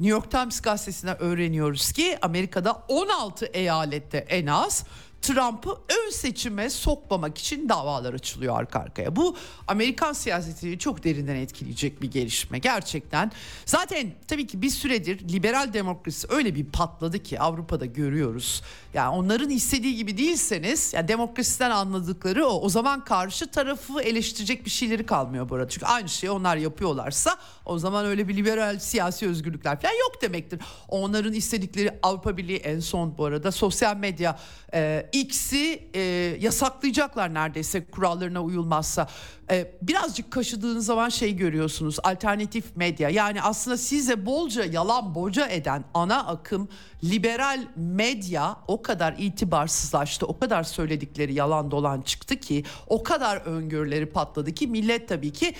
New 0.00 0.10
York 0.10 0.30
Times 0.30 0.60
gazetesinden 0.60 1.22
öğreniyoruz 1.22 1.92
ki 1.92 2.18
Amerika'da 2.22 2.84
16 2.88 3.46
eyalette 3.46 4.18
en 4.18 4.46
az 4.46 4.84
Trump'ı 5.22 5.70
ön 5.70 6.10
seçime 6.10 6.70
sokmamak 6.70 7.38
için 7.38 7.68
davalar 7.68 8.14
açılıyor 8.14 8.58
arka 8.58 8.78
arkaya. 8.78 9.16
Bu 9.16 9.36
Amerikan 9.68 10.12
siyasetini 10.12 10.78
çok 10.78 11.04
derinden 11.04 11.36
etkileyecek 11.36 12.02
bir 12.02 12.10
gelişme 12.10 12.58
gerçekten. 12.58 13.32
Zaten 13.66 14.12
tabii 14.28 14.46
ki 14.46 14.62
bir 14.62 14.70
süredir 14.70 15.28
liberal 15.28 15.72
demokrasi 15.72 16.26
öyle 16.30 16.54
bir 16.54 16.64
patladı 16.64 17.22
ki 17.22 17.40
Avrupa'da 17.40 17.86
görüyoruz. 17.86 18.62
Yani 18.94 19.08
onların 19.08 19.50
istediği 19.50 19.96
gibi 19.96 20.18
değilseniz 20.18 20.94
yani 20.94 21.08
demokrasiden 21.08 21.70
anladıkları 21.70 22.46
o. 22.46 22.60
O 22.60 22.68
zaman 22.68 23.04
karşı 23.04 23.50
tarafı 23.50 24.02
eleştirecek 24.02 24.64
bir 24.64 24.70
şeyleri 24.70 25.06
kalmıyor 25.06 25.48
burada. 25.48 25.68
Çünkü 25.68 25.86
aynı 25.86 26.08
şeyi 26.08 26.30
onlar 26.30 26.56
yapıyorlarsa 26.56 27.36
o 27.66 27.78
zaman 27.78 28.06
öyle 28.06 28.28
bir 28.28 28.36
liberal 28.36 28.78
siyasi 28.78 29.28
özgürlükler 29.28 29.80
falan 29.80 29.94
yok 29.94 30.22
demektir. 30.22 30.60
Onların 30.88 31.32
istedikleri 31.32 31.98
Avrupa 32.02 32.36
Birliği 32.36 32.56
en 32.56 32.80
son 32.80 33.18
bu 33.18 33.24
arada 33.24 33.52
sosyal 33.52 33.96
medya 33.96 34.38
e, 34.74 35.07
X'i 35.12 35.90
e, 35.94 36.00
yasaklayacaklar 36.40 37.34
neredeyse 37.34 37.84
kurallarına 37.84 38.42
uyulmazsa. 38.42 39.08
E, 39.50 39.72
birazcık 39.82 40.30
kaşıdığınız 40.30 40.86
zaman 40.86 41.08
şey 41.08 41.36
görüyorsunuz 41.36 41.96
alternatif 42.02 42.76
medya 42.76 43.08
yani 43.08 43.42
aslında 43.42 43.76
size 43.76 44.26
bolca 44.26 44.64
yalan 44.64 45.14
boca 45.14 45.46
eden 45.46 45.84
ana 45.94 46.26
akım 46.26 46.68
liberal 47.04 47.60
medya 47.76 48.56
o 48.68 48.82
kadar 48.82 49.14
itibarsızlaştı 49.18 50.26
o 50.26 50.38
kadar 50.38 50.62
söyledikleri 50.62 51.34
yalan 51.34 51.70
dolan 51.70 52.00
çıktı 52.00 52.36
ki 52.36 52.64
o 52.86 53.02
kadar 53.02 53.36
öngörüleri 53.36 54.06
patladı 54.06 54.54
ki 54.54 54.66
millet 54.66 55.08
tabii 55.08 55.32
ki 55.32 55.54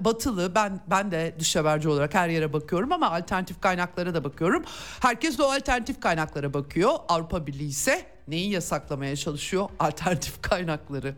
batılı 0.00 0.54
ben 0.54 0.80
ben 0.90 1.10
de 1.10 1.36
dış 1.38 1.56
haberci 1.56 1.88
olarak 1.88 2.14
her 2.14 2.28
yere 2.28 2.52
bakıyorum 2.52 2.92
ama 2.92 3.10
alternatif 3.10 3.60
kaynaklara 3.60 4.14
da 4.14 4.24
bakıyorum. 4.24 4.64
Herkes 5.00 5.38
de 5.38 5.42
o 5.42 5.46
alternatif 5.52 6.00
kaynaklara 6.00 6.54
bakıyor. 6.54 6.92
Avrupa 7.08 7.46
Birliği 7.46 7.68
ise 7.68 8.17
neyi 8.28 8.50
yasaklamaya 8.50 9.16
çalışıyor? 9.16 9.68
Alternatif 9.78 10.42
kaynakları. 10.42 11.14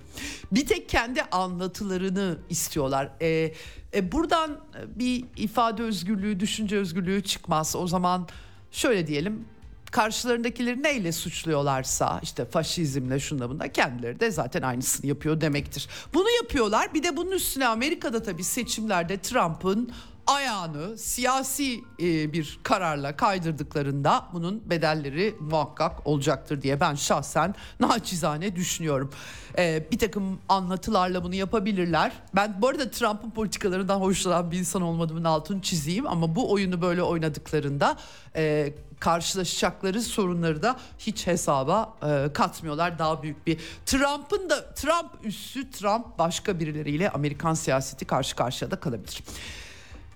Bir 0.53 0.67
tek 0.67 0.89
kendi 0.89 1.23
anlatılarını 1.23 2.39
istiyorlar. 2.49 3.11
Ee, 3.21 3.53
e, 3.95 4.13
buradan 4.13 4.61
bir 4.87 5.25
ifade 5.37 5.83
özgürlüğü, 5.83 6.41
düşünce 6.41 6.77
özgürlüğü 6.77 7.23
çıkmaz. 7.23 7.77
O 7.77 7.87
zaman 7.87 8.29
şöyle 8.71 9.07
diyelim 9.07 9.45
karşılarındakileri 9.91 10.83
neyle 10.83 11.13
suçluyorlarsa 11.13 12.21
işte 12.23 12.45
faşizmle 12.45 13.21
şunda 13.21 13.51
bunda 13.51 13.73
kendileri 13.73 14.21
de 14.21 14.31
zaten 14.31 14.63
aynısını 14.63 15.07
yapıyor 15.07 15.41
demektir. 15.41 15.89
Bunu 16.15 16.31
yapıyorlar 16.43 16.95
bir 16.95 17.03
de 17.03 17.17
bunun 17.17 17.31
üstüne 17.31 17.67
Amerika'da 17.67 18.23
tabii 18.23 18.45
seçimlerde 18.45 19.19
Trump'ın 19.19 19.93
ayağını 20.31 20.99
siyasi 20.99 21.85
e, 22.03 22.33
bir 22.33 22.61
kararla 22.63 23.17
kaydırdıklarında 23.17 24.27
bunun 24.33 24.71
bedelleri 24.71 25.35
muhakkak 25.41 26.07
olacaktır 26.07 26.63
diye 26.63 26.81
ben 26.81 26.95
şahsen 26.95 27.55
naçizane 27.81 28.57
düşünüyorum. 28.57 29.11
E, 29.59 29.89
bir 29.93 29.99
takım 29.99 30.41
anlatılarla 30.49 31.25
bunu 31.25 31.35
yapabilirler. 31.35 32.13
Ben 32.35 32.63
bu 32.63 32.69
arada 32.69 32.91
Trump'ın 32.91 33.31
politikalarından 33.31 34.01
hoşlanan 34.01 34.51
bir 34.51 34.59
insan 34.59 34.83
olmadığımın 34.83 35.25
altını 35.25 35.63
çizeyim 35.63 36.07
ama 36.07 36.37
bu 36.37 36.53
oyunu 36.53 36.83
böyle 36.83 37.03
oynadıklarında 37.03 37.97
e, 38.37 38.73
karşılaşacakları 39.01 40.03
sorunları 40.03 40.63
da 40.63 40.77
hiç 40.99 41.27
hesaba 41.27 41.95
e, 42.03 42.33
katmıyorlar. 42.33 42.99
Daha 42.99 43.23
büyük 43.23 43.47
bir 43.47 43.59
Trump'ın 43.87 44.51
da 44.51 44.75
Trump 44.75 45.11
üssü 45.25 45.71
Trump 45.71 46.19
başka 46.19 46.61
birileriyle 46.61 47.11
Amerikan 47.11 47.55
siyaseti 47.55 48.05
karşı 48.05 48.37
karşıya 48.37 48.71
da 48.71 48.81
kalabilir. 48.81 49.23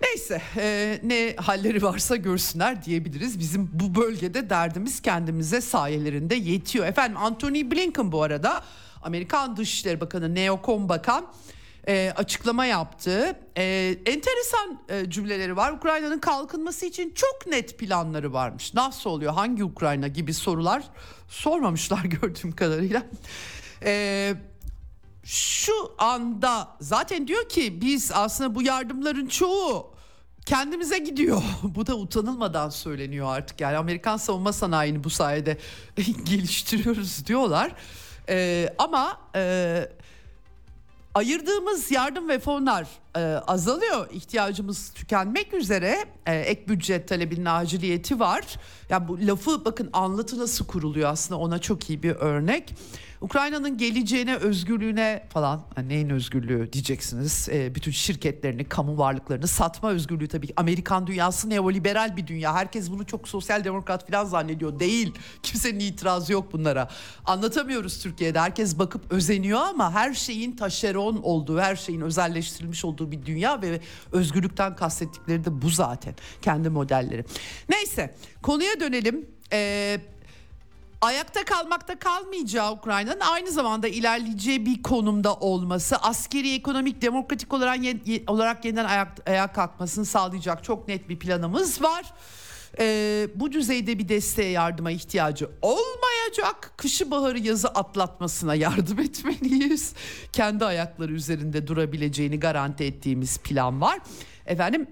Neyse 0.05 0.43
e, 0.57 1.01
ne 1.03 1.37
halleri 1.37 1.83
varsa 1.83 2.17
görsünler 2.17 2.85
diyebiliriz. 2.85 3.39
Bizim 3.39 3.71
bu 3.73 4.01
bölgede 4.01 4.51
derdimiz 4.51 5.03
kendimize 5.03 5.61
sayelerinde 5.61 6.35
yetiyor. 6.35 6.87
Efendim 6.87 7.17
Anthony 7.17 7.71
Blinken 7.71 8.13
bu 8.13 8.23
arada 8.23 8.65
Amerikan 9.03 9.57
Dışişleri 9.57 10.01
Bakanı 10.01 10.35
Neocon 10.35 10.89
Bakan 10.89 11.27
e, 11.89 12.13
açıklama 12.17 12.67
yaptı. 12.67 13.39
E, 13.57 13.97
enteresan 14.07 14.81
e, 14.89 15.11
cümleleri 15.11 15.57
var. 15.57 15.73
Ukrayna'nın 15.73 16.19
kalkınması 16.19 16.87
için 16.87 17.15
çok 17.15 17.47
net 17.47 17.79
planları 17.79 18.33
varmış. 18.33 18.75
Nasıl 18.75 19.11
oluyor? 19.11 19.33
Hangi 19.33 19.65
Ukrayna 19.65 20.09
gibi 20.09 20.35
sorular 20.35 20.85
sormamışlar 21.29 22.05
gördüğüm 22.05 22.53
kadarıyla. 22.53 23.03
E, 23.85 24.35
şu 25.25 25.73
anda 25.99 26.69
zaten 26.81 27.29
diyor 27.29 27.49
ki 27.49 27.81
biz 27.81 28.11
aslında 28.15 28.55
bu 28.55 28.63
yardımların 28.63 29.27
çoğu 29.27 29.94
kendimize 30.47 30.99
gidiyor. 30.99 31.43
bu 31.63 31.87
da 31.87 31.95
utanılmadan 31.95 32.69
söyleniyor 32.69 33.37
artık. 33.37 33.61
Yani 33.61 33.77
Amerikan 33.77 34.17
savunma 34.17 34.53
sanayini 34.53 35.05
bu 35.05 35.11
sayede 35.11 35.59
geliştiriyoruz 36.25 37.27
diyorlar. 37.27 37.73
Ee, 38.29 38.75
ama 38.79 39.21
e, 39.35 39.89
ayırdığımız 41.15 41.91
yardım 41.91 42.29
ve 42.29 42.39
fonlar 42.39 42.87
e, 43.17 43.21
azalıyor. 43.21 44.11
İhtiyacımız 44.11 44.93
tükenmek 44.93 45.55
üzere. 45.55 46.05
E, 46.27 46.35
ek 46.35 46.69
bütçe 46.69 47.07
talebinin 47.07 47.45
aciliyeti 47.45 48.21
var. 48.21 48.43
Ya 48.43 48.59
yani 48.91 49.09
bu 49.09 49.27
lafı 49.27 49.65
bakın 49.65 49.91
anlatı 49.93 50.39
nasıl 50.39 50.67
kuruluyor 50.67 51.11
aslında 51.11 51.41
ona 51.41 51.59
çok 51.59 51.91
iyi 51.91 52.03
bir 52.03 52.15
örnek. 52.15 52.75
Ukrayna'nın 53.21 53.79
geleceğine, 53.79 54.37
özgürlüğüne 54.37 55.27
falan 55.29 55.67
yani 55.77 55.89
neyin 55.89 56.11
özgürlüğü 56.11 56.73
diyeceksiniz. 56.73 57.49
E, 57.53 57.75
bütün 57.75 57.91
şirketlerini, 57.91 58.65
kamu 58.65 58.99
varlıklarını 58.99 59.47
satma 59.47 59.91
özgürlüğü 59.91 60.29
tabii. 60.29 60.49
Amerikan 60.57 61.07
dünyası 61.07 61.51
neoliberal 61.51 62.17
bir 62.17 62.27
dünya. 62.27 62.55
Herkes 62.55 62.91
bunu 62.91 63.07
çok 63.07 63.29
sosyal 63.29 63.65
demokrat 63.65 64.11
falan 64.11 64.25
zannediyor. 64.25 64.81
Değil. 64.81 65.15
Kimsenin 65.43 65.81
itirazı 65.81 66.33
yok 66.33 66.53
bunlara. 66.53 66.89
Anlatamıyoruz 67.25 68.03
Türkiye'de. 68.03 68.41
Herkes 68.41 68.79
bakıp 68.79 69.13
özeniyor 69.13 69.61
ama 69.61 69.93
her 69.93 70.15
şeyin 70.15 70.57
taşeron 70.57 71.17
olduğu, 71.23 71.61
her 71.61 71.77
şeyin 71.77 72.01
özelleştirilmiş 72.01 72.85
olduğu 72.85 73.13
bir 73.13 73.27
dünya 73.27 73.63
ve 73.63 73.81
özgürlükten 74.13 74.77
kastettikleri 74.77 75.45
de 75.45 75.63
bu 75.63 75.69
zaten. 75.69 76.15
Kendi 76.43 76.69
modelleri. 76.69 77.25
Neyse 77.69 78.15
konuya 78.43 78.81
dönelim. 78.81 79.27
Eee 79.53 80.01
ayakta 81.05 81.45
kalmakta 81.45 81.99
kalmayacağı 81.99 82.73
Ukrayna'nın 82.73 83.21
aynı 83.21 83.51
zamanda 83.51 83.89
ilerleyeceği 83.89 84.67
bir 84.67 84.83
konumda 84.83 85.35
olması, 85.35 85.97
askeri, 85.97 86.55
ekonomik, 86.55 87.03
demokratik 87.03 87.53
olarak, 87.53 87.79
olarak 88.27 88.65
yeniden 88.65 88.85
ayak, 88.85 89.29
ayağa 89.29 89.53
kalkmasını 89.53 90.05
sağlayacak 90.05 90.65
çok 90.65 90.89
net 90.89 91.09
bir 91.09 91.19
planımız 91.19 91.83
var. 91.83 92.13
Ee, 92.79 93.29
bu 93.35 93.53
düzeyde 93.53 93.99
bir 93.99 94.09
desteğe 94.09 94.51
yardıma 94.51 94.91
ihtiyacı 94.91 95.51
olmayacak. 95.63 96.73
Kışı 96.77 97.11
baharı 97.11 97.39
yazı 97.39 97.69
atlatmasına 97.69 98.55
yardım 98.55 98.99
etmeliyiz. 99.01 99.95
Kendi 100.33 100.65
ayakları 100.65 101.13
üzerinde 101.13 101.67
durabileceğini 101.67 102.41
garanti 102.41 102.85
ettiğimiz 102.85 103.39
plan 103.39 103.81
var. 103.81 103.99
Efendim 104.47 104.87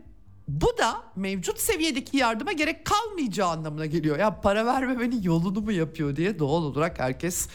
bu 0.49 0.79
da 0.79 1.03
mevcut 1.17 1.59
seviyedeki 1.61 2.17
yardıma 2.17 2.53
gerek 2.53 2.85
kalmayacağı 2.85 3.49
anlamına 3.49 3.87
geliyor. 3.87 4.19
Ya 4.19 4.41
para 4.41 4.67
vermemenin 4.67 5.23
yolunu 5.23 5.61
mu 5.61 5.73
yapıyor 5.73 6.17
diye 6.17 6.39
doğal 6.39 6.63
olarak 6.63 7.01
herkes 7.01 7.49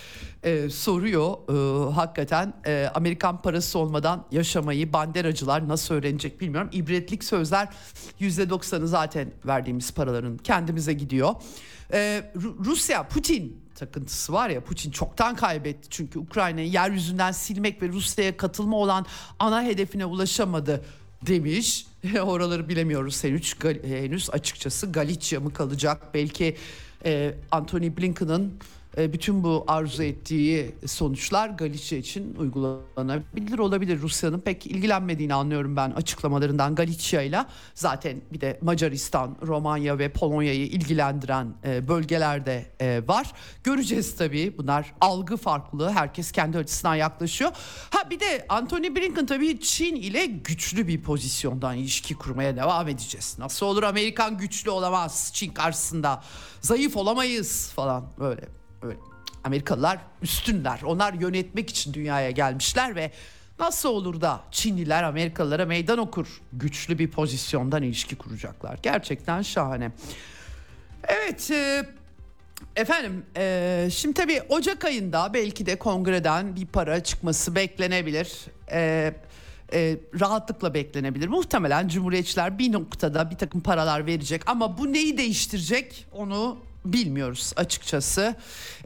e, 0.44 0.70
soruyor. 0.70 1.38
E, 1.50 1.94
hakikaten 1.94 2.54
e, 2.66 2.92
Amerikan 2.96 3.42
parası 3.42 3.80
olmadan 3.80 4.26
yaşamayı 4.32 4.94
banderacılar 4.94 5.68
nasıl 5.68 5.96
öğrenecek 5.96 6.42
bilmiyorum. 6.42 6.70
İbretlik 6.74 7.24
sözler 7.24 7.68
%90'ı 8.22 8.88
zaten 8.88 9.32
verdiğimiz 9.46 9.92
paraların 9.92 10.38
kendimize 10.38 10.94
gidiyor. 10.94 11.36
E, 11.94 12.32
Rusya, 12.36 13.08
Putin 13.08 13.68
takıntısı 13.76 14.34
var 14.34 14.50
ya 14.50 14.64
Putin 14.64 14.92
çoktan 14.92 15.36
kaybetti 15.36 15.88
çünkü 15.90 16.20
Ukrayna'yı 16.20 16.70
yeryüzünden 16.70 17.32
silmek 17.32 17.82
ve 17.82 17.88
Rusya'ya 17.88 18.38
katılma 18.38 18.78
olan 18.78 19.06
ana 19.40 19.64
hedefine 19.64 20.06
ulaşamadı 20.06 20.86
demiş. 21.22 21.88
Oraları 22.24 22.70
bilemiyoruz 22.70 23.24
henüz, 23.24 23.56
henüz 23.84 24.30
açıkçası 24.30 24.92
Galicia 24.92 25.40
mı 25.40 25.54
kalacak? 25.54 26.14
Belki 26.14 26.56
e, 27.06 27.34
Anthony 27.52 27.98
Blinken'ın 27.98 28.54
bütün 28.98 29.44
bu 29.44 29.64
arzu 29.68 30.04
ettiği 30.04 30.76
sonuçlar 30.86 31.50
Galicia 31.50 31.98
için 31.98 32.36
uygulanabilir 32.36 33.60
olabilir. 33.60 34.02
Rusya'nın 34.02 34.40
pek 34.40 34.68
ilgilenmediğini 34.68 35.34
anlıyorum 35.34 35.76
ben 35.76 35.92
açıklamalarından 35.92 36.76
Galicia 36.76 37.22
ile. 37.22 37.46
Zaten 37.74 38.22
bir 38.34 38.42
de 38.42 38.60
Macaristan, 38.62 39.38
Romanya 39.42 40.00
ve 40.00 40.10
Polonya'yı 40.10 40.66
ilgilendiren 40.66 41.54
e, 41.66 41.88
bölgelerde 41.88 42.66
e, 42.80 43.02
var. 43.08 43.32
Göreceğiz 43.64 44.16
tabii 44.16 44.58
bunlar 44.58 44.94
algı 45.02 45.38
farklılığı. 45.38 45.92
Herkes 45.92 46.32
kendi 46.32 46.58
açısından 46.58 46.96
yaklaşıyor. 46.96 47.52
Ha 47.90 48.10
bir 48.10 48.20
de 48.20 48.46
Anthony 48.50 48.96
Blinken 48.96 49.26
tabii 49.26 49.60
Çin 49.60 49.96
ile 49.96 50.26
güçlü 50.26 50.88
bir 50.88 51.02
pozisyondan 51.02 51.78
ilişki 51.78 52.16
kurmaya 52.16 52.56
devam 52.56 52.88
edeceğiz. 52.88 53.36
Nasıl 53.40 53.66
olur 53.66 53.84
Amerikan 53.84 54.38
güçlü 54.38 54.70
olamaz 54.70 55.32
Çin 55.34 55.52
karşısında. 55.52 56.24
Zayıf 56.62 56.98
olamayız 56.98 57.72
falan 57.76 58.06
böyle 58.20 58.57
öyle 58.82 58.98
Amerikalılar 59.44 60.00
üstünler. 60.22 60.80
Onlar 60.86 61.14
yönetmek 61.14 61.70
için 61.70 61.94
dünyaya 61.94 62.32
gelmişler 62.32 62.96
ve 62.96 63.12
nasıl 63.60 63.90
olur 63.90 64.22
da 64.22 64.42
Çinliler 64.52 65.04
Amerikalılara 65.04 65.66
meydan 65.66 65.98
okur. 65.98 66.42
Güçlü 66.54 67.00
bir 67.00 67.12
pozisyondan 67.12 67.84
ilişki 67.84 68.16
kuracaklar. 68.16 68.80
Gerçekten 68.84 69.42
şahane. 69.42 69.92
Evet 71.08 71.52
e, 71.52 71.86
efendim 72.76 73.26
e, 73.38 73.88
şimdi 73.92 74.14
tabii 74.14 74.42
Ocak 74.50 74.86
ayında 74.86 75.34
belki 75.34 75.66
de 75.66 75.76
kongreden 75.76 76.56
bir 76.56 76.66
para 76.66 77.04
çıkması 77.04 77.56
beklenebilir. 77.56 78.46
E, 78.72 79.14
e, 79.74 79.98
rahatlıkla 80.20 80.74
beklenebilir. 80.74 81.28
Muhtemelen 81.28 81.88
Cumhuriyetçiler 81.88 82.60
bir 82.60 82.72
noktada 82.72 83.32
bir 83.32 83.38
takım 83.38 83.62
paralar 83.62 84.06
verecek 84.06 84.42
ama 84.46 84.78
bu 84.78 84.94
neyi 84.94 85.18
değiştirecek 85.18 86.06
onu 86.12 86.67
bilmiyoruz 86.94 87.54
açıkçası. 87.56 88.36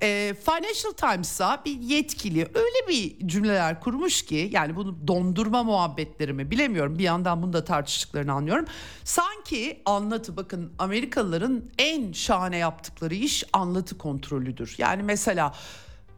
E, 0.01 0.35
Financial 0.45 0.91
Times'a 0.91 1.61
bir 1.65 1.79
yetkili 1.79 2.47
öyle 2.53 2.87
bir 2.87 3.27
cümleler 3.27 3.79
kurmuş 3.79 4.25
ki 4.25 4.49
yani 4.51 4.75
bunu 4.75 5.07
dondurma 5.07 5.63
muhabbetleri 5.63 6.33
mi 6.33 6.51
bilemiyorum. 6.51 6.97
Bir 6.97 7.03
yandan 7.03 7.43
bunu 7.43 7.53
da 7.53 7.65
tartıştıklarını 7.65 8.33
anlıyorum. 8.33 8.65
Sanki 9.03 9.81
anlatı 9.85 10.37
bakın 10.37 10.71
Amerikalıların 10.79 11.63
en 11.77 12.11
şahane 12.11 12.57
yaptıkları 12.57 13.15
iş 13.15 13.43
anlatı 13.53 13.97
kontrolüdür. 13.97 14.75
Yani 14.77 15.03
mesela 15.03 15.53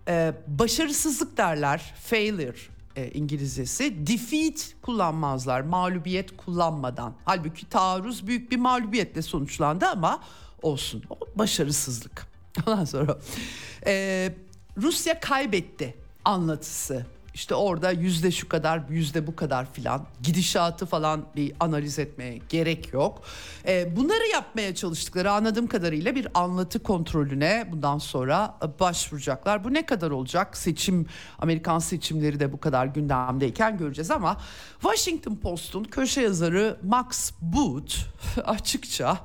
e, 0.07 0.34
başarısızlık 0.47 1.38
derler, 1.38 1.93
failure 2.03 2.73
e, 2.95 3.11
İngilizcesi. 3.11 4.07
Defeat 4.07 4.73
kullanmazlar, 4.81 5.61
mağlubiyet 5.61 6.38
kullanmadan. 6.38 7.13
Halbuki 7.25 7.69
taarruz 7.69 8.27
büyük 8.27 8.51
bir 8.51 8.57
mağlubiyetle 8.57 9.21
sonuçlandı 9.21 9.86
ama 9.86 10.19
olsun. 10.64 11.03
O 11.09 11.16
başarısızlık. 11.36 12.28
Ondan 12.68 12.86
sonra 12.86 13.18
e, 13.86 14.34
Rusya 14.78 15.20
kaybetti 15.20 15.95
anlatısı 16.26 17.05
işte 17.34 17.55
orada 17.55 17.91
yüzde 17.91 18.32
şu 18.32 18.49
kadar 18.49 18.82
yüzde 18.89 19.28
bu 19.28 19.36
kadar 19.36 19.74
filan 19.74 20.05
gidişatı 20.24 20.86
falan 20.86 21.26
bir 21.36 21.53
analiz 21.59 21.99
etmeye 21.99 22.39
gerek 22.49 22.93
yok. 22.93 23.22
Ee, 23.68 23.95
bunları 23.95 24.28
yapmaya 24.34 24.76
çalıştıkları 24.76 25.32
anladığım 25.32 25.68
kadarıyla 25.68 26.16
bir 26.16 26.28
anlatı 26.34 26.80
kontrolüne 26.84 27.68
bundan 27.72 27.97
sonra 27.97 28.57
başvuracaklar. 28.80 29.64
Bu 29.64 29.74
ne 29.74 29.86
kadar 29.86 30.11
olacak? 30.11 30.57
Seçim 30.57 31.05
Amerikan 31.39 31.80
seçimleri 31.80 32.39
de 32.39 32.53
bu 32.53 32.59
kadar 32.59 32.86
gündemdeyken 32.86 33.78
göreceğiz 33.78 34.11
ama 34.11 34.38
Washington 34.82 35.36
Post'un 35.36 35.84
köşe 35.84 36.22
yazarı 36.22 36.78
Max 36.84 37.32
Boot 37.41 38.05
açıkça 38.45 39.18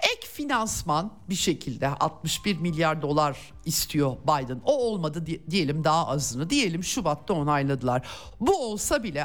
Ek 0.00 0.26
finansman 0.32 1.12
bir 1.30 1.34
şekilde 1.34 1.88
61 1.88 2.58
milyar 2.58 3.02
dolar 3.02 3.38
istiyor 3.64 4.16
Biden. 4.24 4.60
O 4.64 4.78
olmadı 4.78 5.24
diyelim 5.50 5.84
daha 5.84 6.08
azını 6.08 6.50
diyelim 6.50 6.84
Şubat'ta 6.84 7.34
onayladılar. 7.34 8.08
Bu 8.40 8.70
olsa 8.70 9.02
bile 9.02 9.24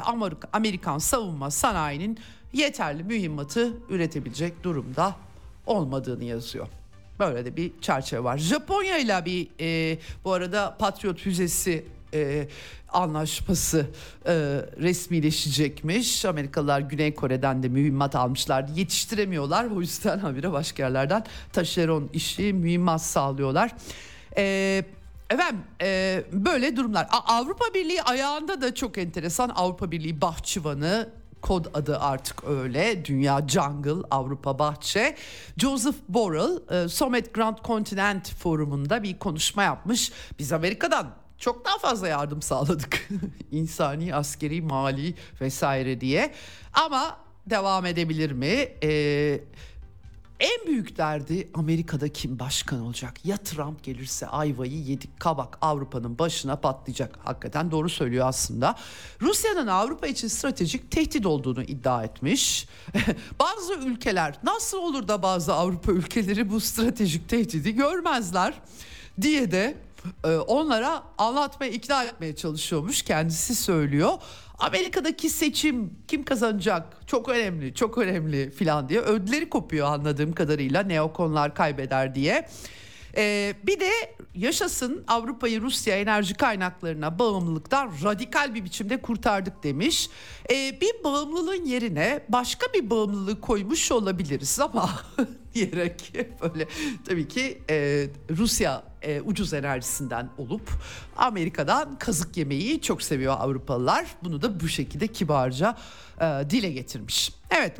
Amerikan 0.52 0.98
savunma 0.98 1.50
sanayinin 1.50 2.18
yeterli 2.52 3.04
mühimmatı 3.04 3.72
üretebilecek 3.88 4.64
durumda 4.64 5.16
olmadığını 5.66 6.24
yazıyor. 6.24 6.68
Böyle 7.18 7.44
de 7.44 7.56
bir 7.56 7.72
çerçeve 7.80 8.24
var. 8.24 8.38
Japonya 8.38 8.98
ile 8.98 9.24
bir 9.24 9.48
e, 9.60 9.98
bu 10.24 10.32
arada 10.32 10.76
Patriot 10.78 11.20
füzesi 11.20 11.86
e, 12.14 12.48
anlaşması 12.88 13.86
e, 14.26 14.32
resmileşecekmiş. 14.80 16.24
Amerikalılar 16.24 16.80
Güney 16.80 17.14
Kore'den 17.14 17.62
de 17.62 17.68
mühimmat 17.68 18.16
almışlardı. 18.16 18.72
Yetiştiremiyorlar. 18.76 19.64
O 19.64 19.80
yüzden 19.80 20.18
habire 20.18 20.52
başka 20.52 20.82
yerlerden 20.82 21.24
taşeron 21.52 22.10
işi 22.12 22.52
mühimmat 22.52 23.02
sağlıyorlar. 23.02 23.70
E, 24.36 24.84
Efendim 25.30 25.60
e, 25.82 26.22
böyle 26.32 26.76
durumlar. 26.76 27.06
Avrupa 27.10 27.64
Birliği 27.74 28.02
ayağında 28.02 28.60
da 28.60 28.74
çok 28.74 28.98
enteresan. 28.98 29.48
Avrupa 29.48 29.90
Birliği 29.90 30.20
bahçıvanı 30.20 31.08
kod 31.42 31.66
adı 31.74 31.98
artık 31.98 32.44
öyle. 32.44 33.04
Dünya 33.04 33.48
Jungle 33.48 34.06
Avrupa 34.10 34.58
Bahçe. 34.58 35.16
Joseph 35.56 35.94
Borrell 36.08 36.84
e, 36.84 36.88
Summit 36.88 37.34
Grand 37.34 37.58
Continent 37.64 38.34
forumunda 38.34 39.02
bir 39.02 39.18
konuşma 39.18 39.62
yapmış. 39.62 40.12
Biz 40.38 40.52
Amerika'dan 40.52 41.23
çok 41.44 41.64
daha 41.64 41.78
fazla 41.78 42.08
yardım 42.08 42.42
sağladık. 42.42 43.08
İnsani, 43.50 44.14
askeri, 44.14 44.62
mali 44.62 45.14
vesaire 45.40 46.00
diye. 46.00 46.34
Ama 46.72 47.18
devam 47.46 47.86
edebilir 47.86 48.32
mi? 48.32 48.68
Ee, 48.82 49.40
en 50.40 50.66
büyük 50.66 50.98
derdi 50.98 51.48
Amerika'da 51.54 52.08
kim 52.08 52.38
başkan 52.38 52.80
olacak? 52.80 53.24
Ya 53.24 53.36
Trump 53.36 53.84
gelirse 53.84 54.26
ayvayı 54.26 54.82
yedik 54.82 55.20
kabak 55.20 55.58
Avrupa'nın 55.60 56.18
başına 56.18 56.56
patlayacak. 56.56 57.18
Hakikaten 57.24 57.70
doğru 57.70 57.88
söylüyor 57.88 58.28
aslında. 58.28 58.74
Rusya'nın 59.20 59.66
Avrupa 59.66 60.06
için 60.06 60.28
stratejik 60.28 60.90
tehdit 60.90 61.26
olduğunu 61.26 61.62
iddia 61.62 62.04
etmiş. 62.04 62.68
bazı 63.40 63.74
ülkeler 63.74 64.38
nasıl 64.42 64.78
olur 64.78 65.08
da 65.08 65.22
bazı 65.22 65.54
Avrupa 65.54 65.92
ülkeleri 65.92 66.50
bu 66.50 66.60
stratejik 66.60 67.28
tehdidi 67.28 67.74
görmezler 67.74 68.54
diye 69.20 69.50
de 69.50 69.76
onlara 70.46 71.02
anlatmaya 71.18 71.72
ikna 71.72 72.04
etmeye 72.04 72.36
çalışıyormuş 72.36 73.02
kendisi 73.02 73.54
söylüyor. 73.54 74.12
Amerika'daki 74.58 75.30
seçim 75.30 75.94
kim 76.08 76.24
kazanacak 76.24 76.96
çok 77.06 77.28
önemli 77.28 77.74
çok 77.74 77.98
önemli 77.98 78.50
filan 78.50 78.88
diye 78.88 79.00
ödleri 79.00 79.50
kopuyor 79.50 79.86
anladığım 79.86 80.32
kadarıyla 80.32 80.82
neokonlar 80.82 81.54
kaybeder 81.54 82.14
diye. 82.14 82.48
Ee, 83.16 83.54
bir 83.66 83.80
de 83.80 83.90
yaşasın 84.34 85.04
Avrupa'yı 85.08 85.60
Rusya 85.60 85.96
enerji 85.96 86.34
kaynaklarına 86.34 87.18
bağımlılıktan 87.18 87.90
radikal 88.04 88.54
bir 88.54 88.64
biçimde 88.64 89.02
kurtardık 89.02 89.62
demiş. 89.62 90.10
Ee, 90.50 90.80
bir 90.80 91.04
bağımlılığın 91.04 91.64
yerine 91.64 92.24
başka 92.28 92.66
bir 92.74 92.90
bağımlılığı 92.90 93.40
koymuş 93.40 93.92
olabiliriz 93.92 94.60
ama 94.60 94.90
diyerek 95.54 96.12
böyle 96.42 96.68
tabii 97.04 97.28
ki 97.28 97.62
e, 97.70 98.06
Rusya 98.30 98.82
e, 99.02 99.20
ucuz 99.20 99.54
enerjisinden 99.54 100.30
olup 100.38 100.70
Amerika'dan 101.16 101.98
kazık 101.98 102.36
yemeyi 102.36 102.80
çok 102.80 103.02
seviyor 103.02 103.36
Avrupalılar. 103.38 104.06
Bunu 104.24 104.42
da 104.42 104.60
bu 104.60 104.68
şekilde 104.68 105.06
kibarca 105.06 105.76
e, 106.20 106.50
dile 106.50 106.70
getirmiş. 106.70 107.32
Evet 107.50 107.76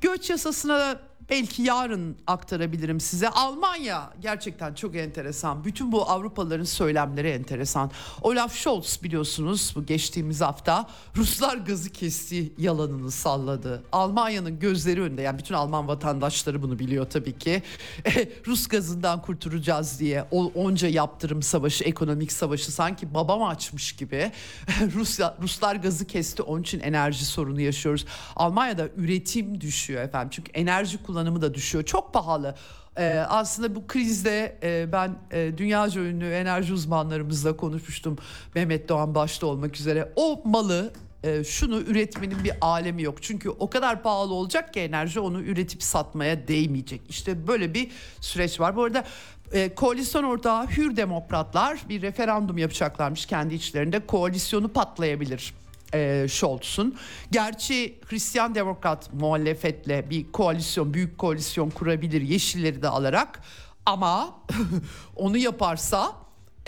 göç 0.00 0.30
yasasına 0.30 1.00
belki 1.30 1.62
yarın 1.62 2.16
aktarabilirim 2.26 3.00
size. 3.00 3.28
Almanya 3.28 4.10
gerçekten 4.20 4.74
çok 4.74 4.96
enteresan. 4.96 5.64
Bütün 5.64 5.92
bu 5.92 6.10
Avrupalıların 6.10 6.64
söylemleri 6.64 7.28
enteresan. 7.28 7.90
Olaf 8.22 8.54
Scholz 8.54 9.00
biliyorsunuz 9.02 9.72
bu 9.76 9.86
geçtiğimiz 9.86 10.40
hafta 10.40 10.86
Ruslar 11.16 11.56
gazı 11.56 11.90
kesti 11.90 12.52
yalanını 12.58 13.10
salladı. 13.10 13.82
Almanya'nın 13.92 14.58
gözleri 14.58 15.02
önünde 15.02 15.22
yani 15.22 15.38
bütün 15.38 15.54
Alman 15.54 15.88
vatandaşları 15.88 16.62
bunu 16.62 16.78
biliyor 16.78 17.10
tabii 17.10 17.38
ki. 17.38 17.62
Rus 18.46 18.68
gazından 18.68 19.22
kurtulacağız 19.22 20.00
diye 20.00 20.24
o 20.30 20.44
onca 20.54 20.88
yaptırım 20.88 21.42
savaşı, 21.42 21.84
ekonomik 21.84 22.32
savaşı 22.32 22.72
sanki 22.72 23.14
babam 23.14 23.42
açmış 23.42 23.92
gibi. 23.92 24.32
Rusya 24.94 25.36
Ruslar 25.42 25.76
gazı 25.76 26.06
kesti 26.06 26.42
onun 26.42 26.62
için 26.62 26.80
enerji 26.80 27.24
sorunu 27.24 27.60
yaşıyoruz. 27.60 28.06
Almanya'da 28.36 28.88
üretim 28.96 29.60
düşüyor 29.60 30.02
efendim. 30.02 30.30
Çünkü 30.32 30.52
enerji 30.52 31.02
kullanımı 31.02 31.15
kullanımı 31.16 31.42
da 31.42 31.54
düşüyor. 31.54 31.84
Çok 31.84 32.14
pahalı. 32.14 32.54
Ee, 32.98 33.24
aslında 33.28 33.74
bu 33.74 33.86
krizde 33.86 34.58
e, 34.62 34.92
ben 34.92 35.16
e, 35.30 35.58
dünyaca 35.58 36.00
ünlü 36.00 36.30
enerji 36.30 36.72
uzmanlarımızla 36.72 37.56
konuşmuştum. 37.56 38.18
Mehmet 38.54 38.88
Doğan 38.88 39.14
başta 39.14 39.46
olmak 39.46 39.76
üzere. 39.76 40.12
O 40.16 40.42
malı 40.44 40.92
e, 41.22 41.44
şunu 41.44 41.80
üretmenin 41.80 42.44
bir 42.44 42.52
alemi 42.60 43.02
yok. 43.02 43.22
Çünkü 43.22 43.50
o 43.50 43.70
kadar 43.70 44.02
pahalı 44.02 44.34
olacak 44.34 44.74
ki 44.74 44.80
enerji 44.80 45.20
onu 45.20 45.40
üretip 45.40 45.82
satmaya 45.82 46.48
değmeyecek. 46.48 47.00
İşte 47.08 47.46
böyle 47.46 47.74
bir 47.74 47.90
süreç 48.20 48.60
var. 48.60 48.76
Bu 48.76 48.84
arada 48.84 49.04
e, 49.52 49.74
koalisyon 49.74 50.24
ortağı 50.24 50.66
Hür 50.66 50.96
Demokratlar 50.96 51.80
bir 51.88 52.02
referandum 52.02 52.58
yapacaklarmış 52.58 53.26
kendi 53.26 53.54
içlerinde. 53.54 54.06
Koalisyonu 54.06 54.68
patlayabilir 54.68 55.54
e, 55.94 56.26
Scholz'un. 56.28 56.96
Gerçi 57.30 57.98
Hristiyan 58.06 58.54
Demokrat 58.54 59.12
muhalefetle 59.12 60.10
bir 60.10 60.32
koalisyon, 60.32 60.94
büyük 60.94 61.18
koalisyon 61.18 61.70
kurabilir 61.70 62.20
Yeşilleri 62.22 62.82
de 62.82 62.88
alarak. 62.88 63.40
Ama 63.86 64.40
onu 65.16 65.36
yaparsa 65.36 66.12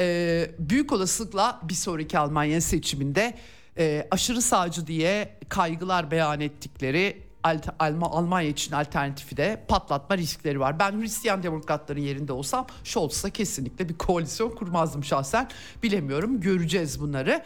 e, 0.01 0.51
büyük 0.59 0.93
olasılıkla 0.93 1.61
bir 1.63 1.75
sonraki 1.75 2.19
Almanya 2.19 2.61
seçiminde 2.61 3.35
e, 3.79 4.09
aşırı 4.11 4.43
sağcı 4.43 4.87
diye 4.87 5.39
kaygılar 5.49 6.11
beyan 6.11 6.41
ettikleri 6.41 7.29
Almanya 7.81 8.49
için 8.49 8.73
alternatifi 8.73 9.37
de 9.37 9.65
patlatma 9.69 10.19
riskleri 10.19 10.61
var. 10.61 10.79
Ben 10.79 11.01
Hristiyan 11.01 11.43
demokratların 11.43 12.01
yerinde 12.01 12.33
olsam 12.33 12.67
Scholz'la 12.85 13.31
kesinlikle 13.31 13.89
bir 13.89 13.99
koalisyon 13.99 14.51
kurmazdım 14.51 15.05
şahsen. 15.05 15.49
Bilemiyorum 15.83 16.41
göreceğiz 16.41 17.01
bunları. 17.01 17.45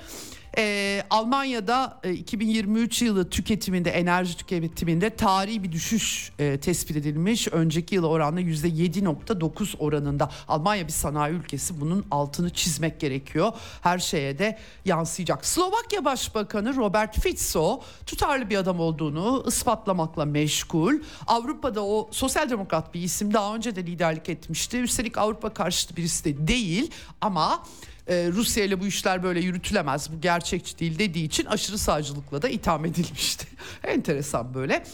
Ee, 0.59 1.03
Almanya'da 1.11 2.01
e, 2.05 2.13
2023 2.13 3.03
yılı 3.03 3.31
tüketiminde 3.31 3.91
enerji 3.91 4.37
tüketiminde 4.37 5.11
tarihi 5.11 5.63
bir 5.63 5.73
düşüş 5.73 6.33
e, 6.39 6.61
tespit 6.61 6.97
edilmiş. 6.97 7.49
Önceki 7.49 7.95
yıla 7.95 8.07
oranla 8.07 8.41
%7.9 8.41 9.77
oranında. 9.79 10.31
Almanya 10.49 10.87
bir 10.87 10.93
sanayi 10.93 11.35
ülkesi 11.35 11.81
bunun 11.81 12.07
altını 12.11 12.51
çizmek 12.51 13.01
gerekiyor. 13.01 13.53
Her 13.83 13.99
şeye 13.99 14.39
de 14.39 14.59
yansıyacak. 14.85 15.47
Slovakya 15.47 16.05
Başbakanı 16.05 16.77
Robert 16.77 17.21
Fico 17.21 17.83
tutarlı 18.07 18.51
bir 18.51 18.57
adam 18.57 18.81
olduğunu 18.81 19.45
ispatlamakla 19.47 20.25
meşgul. 20.25 20.95
Avrupa'da 21.27 21.85
o 21.85 22.09
sosyal 22.13 22.51
demokrat 22.51 22.95
bir 22.95 23.01
isim 23.01 23.35
daha 23.35 23.55
önce 23.55 23.77
de 23.77 23.87
liderlik 23.87 24.29
etmişti. 24.29 24.79
Üstelik 24.79 25.19
Avrupa 25.19 25.55
karşıtı 25.55 25.97
birisi 25.97 26.25
de 26.25 26.49
değil 26.49 26.91
ama 27.21 27.63
e, 28.07 28.29
Rusya 28.33 28.65
ile 28.65 28.81
bu 28.81 28.87
işler 28.87 29.23
böyle 29.23 29.41
yürütülemez 29.41 30.13
bu 30.13 30.21
gerçekçi 30.21 30.79
değil 30.79 30.99
dediği 30.99 31.25
için 31.25 31.45
aşırı 31.45 31.79
sağcılıkla 31.79 32.43
da 32.43 32.49
itham 32.49 32.85
edilmişti. 32.85 33.47
Enteresan 33.85 34.55
böyle. 34.55 34.85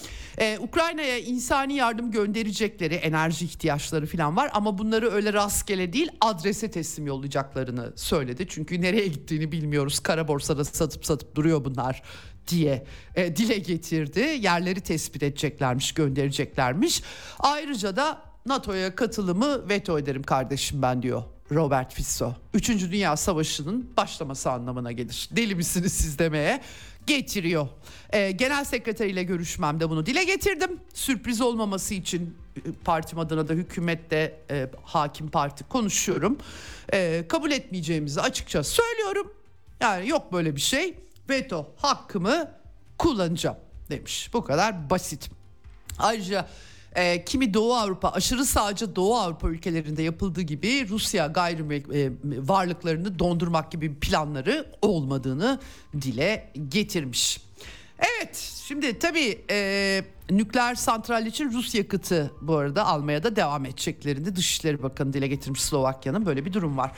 Ee, 0.40 0.58
Ukrayna'ya 0.60 1.18
insani 1.18 1.74
yardım 1.74 2.10
gönderecekleri 2.10 2.94
enerji 2.94 3.44
ihtiyaçları 3.44 4.06
falan 4.06 4.36
var 4.36 4.50
ama 4.54 4.78
bunları 4.78 5.10
öyle 5.10 5.32
rastgele 5.32 5.92
değil 5.92 6.08
adrese 6.20 6.70
teslim 6.70 7.06
yollayacaklarını 7.06 7.92
söyledi. 7.96 8.46
Çünkü 8.48 8.80
nereye 8.80 9.06
gittiğini 9.06 9.52
bilmiyoruz. 9.52 10.00
Kara 10.00 10.28
borsada 10.28 10.64
satıp 10.64 11.06
satıp 11.06 11.34
duruyor 11.34 11.64
bunlar 11.64 12.02
diye 12.48 12.86
e, 13.14 13.36
dile 13.36 13.58
getirdi. 13.58 14.20
Yerleri 14.20 14.80
tespit 14.80 15.22
edeceklermiş, 15.22 15.92
göndereceklermiş. 15.92 17.02
Ayrıca 17.38 17.96
da 17.96 18.22
NATO'ya 18.46 18.94
katılımı 18.94 19.68
veto 19.68 19.98
ederim 19.98 20.22
kardeşim 20.22 20.82
ben 20.82 21.02
diyor 21.02 21.22
Robert 21.52 21.94
Fico. 21.94 22.34
Üçüncü 22.54 22.92
Dünya 22.92 23.16
Savaşı'nın 23.16 23.90
başlaması 23.96 24.50
anlamına 24.50 24.92
gelir. 24.92 25.28
Deli 25.32 25.54
misiniz 25.54 25.92
siz 25.92 26.18
demeye 26.18 26.60
getiriyor. 27.06 27.68
Ee, 28.12 28.30
Genel 28.30 28.64
sekreteriyle 28.64 29.22
görüşmemde 29.22 29.90
bunu 29.90 30.06
dile 30.06 30.24
getirdim. 30.24 30.80
Sürpriz 30.94 31.40
olmaması 31.40 31.94
için 31.94 32.36
e, 32.56 32.60
partim 32.84 33.18
adına 33.18 33.48
da 33.48 33.52
hükümette 33.52 34.40
e, 34.50 34.70
hakim 34.82 35.28
parti 35.28 35.64
konuşuyorum. 35.64 36.38
E, 36.92 37.24
kabul 37.28 37.50
etmeyeceğimizi 37.50 38.20
açıkça 38.20 38.64
söylüyorum. 38.64 39.32
Yani 39.80 40.08
yok 40.08 40.32
böyle 40.32 40.56
bir 40.56 40.60
şey. 40.60 40.94
Veto 41.30 41.74
hakkımı 41.76 42.50
kullanacağım 42.98 43.56
demiş. 43.90 44.30
Bu 44.32 44.44
kadar 44.44 44.90
basit. 44.90 45.30
Ayrıca 45.98 46.48
e, 46.98 47.24
kimi 47.24 47.54
Doğu 47.54 47.74
Avrupa 47.74 48.08
aşırı 48.08 48.44
sağcı 48.44 48.96
Doğu 48.96 49.16
Avrupa 49.16 49.48
ülkelerinde 49.48 50.02
yapıldığı 50.02 50.40
gibi 50.40 50.88
Rusya 50.88 51.26
gayri 51.26 51.62
e, 51.94 52.10
varlıklarını 52.48 53.18
dondurmak 53.18 53.72
gibi 53.72 53.94
planları 53.94 54.66
olmadığını 54.82 55.60
dile 56.02 56.52
getirmiş. 56.68 57.40
Evet 57.98 58.36
şimdi 58.64 58.98
tabii 58.98 59.44
e, 59.50 60.04
nükleer 60.30 60.74
santral 60.74 61.26
için 61.26 61.52
Rus 61.52 61.74
yakıtı 61.74 62.32
bu 62.40 62.56
arada 62.56 62.86
almaya 62.86 63.22
da 63.22 63.36
devam 63.36 63.64
edeceklerini 63.64 64.36
Dışişleri 64.36 64.82
Bakanı 64.82 65.12
dile 65.12 65.26
getirmiş 65.26 65.62
Slovakya'nın 65.62 66.26
böyle 66.26 66.44
bir 66.44 66.52
durum 66.52 66.78
var. 66.78 66.92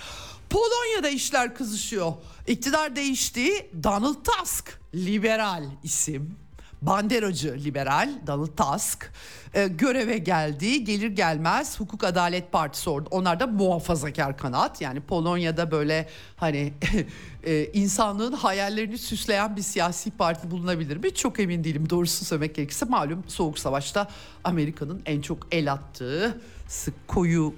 Polonya'da 0.50 1.08
işler 1.08 1.54
kızışıyor. 1.54 2.12
İktidar 2.46 2.96
değişti. 2.96 3.70
Donald 3.82 4.24
Tusk 4.24 4.80
liberal 4.94 5.64
isim 5.82 6.36
banderacı 6.82 7.56
liberal 7.64 8.10
Donald 8.26 8.56
Tusk 8.56 9.12
e, 9.54 9.68
göreve 9.68 10.18
geldi. 10.18 10.84
Gelir 10.84 11.10
gelmez 11.10 11.80
Hukuk 11.80 12.04
Adalet 12.04 12.52
Partisi 12.52 12.90
orada. 12.90 13.08
Onlar 13.10 13.40
da 13.40 13.46
muhafazakar 13.46 14.36
kanat. 14.36 14.80
Yani 14.80 15.00
Polonya'da 15.00 15.70
böyle 15.70 16.08
hani 16.36 16.72
e, 17.44 17.64
insanlığın 17.64 18.32
hayallerini 18.32 18.98
süsleyen 18.98 19.56
bir 19.56 19.62
siyasi 19.62 20.10
parti 20.10 20.50
bulunabilir 20.50 20.96
mi? 20.96 21.14
Çok 21.14 21.40
emin 21.40 21.64
değilim. 21.64 21.90
Doğrusu 21.90 22.24
söylemek 22.24 22.54
gerekirse 22.54 22.86
malum 22.86 23.24
Soğuk 23.28 23.58
Savaş'ta 23.58 24.08
Amerika'nın 24.44 25.02
en 25.06 25.20
çok 25.20 25.46
el 25.50 25.72
attığı 25.72 26.40
sık 26.70 27.08
koyu 27.08 27.54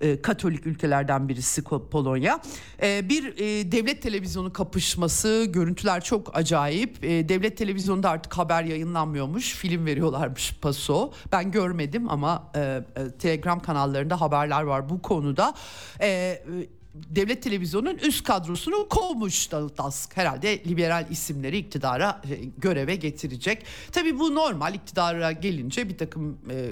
e, 0.00 0.08
e, 0.08 0.22
Katolik 0.22 0.66
ülkelerden 0.66 1.28
birisi 1.28 1.62
Polonya. 1.64 2.40
E, 2.82 3.08
bir 3.08 3.24
e, 3.24 3.72
devlet 3.72 4.02
televizyonu 4.02 4.52
kapışması, 4.52 5.46
görüntüler 5.48 6.04
çok 6.04 6.36
acayip. 6.36 7.04
E, 7.04 7.28
devlet 7.28 7.56
televizyonunda 7.56 8.10
artık 8.10 8.38
haber 8.38 8.64
yayınlanmıyormuş, 8.64 9.54
film 9.54 9.86
veriyorlarmış 9.86 10.56
paso. 10.60 11.03
Ben 11.32 11.50
görmedim 11.50 12.10
ama 12.10 12.50
e, 12.56 12.60
e, 12.96 13.10
Telegram 13.10 13.60
kanallarında 13.60 14.20
haberler 14.20 14.62
var 14.62 14.88
bu 14.88 15.02
konuda. 15.02 15.54
E, 16.00 16.42
devlet 16.94 17.42
televizyonunun 17.42 17.98
üst 17.98 18.24
kadrosunu 18.24 18.88
kovmuş 18.88 19.46
Tusk. 19.46 20.16
Herhalde 20.16 20.64
liberal 20.64 21.06
isimleri 21.10 21.56
iktidara 21.58 22.22
e, 22.30 22.34
göreve 22.58 22.96
getirecek. 22.96 23.64
Tabii 23.92 24.18
bu 24.18 24.34
normal 24.34 24.74
iktidara 24.74 25.32
gelince 25.32 25.88
bir 25.88 25.98
takım 25.98 26.38
e, 26.50 26.70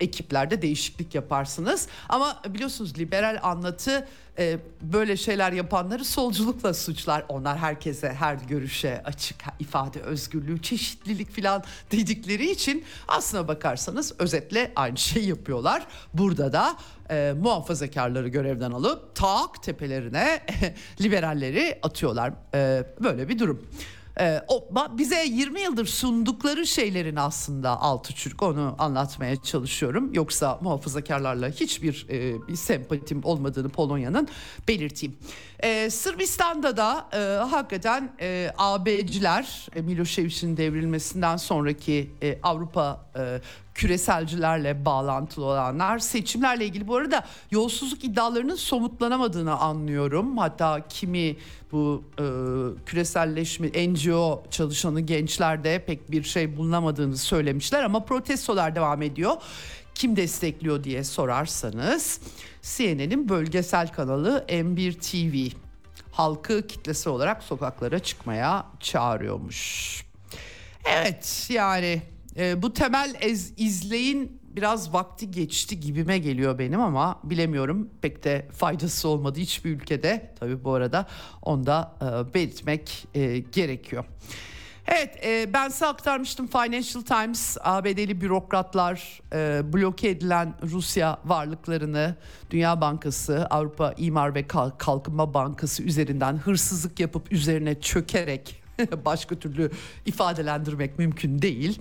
ekiplerde 0.00 0.62
değişiklik 0.62 1.14
yaparsınız. 1.14 1.88
Ama 2.08 2.42
biliyorsunuz 2.48 2.98
liberal 2.98 3.38
anlatı 3.42 4.08
e, 4.38 4.58
böyle 4.82 5.16
şeyler 5.16 5.52
yapanları 5.52 6.04
solculukla 6.04 6.74
suçlar. 6.74 7.24
Onlar 7.28 7.58
herkese 7.58 8.12
her 8.12 8.34
görüşe 8.34 9.02
açık 9.04 9.36
ifade 9.58 10.00
özgürlüğü, 10.00 10.62
çeşitlilik 10.62 11.42
falan 11.42 11.64
dedikleri 11.92 12.50
için 12.50 12.84
aslına 13.08 13.48
bakarsanız 13.48 14.12
özetle 14.18 14.72
aynı 14.76 14.98
şeyi 14.98 15.28
yapıyorlar. 15.28 15.86
Burada 16.14 16.52
da 16.52 16.76
e, 17.10 17.34
muhafazakarları 17.40 18.28
görevden 18.28 18.70
alıp 18.70 19.14
tak 19.14 19.62
tepelerine 19.62 20.40
liberalleri 21.00 21.78
atıyorlar. 21.82 22.32
E, 22.54 22.84
böyle 23.02 23.28
bir 23.28 23.38
durum. 23.38 23.66
O 24.48 24.68
bize 24.98 25.24
20 25.24 25.60
yıldır 25.60 25.86
sundukları 25.86 26.66
şeylerin 26.66 27.16
aslında 27.16 27.80
altı 27.80 28.14
çürük 28.14 28.42
onu 28.42 28.76
anlatmaya 28.78 29.42
çalışıyorum. 29.42 30.14
Yoksa 30.14 30.58
muhafazakarlarla 30.62 31.48
hiçbir 31.48 32.06
e, 32.10 32.48
bir 32.48 32.56
sempatim 32.56 33.24
olmadığını 33.24 33.68
Polonya'nın 33.68 34.28
belirteyim. 34.68 35.16
Ee, 35.62 35.90
Sırbistan'da 35.90 36.76
da 36.76 37.08
e, 37.12 37.18
hakikaten 37.50 38.12
e, 38.20 38.50
AB'ciler 38.58 39.66
e, 39.76 39.82
Milošević'in 39.82 40.56
devrilmesinden 40.56 41.36
sonraki 41.36 42.10
e, 42.22 42.38
Avrupa 42.42 43.06
e, 43.16 43.40
küreselcilerle 43.74 44.84
bağlantılı 44.84 45.44
olanlar 45.44 45.98
seçimlerle 45.98 46.66
ilgili 46.66 46.88
bu 46.88 46.96
arada 46.96 47.26
yolsuzluk 47.50 48.04
iddialarının 48.04 48.54
somutlanamadığını 48.54 49.58
anlıyorum. 49.58 50.38
Hatta 50.38 50.88
kimi 50.88 51.36
bu 51.72 52.04
e, 52.18 52.24
küreselleşme 52.86 53.68
NGO 53.68 54.42
çalışanı 54.50 55.00
gençlerde 55.00 55.84
pek 55.84 56.10
bir 56.10 56.22
şey 56.22 56.56
bulunamadığını 56.56 57.16
söylemişler 57.16 57.82
ama 57.82 58.04
protestolar 58.04 58.74
devam 58.74 59.02
ediyor. 59.02 59.32
Kim 59.94 60.16
destekliyor 60.16 60.84
diye 60.84 61.04
sorarsanız 61.04 62.20
CNN'in 62.62 63.28
bölgesel 63.28 63.88
kanalı 63.88 64.44
M1 64.48 64.92
TV 64.92 65.56
halkı 66.12 66.66
kitlesi 66.66 67.08
olarak 67.08 67.42
sokaklara 67.42 67.98
çıkmaya 67.98 68.66
çağırıyormuş. 68.80 70.04
Evet 70.84 71.48
yani 71.50 72.02
e, 72.36 72.62
bu 72.62 72.72
temel 72.72 73.14
ez, 73.20 73.52
izleyin 73.56 74.40
biraz 74.42 74.92
vakti 74.92 75.30
geçti 75.30 75.80
gibime 75.80 76.18
geliyor 76.18 76.58
benim 76.58 76.80
ama 76.80 77.20
bilemiyorum 77.24 77.90
pek 78.02 78.24
de 78.24 78.48
faydası 78.52 79.08
olmadı 79.08 79.38
hiçbir 79.38 79.70
ülkede 79.70 80.34
tabii 80.40 80.64
bu 80.64 80.74
arada 80.74 81.06
onda 81.42 81.96
e, 82.00 82.34
belirtmek 82.34 83.06
e, 83.14 83.38
gerekiyor. 83.38 84.04
Evet 84.86 85.24
e, 85.24 85.52
ben 85.52 85.68
size 85.68 85.86
aktarmıştım 85.86 86.46
Financial 86.46 87.02
Times 87.02 87.56
ABD'li 87.60 88.20
bürokratlar 88.20 89.20
e, 89.32 89.72
bloke 89.72 90.08
edilen 90.08 90.54
Rusya 90.62 91.18
varlıklarını 91.24 92.16
Dünya 92.50 92.80
Bankası 92.80 93.46
Avrupa 93.50 93.94
İmar 93.96 94.34
ve 94.34 94.46
Kalkınma 94.78 95.34
Bankası 95.34 95.82
üzerinden 95.82 96.36
hırsızlık 96.36 97.00
yapıp 97.00 97.32
üzerine 97.32 97.80
çökerek 97.80 98.62
başka 99.04 99.38
türlü 99.38 99.70
ifadelendirmek 100.06 100.98
mümkün 100.98 101.42
değil. 101.42 101.80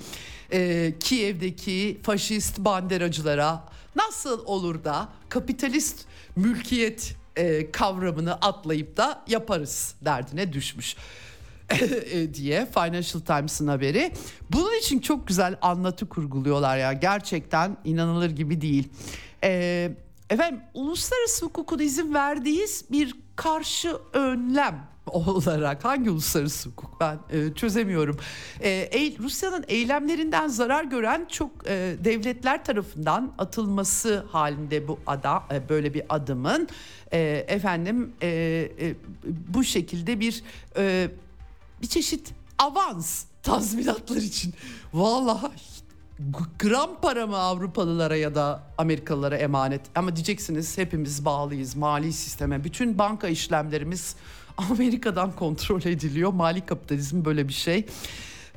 Ee, 0.51 0.93
Kiev'deki 0.99 1.99
faşist 2.03 2.59
banderacılara 2.59 3.63
nasıl 3.95 4.45
olur 4.45 4.83
da 4.83 5.09
kapitalist 5.29 6.05
mülkiyet 6.35 7.15
e, 7.35 7.71
kavramını 7.71 8.33
atlayıp 8.33 8.97
da 8.97 9.23
yaparız 9.27 9.95
derdine 10.01 10.53
düşmüş 10.53 10.95
e, 12.11 12.33
diye 12.33 12.65
Financial 12.65 13.21
Times'ın 13.21 13.67
haberi. 13.67 14.11
Bunun 14.49 14.79
için 14.79 14.99
çok 14.99 15.27
güzel 15.27 15.57
anlatı 15.61 16.09
kurguluyorlar 16.09 16.77
ya 16.77 16.93
gerçekten 16.93 17.77
inanılır 17.83 18.29
gibi 18.29 18.61
değil. 18.61 18.89
Ee, 19.43 19.91
efendim 20.29 20.61
uluslararası 20.73 21.45
hukukun 21.45 21.79
izin 21.79 22.13
verdiği 22.13 22.65
bir 22.91 23.15
karşı 23.35 23.97
önlem 24.13 24.87
olarak 25.13 25.85
hangi 25.85 26.09
uluslararası 26.09 26.69
hukuk? 26.69 26.99
Ben 26.99 27.19
e, 27.29 27.53
çözemiyorum. 27.53 28.17
E, 28.63 29.13
Rusya'nın 29.19 29.65
eylemlerinden 29.67 30.47
zarar 30.47 30.83
gören 30.83 31.25
çok 31.29 31.51
e, 31.65 31.95
devletler 32.03 32.65
tarafından 32.65 33.33
atılması 33.37 34.25
halinde 34.31 34.87
bu 34.87 34.99
ada 35.07 35.43
e, 35.51 35.69
böyle 35.69 35.93
bir 35.93 36.03
adımın 36.09 36.67
e, 37.11 37.45
efendim 37.47 38.13
e, 38.21 38.27
e, 38.79 38.95
bu 39.47 39.63
şekilde 39.63 40.19
bir 40.19 40.43
e, 40.77 41.11
bir 41.81 41.87
çeşit 41.87 42.33
avans 42.57 43.25
tazminatlar 43.43 44.17
için. 44.17 44.53
Vallahi 44.93 45.51
gram 46.59 46.89
para 47.01 47.27
mı 47.27 47.37
Avrupalılara 47.37 48.15
ya 48.15 48.35
da 48.35 48.63
Amerikalılara 48.77 49.37
emanet? 49.37 49.81
Ama 49.95 50.15
diyeceksiniz 50.15 50.77
hepimiz 50.77 51.25
bağlıyız 51.25 51.75
mali 51.75 52.13
sisteme. 52.13 52.63
Bütün 52.63 52.97
banka 52.97 53.27
işlemlerimiz 53.27 54.15
Amerika'dan 54.71 55.31
kontrol 55.31 55.81
ediliyor. 55.81 56.33
Mali 56.33 56.65
kapitalizm 56.65 57.25
böyle 57.25 57.47
bir 57.47 57.53
şey. 57.53 57.85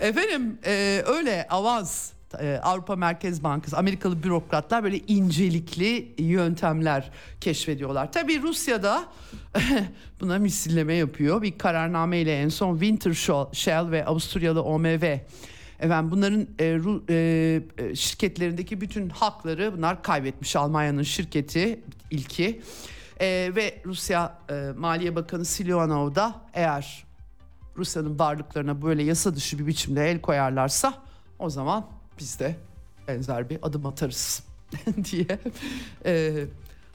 Efendim 0.00 0.58
e, 0.66 1.02
öyle 1.06 1.46
avans 1.50 2.12
e, 2.40 2.60
Avrupa 2.62 2.96
Merkez 2.96 3.44
Bankası, 3.44 3.76
Amerikalı 3.76 4.22
bürokratlar 4.22 4.84
böyle 4.84 4.98
incelikli 4.98 6.14
yöntemler 6.18 7.10
keşfediyorlar. 7.40 8.12
Tabii 8.12 8.42
Rusya'da 8.42 9.04
buna 10.20 10.38
misilleme 10.38 10.94
yapıyor. 10.94 11.42
Bir 11.42 11.58
kararname 11.58 12.18
ile 12.18 12.40
en 12.40 12.48
son 12.48 12.78
Wintershall 12.78 13.90
ve 13.90 14.06
Avusturyalı 14.06 14.62
OMV 14.62 15.18
Efendim 15.82 16.10
bunların 16.10 16.46
e, 16.58 16.74
ru, 16.74 17.04
e, 17.10 17.14
e, 17.78 17.94
şirketlerindeki 17.94 18.80
bütün 18.80 19.08
hakları 19.08 19.76
bunlar 19.76 20.02
kaybetmiş. 20.02 20.56
Almanya'nın 20.56 21.02
şirketi 21.02 21.80
ilki. 22.10 22.62
E, 23.22 23.52
ve 23.56 23.82
Rusya 23.86 24.38
e, 24.50 24.70
Maliye 24.76 25.16
Bakanı 25.16 25.44
Silionov 25.44 26.14
da 26.14 26.34
eğer 26.54 27.04
Rusya'nın 27.76 28.18
varlıklarına 28.18 28.82
böyle 28.82 29.02
yasa 29.02 29.34
dışı 29.36 29.58
bir 29.58 29.66
biçimde 29.66 30.10
el 30.10 30.20
koyarlarsa 30.20 30.94
o 31.38 31.50
zaman 31.50 31.86
biz 32.18 32.40
de 32.40 32.56
benzer 33.08 33.50
bir 33.50 33.58
adım 33.62 33.86
atarız 33.86 34.44
diye 35.10 35.38
e, 36.06 36.44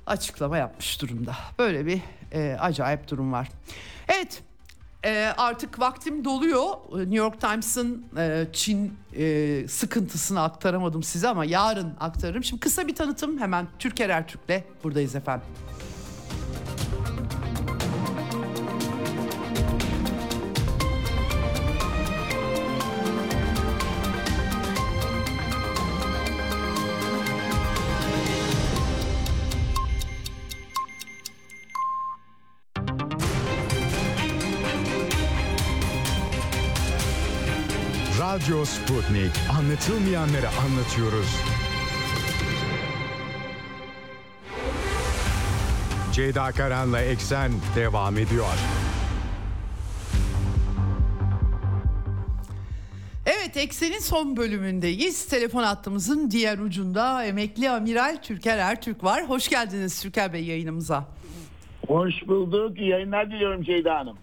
açıklama 0.06 0.58
yapmış 0.58 1.02
durumda. 1.02 1.36
Böyle 1.60 1.86
bir 1.86 2.02
e, 2.32 2.58
acayip 2.60 3.10
durum 3.10 3.32
var. 3.32 3.50
Evet 4.08 4.42
e, 5.06 5.34
artık 5.38 5.80
vaktim 5.80 6.26
doluyor. 6.26 6.68
New 6.94 7.16
York 7.16 7.42
Times'ın 7.42 8.06
e, 8.18 8.48
Çin 8.54 8.98
e, 9.18 9.68
sıkıntısını 9.68 10.44
aktaramadım 10.44 11.04
size 11.04 11.28
ama 11.28 11.46
yarın 11.46 11.94
aktarırım. 12.00 12.44
Şimdi 12.44 12.60
kısa 12.60 12.88
bir 12.88 12.96
tanıtım 12.96 13.40
hemen 13.40 13.68
Türker 13.80 14.10
Ertürk'le 14.10 14.64
buradayız 14.84 15.16
efendim. 15.16 15.48
Radyo 38.48 38.66
Sputnik. 38.66 39.32
Anlatılmayanları 39.60 40.48
anlatıyoruz. 40.48 41.42
Ceyda 46.14 46.52
Karan'la 46.52 47.02
Eksen 47.02 47.52
devam 47.76 48.18
ediyor. 48.18 48.46
Evet 53.26 53.58
Eksen'in 53.58 54.00
son 54.00 54.38
bölümündeyiz. 54.38 55.28
Telefon 55.28 55.64
hattımızın 55.64 56.32
diğer 56.32 56.58
ucunda 56.58 57.26
emekli 57.26 57.70
amiral 57.70 58.18
Türker 58.22 58.58
Ertürk 58.58 59.04
var. 59.04 59.30
Hoş 59.30 59.48
geldiniz 59.50 60.02
Türker 60.02 60.34
Bey 60.34 60.44
yayınımıza. 60.44 61.08
Hoş 61.88 62.28
bulduk. 62.28 62.80
İyi 62.80 62.90
yayınlar 62.90 63.32
diliyorum 63.32 63.64
Ceyda 63.64 63.96
Hanım. 63.96 64.18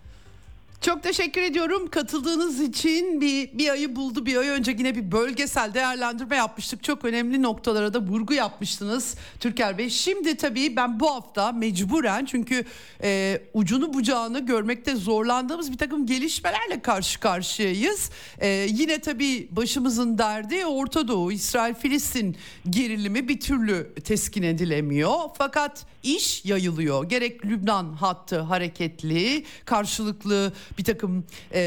Çok 0.85 1.03
teşekkür 1.03 1.43
ediyorum. 1.43 1.91
Katıldığınız 1.91 2.61
için 2.61 3.21
bir, 3.21 3.59
bir 3.59 3.69
ayı 3.69 3.97
buldu 3.97 4.27
bir 4.27 4.37
ay 4.37 4.49
önce 4.49 4.71
yine 4.79 4.95
bir 4.95 5.13
bölgesel 5.13 5.75
değerlendirme 5.75 6.37
yapmıştık. 6.37 6.83
Çok 6.83 7.05
önemli 7.05 7.43
noktalara 7.43 7.95
da 7.95 8.01
vurgu 8.01 8.35
yapmıştınız 8.35 9.15
Türker 9.41 9.79
Bey. 9.79 9.91
Şimdi 9.91 10.37
tabii 10.37 10.77
ben 10.77 11.01
bu 11.01 11.11
hafta 11.11 11.53
mecburen 11.53 12.25
çünkü 12.25 12.65
e, 13.03 13.41
ucunu 13.55 13.95
bucağını 13.95 14.47
görmekte 14.47 14.97
zorlandığımız 14.97 15.73
bir 15.73 15.79
takım 15.79 16.07
gelişmelerle 16.07 16.83
karşı 16.83 17.21
karşıyayız. 17.21 18.11
E, 18.39 18.49
yine 18.49 19.01
tabii 19.01 19.49
başımızın 19.51 20.19
derdi 20.19 20.67
Orta 20.67 21.09
Doğu 21.09 21.33
İsrail 21.33 21.75
Filistin 21.75 22.37
gerilimi 22.71 23.29
bir 23.29 23.41
türlü 23.41 23.95
teskin 24.05 24.43
edilemiyor. 24.43 25.19
Fakat 25.39 25.87
iş 26.03 26.45
yayılıyor. 26.45 27.09
Gerek 27.09 27.47
Lübnan 27.47 27.93
hattı 27.93 28.41
hareketli 28.41 29.45
karşılıklı 29.65 30.53
bir 30.79 30.85
takım 30.85 31.25
e, 31.53 31.61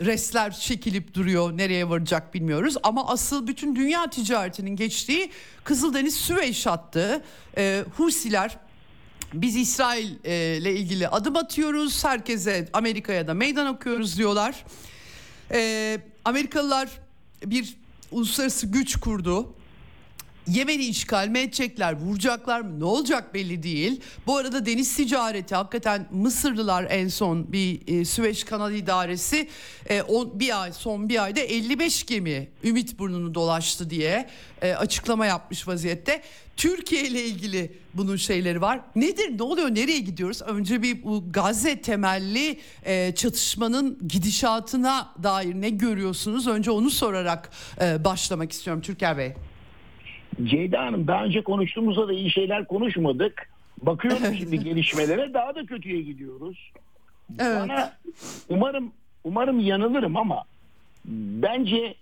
resler 0.00 0.52
çekilip 0.52 1.14
duruyor. 1.14 1.58
Nereye 1.58 1.88
varacak 1.88 2.34
bilmiyoruz. 2.34 2.74
Ama 2.82 3.08
asıl 3.08 3.46
bütün 3.46 3.76
dünya 3.76 4.10
ticaretinin 4.10 4.76
geçtiği 4.76 5.30
Kızıldeniz 5.64 6.16
Süveyş 6.16 6.66
hattı. 6.66 7.24
E, 7.56 7.84
Husiler 7.96 8.58
biz 9.34 9.56
İsrail 9.56 10.10
e, 10.24 10.56
ile 10.56 10.74
ilgili 10.74 11.08
adım 11.08 11.36
atıyoruz. 11.36 12.04
Herkese 12.04 12.68
Amerika'ya 12.72 13.28
da 13.28 13.34
meydan 13.34 13.66
okuyoruz 13.66 14.18
diyorlar. 14.18 14.64
E, 15.50 16.00
Amerikalılar 16.24 16.88
bir 17.44 17.76
uluslararası 18.10 18.66
güç 18.66 18.96
kurdu. 18.96 19.55
Yemen'i 20.48 20.84
işgal 20.84 21.28
mi 21.28 21.38
edecekler, 21.38 21.92
vuracaklar 21.92 22.60
mı 22.60 22.80
ne 22.80 22.84
olacak 22.84 23.34
belli 23.34 23.62
değil. 23.62 24.00
Bu 24.26 24.36
arada 24.36 24.66
deniz 24.66 24.96
ticareti 24.96 25.54
hakikaten 25.54 26.06
Mısırlılar 26.10 26.86
en 26.90 27.08
son 27.08 27.52
bir 27.52 28.00
e, 28.00 28.04
Süveyş 28.04 28.44
Kanalı 28.44 28.74
İdaresi 28.74 29.48
e, 29.88 30.02
on, 30.02 30.40
bir 30.40 30.62
ay 30.62 30.72
son 30.72 31.08
bir 31.08 31.24
ayda 31.24 31.40
55 31.40 32.06
gemi 32.06 32.48
Ümit 32.64 32.98
burnunu 32.98 33.34
dolaştı 33.34 33.90
diye 33.90 34.28
e, 34.62 34.72
açıklama 34.72 35.26
yapmış 35.26 35.68
vaziyette. 35.68 36.22
Türkiye 36.56 37.02
ile 37.02 37.24
ilgili 37.24 37.72
bunun 37.94 38.16
şeyleri 38.16 38.60
var. 38.60 38.80
Nedir? 38.96 39.38
Ne 39.38 39.42
oluyor? 39.42 39.68
Nereye 39.68 40.00
gidiyoruz? 40.00 40.42
Önce 40.42 40.82
bir 40.82 41.04
bu 41.04 41.24
Gazze 41.32 41.80
temelli 41.80 42.60
e, 42.84 43.14
çatışmanın 43.14 44.08
gidişatına 44.08 45.14
dair 45.22 45.54
ne 45.54 45.70
görüyorsunuz? 45.70 46.46
Önce 46.46 46.70
onu 46.70 46.90
sorarak 46.90 47.50
e, 47.80 48.04
başlamak 48.04 48.52
istiyorum 48.52 48.82
Türker 48.82 49.18
Bey. 49.18 49.34
Ceyda 50.44 50.84
Hanım 50.84 51.06
daha 51.06 51.24
önce 51.24 51.42
konuştuğumuzda 51.42 52.08
da 52.08 52.12
iyi 52.12 52.30
şeyler 52.30 52.64
konuşmadık. 52.64 53.50
Bakıyorum 53.82 54.34
şimdi 54.38 54.64
gelişmelere 54.64 55.34
daha 55.34 55.54
da 55.54 55.66
kötüye 55.66 56.02
gidiyoruz. 56.02 56.72
Evet. 57.38 57.60
Bana 57.60 57.92
umarım 58.48 58.92
umarım 59.24 59.60
yanılırım 59.60 60.16
ama 60.16 60.44
bence 61.42 61.94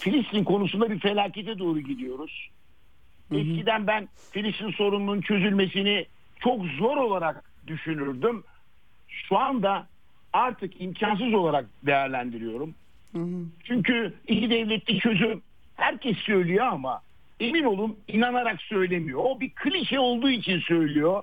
Filistin 0.00 0.44
konusunda 0.44 0.90
bir 0.90 0.98
felakete 0.98 1.58
doğru 1.58 1.80
gidiyoruz. 1.80 2.48
Eskiden 3.32 3.86
ben 3.86 4.08
Filistin 4.30 4.70
sorununun 4.70 5.20
çözülmesini 5.20 6.06
çok 6.40 6.64
zor 6.66 6.96
olarak 6.96 7.44
düşünürdüm. 7.66 8.44
Şu 9.08 9.38
anda 9.38 9.86
artık 10.32 10.80
imkansız 10.80 11.34
olarak 11.34 11.66
değerlendiriyorum. 11.86 12.74
Çünkü 13.64 14.14
iki 14.28 14.50
devletli 14.50 14.98
çözüm 14.98 15.42
herkes 15.76 16.16
söylüyor 16.16 16.66
ama 16.66 17.02
emin 17.42 17.64
olun 17.64 17.96
inanarak 18.08 18.62
söylemiyor. 18.62 19.20
O 19.24 19.40
bir 19.40 19.50
klişe 19.50 19.98
olduğu 20.00 20.30
için 20.30 20.60
söylüyor. 20.60 21.22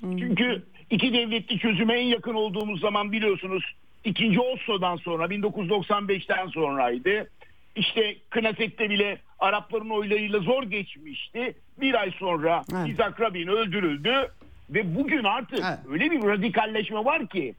Çünkü 0.00 0.62
iki 0.90 1.12
devletli 1.12 1.58
çözüme 1.58 1.94
en 2.00 2.04
yakın 2.06 2.34
olduğumuz 2.34 2.80
zaman 2.80 3.12
biliyorsunuz 3.12 3.64
ikinci 4.04 4.40
Oslo'dan 4.40 4.96
sonra 4.96 5.24
1995'ten 5.24 6.46
sonraydı. 6.46 7.30
İşte 7.76 8.16
Knesset'te 8.30 8.90
bile 8.90 9.18
Arapların 9.38 9.90
oylarıyla 9.90 10.38
zor 10.40 10.62
geçmişti. 10.62 11.54
Bir 11.80 11.94
ay 12.00 12.10
sonra 12.10 12.62
Evet. 12.76 12.88
İzak 12.88 13.20
Rabin 13.20 13.46
öldürüldü 13.46 14.12
ve 14.70 14.94
bugün 14.96 15.24
artık 15.24 15.58
Evet. 15.58 15.78
öyle 15.90 16.10
bir 16.10 16.22
radikalleşme 16.22 17.04
var 17.04 17.26
ki 17.26 17.54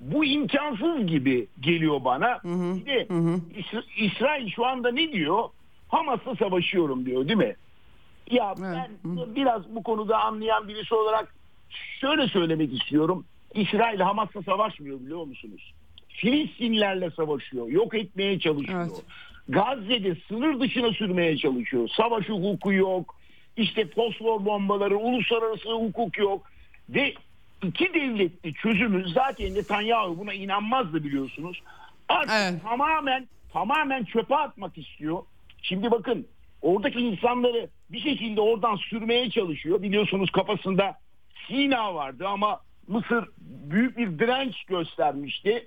bu 0.00 0.24
imkansız 0.24 1.06
gibi 1.06 1.46
geliyor 1.60 2.04
bana. 2.04 2.40
Bir 2.44 2.86
de 2.86 3.06
İs- 3.60 3.84
İsrail 3.96 4.50
şu 4.50 4.66
anda 4.66 4.92
ne 4.92 5.12
diyor? 5.12 5.44
Hamas'la 5.88 6.36
savaşıyorum 6.36 7.06
diyor 7.06 7.28
değil 7.28 7.38
mi? 7.38 7.56
Ya 8.30 8.54
ben 8.62 8.90
biraz 9.36 9.74
bu 9.74 9.82
konuda 9.82 10.18
anlayan 10.24 10.68
birisi 10.68 10.94
olarak 10.94 11.34
şöyle 12.00 12.28
söylemek 12.28 12.72
istiyorum. 12.72 13.24
İsrail 13.54 14.00
Hamas'la 14.00 14.42
savaşmıyor 14.42 15.00
biliyor 15.00 15.24
musunuz? 15.24 15.72
Filistinlerle 16.08 17.10
savaşıyor. 17.10 17.68
Yok 17.68 17.94
etmeye 17.94 18.38
çalışıyor. 18.40 18.86
Evet. 18.90 19.02
Gazze'de 19.48 20.16
sınır 20.28 20.60
dışına 20.60 20.92
sürmeye 20.92 21.36
çalışıyor. 21.36 21.88
Savaş 21.96 22.28
hukuku 22.28 22.72
yok. 22.72 23.14
İşte 23.56 23.88
fosfor 23.90 24.44
bombaları, 24.44 24.96
uluslararası 24.96 25.72
hukuk 25.72 26.18
yok. 26.18 26.46
Ve 26.88 27.14
iki 27.62 27.94
devletli 27.94 28.54
çözümü 28.54 29.08
zaten 29.08 29.54
Netanyahu 29.54 30.18
buna 30.18 30.32
inanmazdı 30.34 31.04
biliyorsunuz. 31.04 31.62
Artık 32.08 32.34
Evet. 32.34 32.62
tamamen 32.62 33.28
tamamen 33.52 34.04
çöpe 34.04 34.36
atmak 34.36 34.78
istiyor. 34.78 35.18
Şimdi 35.68 35.90
bakın 35.90 36.26
oradaki 36.62 37.00
insanları 37.00 37.68
bir 37.90 38.00
şekilde 38.00 38.40
oradan 38.40 38.76
sürmeye 38.76 39.30
çalışıyor. 39.30 39.82
Biliyorsunuz 39.82 40.30
kafasında 40.30 40.98
Sina 41.48 41.94
vardı 41.94 42.28
ama 42.28 42.60
Mısır 42.88 43.28
büyük 43.38 43.98
bir 43.98 44.18
direnç 44.18 44.64
göstermişti. 44.64 45.66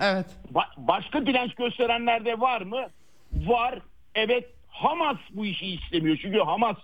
Evet. 0.00 0.26
Ba- 0.54 0.76
başka 0.76 1.26
direnç 1.26 1.54
gösterenler 1.54 2.24
de 2.24 2.40
var 2.40 2.60
mı? 2.60 2.86
Var. 3.32 3.78
Evet 4.14 4.44
Hamas 4.68 5.16
bu 5.30 5.46
işi 5.46 5.66
istemiyor. 5.66 6.18
Çünkü 6.22 6.38
Hamas 6.38 6.76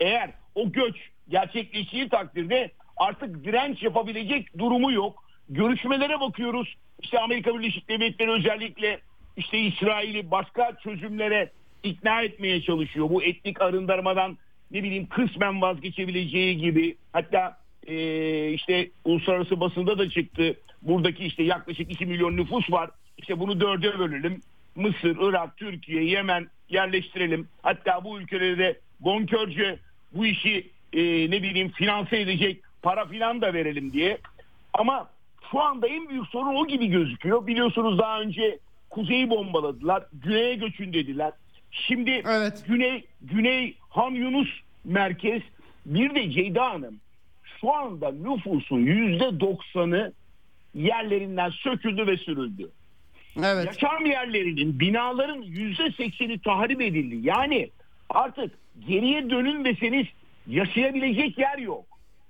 eğer 0.00 0.30
o 0.54 0.72
göç 0.72 0.96
gerçekleştiği 1.28 2.08
takdirde 2.08 2.70
artık 2.96 3.44
direnç 3.44 3.82
yapabilecek 3.82 4.58
durumu 4.58 4.92
yok. 4.92 5.24
Görüşmelere 5.48 6.20
bakıyoruz. 6.20 6.76
İşte 7.02 7.20
Amerika 7.20 7.58
Birleşik 7.58 7.88
Devletleri 7.88 8.30
özellikle 8.30 9.00
işte 9.36 9.58
İsrail'i 9.58 10.30
başka 10.30 10.76
çözümlere 10.82 11.50
ikna 11.82 12.22
etmeye 12.22 12.62
çalışıyor. 12.62 13.10
Bu 13.10 13.22
etnik 13.22 13.60
arındırmadan 13.60 14.38
ne 14.70 14.82
bileyim 14.82 15.06
kısmen 15.06 15.62
vazgeçebileceği 15.62 16.56
gibi 16.58 16.96
hatta 17.12 17.58
eee, 17.86 18.50
işte 18.52 18.90
uluslararası 19.04 19.60
basında 19.60 19.98
da 19.98 20.10
çıktı. 20.10 20.56
Buradaki 20.82 21.24
işte 21.24 21.42
yaklaşık 21.42 21.90
2 21.90 22.06
milyon 22.06 22.36
nüfus 22.36 22.70
var. 22.70 22.90
İşte 23.18 23.40
bunu 23.40 23.60
dörde 23.60 23.98
bölelim. 23.98 24.40
Mısır, 24.76 25.16
Irak, 25.20 25.56
Türkiye, 25.56 26.04
Yemen 26.04 26.48
yerleştirelim. 26.68 27.48
Hatta 27.62 28.04
bu 28.04 28.20
ülkelere 28.20 28.58
de 28.58 28.78
bonkörce 29.00 29.78
bu 30.12 30.26
işi 30.26 30.70
eee, 30.92 31.30
ne 31.30 31.42
bileyim 31.42 31.68
finanse 31.68 32.20
edecek 32.20 32.60
para 32.82 33.06
filan 33.06 33.40
da 33.40 33.54
verelim 33.54 33.92
diye. 33.92 34.18
Ama 34.72 35.08
şu 35.50 35.60
anda 35.60 35.88
en 35.88 36.08
büyük 36.08 36.26
sorun 36.26 36.54
o 36.54 36.66
gibi 36.66 36.86
gözüküyor. 36.86 37.46
Biliyorsunuz 37.46 37.98
daha 37.98 38.20
önce 38.20 38.58
kuzeyi 38.96 39.30
bombaladılar. 39.30 40.04
Güneye 40.12 40.54
göçün 40.54 40.92
dediler. 40.92 41.32
Şimdi 41.70 42.10
Evet. 42.10 42.64
Güney 42.68 43.04
Güney 43.20 43.74
Han 43.88 44.10
Yunus 44.10 44.48
merkez 44.84 45.42
bir 45.86 46.14
de 46.14 46.30
Ceyda 46.30 46.70
Hanım 46.70 47.00
şu 47.60 47.72
anda 47.72 48.12
nüfusun 48.12 48.78
yüzde 48.78 49.40
doksanı 49.40 50.12
yerlerinden 50.74 51.50
söküldü 51.50 52.06
ve 52.06 52.16
sürüldü. 52.16 52.70
Evet. 53.44 53.66
Yaşam 53.66 54.06
yerlerinin, 54.06 54.80
binaların 54.80 55.42
yüzde 55.42 55.92
sekseni 55.92 56.38
tahrip 56.38 56.80
edildi. 56.80 57.28
Yani 57.28 57.70
artık 58.10 58.50
geriye 58.88 59.30
dönün 59.30 59.64
deseniz 59.64 60.06
yaşayabilecek 60.46 61.38
yer 61.38 61.58
yok. 61.58 61.84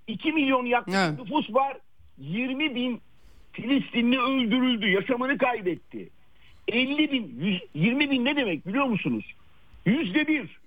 2 0.07 0.33
milyon 0.33 0.67
yaklaşık 0.67 1.01
Evet. 1.09 1.19
nüfus 1.19 1.55
var. 1.55 1.77
20 2.19 2.75
bin 2.75 3.01
Filistinli 3.53 4.19
öldürüldü, 4.19 4.91
yaşamını 4.91 5.39
kaybetti. 5.39 6.09
50 6.69 7.13
bin, 7.13 7.35
100, 7.41 7.61
20 7.75 8.11
bin 8.11 8.25
ne 8.25 8.37
demek 8.37 8.67
biliyor 8.67 8.85
musunuz? 8.85 9.25
Yüzde 9.87 10.27
bir. 10.29 10.59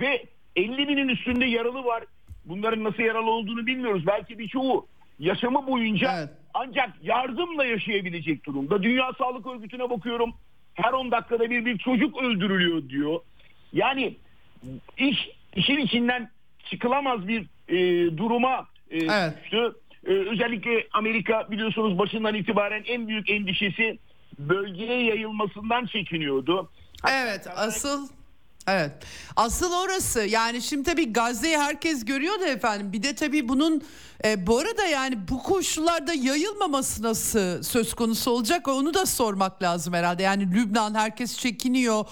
Ve 0.00 0.24
50 0.56 0.88
binin 0.88 1.08
üstünde 1.08 1.44
yaralı 1.44 1.84
var. 1.84 2.04
Bunların 2.44 2.84
nasıl 2.84 3.02
yaralı 3.02 3.30
olduğunu 3.30 3.66
bilmiyoruz. 3.66 4.06
Belki 4.06 4.38
birçoğu 4.38 4.86
yaşamı 5.18 5.66
boyunca 5.66 6.12
Evet. 6.18 6.28
ancak 6.54 6.90
yardımla 7.02 7.64
yaşayabilecek 7.64 8.46
durumda. 8.46 8.82
Dünya 8.82 9.12
Sağlık 9.18 9.46
Örgütü'ne 9.46 9.90
bakıyorum. 9.90 10.34
Her 10.74 10.92
10 10.92 11.10
dakikada 11.10 11.50
bir 11.50 11.64
bir 11.64 11.78
çocuk 11.78 12.22
öldürülüyor 12.22 12.88
diyor. 12.88 13.20
Yani 13.72 14.14
iş 14.98 15.28
işin 15.56 15.76
içinden 15.78 16.30
çıkılamaz 16.70 17.28
bir 17.28 17.46
e, 17.68 17.76
duruma 18.16 18.66
e, 18.90 18.98
Evet. 18.98 19.34
düştü. 19.42 19.72
E, 20.06 20.10
özellikle 20.10 20.86
Amerika 20.92 21.50
biliyorsunuz 21.50 21.98
başından 21.98 22.34
itibaren 22.34 22.82
en 22.86 23.08
büyük 23.08 23.30
endişesi 23.30 23.98
bölgeye 24.38 25.04
yayılmasından 25.04 25.86
çekiniyordu. 25.86 26.70
Evet 27.08 27.46
asıl 27.56 28.08
Evet. 28.70 28.92
Asıl 29.36 29.72
orası 29.72 30.20
yani 30.20 30.62
şimdi 30.62 30.90
tabii 30.90 31.12
Gazze'yi 31.12 31.58
herkes 31.58 32.04
görüyor 32.04 32.40
da 32.40 32.46
efendim 32.48 32.92
bir 32.92 33.02
de 33.02 33.14
tabii 33.14 33.48
bunun 33.48 33.82
e, 34.24 34.46
bu 34.46 34.58
arada 34.58 34.86
yani 34.86 35.18
bu 35.28 35.42
koşullarda 35.42 36.12
yayılmaması 36.12 37.02
nasıl 37.02 37.62
söz 37.62 37.94
konusu 37.94 38.30
olacak 38.30 38.68
onu 38.68 38.94
da 38.94 39.06
sormak 39.06 39.62
lazım 39.62 39.94
herhalde. 39.94 40.22
Yani 40.22 40.54
Lübnan 40.54 40.94
herkes 40.94 41.38
çekiniyor 41.38 42.04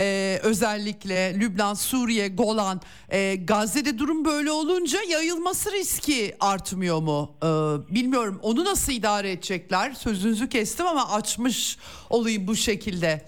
e, 0.00 0.38
özellikle 0.42 1.40
Lübnan, 1.40 1.74
Suriye, 1.74 2.28
Golan 2.28 2.80
e, 3.08 3.36
Gazze'de 3.36 3.98
durum 3.98 4.24
böyle 4.24 4.50
olunca 4.50 4.98
yayılması 5.10 5.72
riski 5.72 6.34
artmıyor 6.40 7.00
mu? 7.00 7.34
E, 7.42 7.46
bilmiyorum 7.94 8.40
onu 8.42 8.64
nasıl 8.64 8.92
idare 8.92 9.30
edecekler 9.30 9.90
sözünüzü 9.90 10.48
kestim 10.48 10.86
ama 10.86 11.12
açmış 11.12 11.78
olayım 12.10 12.46
bu 12.46 12.56
şekilde. 12.56 13.22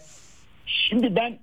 Şimdi 0.67 1.17
ben 1.17 1.39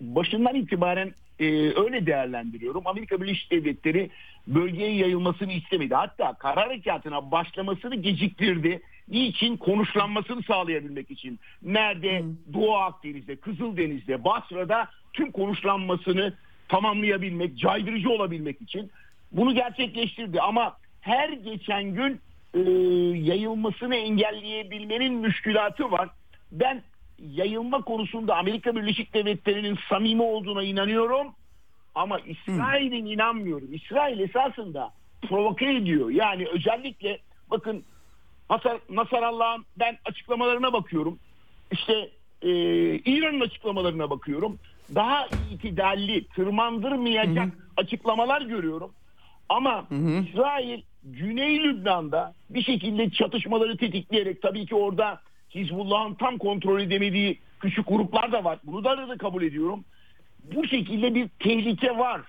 başından 0.00 0.54
itibaren 0.54 1.14
e, 1.40 1.44
öyle 1.80 2.06
değerlendiriyorum. 2.06 2.86
Amerika 2.86 3.20
Birleşik 3.20 3.50
Devletleri 3.50 4.10
bölgeye 4.46 4.96
yayılmasını 4.96 5.52
istemedi. 5.52 5.94
Hatta 5.94 6.32
karar 6.32 6.68
harekatına 6.68 7.30
başlamasını 7.30 7.94
geciktirdi. 7.94 8.82
Niçin? 9.08 9.56
Konuşlanmasını 9.56 10.42
sağlayabilmek 10.42 11.10
için. 11.10 11.40
Nerede? 11.62 12.22
Doğu 12.52 12.76
Akdeniz'de, 12.76 13.36
Kızıldeniz'de, 13.36 14.24
Basra'da 14.24 14.88
tüm 15.12 15.32
konuşlanmasını 15.32 16.32
tamamlayabilmek, 16.68 17.58
caydırıcı 17.58 18.10
olabilmek 18.10 18.62
için 18.62 18.90
bunu 19.32 19.54
gerçekleştirdi. 19.54 20.40
Ama 20.40 20.76
her 21.00 21.28
geçen 21.28 21.84
gün 21.94 22.20
e, 22.54 22.60
yayılmasını 23.18 23.96
engelleyebilmenin 23.96 25.14
müşkülatı 25.14 25.90
var. 25.90 26.08
Ben 26.52 26.82
yayılma 27.18 27.82
konusunda 27.82 28.36
Amerika 28.36 28.76
Birleşik 28.76 29.14
Devletleri'nin 29.14 29.78
samimi 29.88 30.22
olduğuna 30.22 30.62
inanıyorum. 30.62 31.34
Ama 31.94 32.18
İsrail'in 32.18 33.06
inanmıyorum. 33.06 33.68
İsrail 33.72 34.20
esasında 34.20 34.92
provoke 35.22 35.74
ediyor. 35.74 36.10
Yani 36.10 36.46
özellikle 36.48 37.18
bakın 37.50 37.84
Nasarallah'ın 38.90 39.64
ben 39.78 39.98
açıklamalarına 40.04 40.72
bakıyorum. 40.72 41.18
İşte 41.72 42.10
e, 42.42 42.50
İran'ın 42.94 43.40
açıklamalarına 43.40 44.10
bakıyorum. 44.10 44.58
Daha 44.94 45.26
itidalli, 45.52 46.26
tırmandırmayacak 46.28 47.48
açıklamalar 47.76 48.42
görüyorum. 48.42 48.92
Ama 49.48 49.86
İsrail 49.90 50.82
Güney 51.04 51.62
Lübnan'da 51.62 52.34
bir 52.50 52.62
şekilde 52.62 53.10
çatışmaları 53.10 53.76
tetikleyerek 53.76 54.42
tabii 54.42 54.66
ki 54.66 54.74
orada 54.74 55.20
Hizbullah'ın 55.54 56.14
tam 56.14 56.38
kontrol 56.38 56.80
edemediği 56.80 57.38
küçük 57.60 57.88
gruplar 57.88 58.32
da 58.32 58.44
var. 58.44 58.58
Bunu 58.64 58.84
da 58.84 59.08
da 59.08 59.16
kabul 59.16 59.42
ediyorum. 59.42 59.84
Bu 60.54 60.66
şekilde 60.66 61.14
bir 61.14 61.28
tehlike 61.28 61.98
var. 61.98 62.20